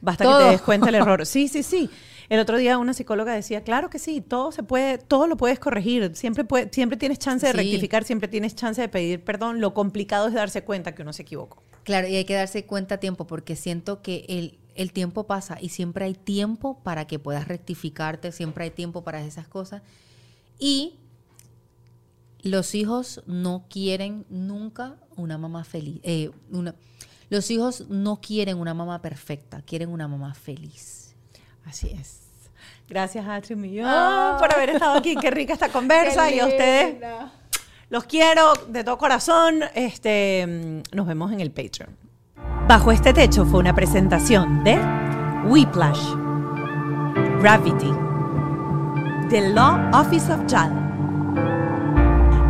Basta 0.00 0.22
Todo. 0.22 0.38
que 0.38 0.44
te 0.44 0.50
des 0.52 0.62
cuenta 0.62 0.88
el 0.90 0.94
error. 0.94 1.26
Sí, 1.26 1.48
sí, 1.48 1.62
sí. 1.64 1.90
El 2.28 2.38
otro 2.38 2.56
día 2.58 2.78
una 2.78 2.94
psicóloga 2.94 3.32
decía, 3.34 3.64
claro 3.64 3.90
que 3.90 3.98
sí, 3.98 4.20
todo 4.20 4.52
se 4.52 4.62
puede, 4.62 4.98
todo 4.98 5.26
lo 5.26 5.36
puedes 5.36 5.58
corregir. 5.58 6.14
Siempre, 6.14 6.44
puede, 6.44 6.68
siempre 6.72 6.96
tienes 6.96 7.18
chance 7.18 7.44
de 7.46 7.52
Sí. 7.52 7.58
rectificar, 7.58 8.04
siempre 8.04 8.28
tienes 8.28 8.54
chance 8.54 8.80
de 8.80 8.88
pedir 8.88 9.24
perdón. 9.24 9.60
Lo 9.60 9.74
complicado 9.74 10.28
es 10.28 10.34
darse 10.34 10.62
cuenta 10.62 10.94
que 10.94 11.02
uno 11.02 11.12
se 11.12 11.22
equivocó. 11.22 11.62
Claro, 11.82 12.06
y 12.06 12.14
hay 12.14 12.24
que 12.24 12.34
darse 12.34 12.64
cuenta 12.66 12.94
a 12.96 12.98
tiempo 12.98 13.26
porque 13.26 13.56
siento 13.56 14.00
que 14.00 14.26
el, 14.28 14.58
el 14.76 14.92
tiempo 14.92 15.26
pasa 15.26 15.58
y 15.60 15.70
siempre 15.70 16.04
hay 16.04 16.14
tiempo 16.14 16.78
para 16.84 17.06
que 17.06 17.18
puedas 17.18 17.48
rectificarte, 17.48 18.30
siempre 18.30 18.64
hay 18.64 18.70
tiempo 18.70 19.02
para 19.02 19.24
esas 19.24 19.48
cosas. 19.48 19.82
Y 20.58 20.94
los 22.44 22.74
hijos 22.74 23.22
no 23.26 23.66
quieren 23.68 24.26
nunca 24.28 24.96
una 25.16 25.38
mamá 25.38 25.64
feliz. 25.64 26.00
eh, 26.02 26.30
una, 26.50 26.74
los 27.30 27.50
hijos 27.50 27.88
no 27.88 28.20
quieren 28.20 28.58
una 28.58 28.74
mamá 28.74 29.00
perfecta, 29.02 29.62
quieren 29.62 29.88
una 29.88 30.06
mamá 30.06 30.34
feliz. 30.34 31.16
Así 31.64 31.88
es. 31.88 32.20
Gracias 32.88 33.26
a 33.26 33.40
un 33.54 33.60
millón 33.60 33.88
por 34.38 34.52
haber 34.54 34.70
estado 34.70 34.98
aquí. 34.98 35.16
Qué 35.16 35.30
rica 35.30 35.54
esta 35.54 35.68
conversa. 35.72 36.30
y 36.30 36.38
a 36.38 36.46
ustedes 36.46 36.96
los 37.88 38.04
quiero 38.04 38.52
de 38.68 38.84
todo 38.84 38.98
corazón. 38.98 39.60
Este, 39.74 40.46
mm, 40.46 40.94
nos 40.96 41.06
vemos 41.06 41.32
en 41.32 41.40
el 41.40 41.50
Patreon. 41.50 41.96
Bajo 42.68 42.92
este 42.92 43.12
techo 43.12 43.44
fue 43.46 43.60
una 43.60 43.74
presentación 43.74 44.64
de 44.64 44.78
Whiplash, 45.46 46.14
Gravity, 47.40 47.90
The 49.28 49.50
Law 49.50 49.90
Office 49.92 50.32
of 50.32 50.40
JAL, 50.46 50.83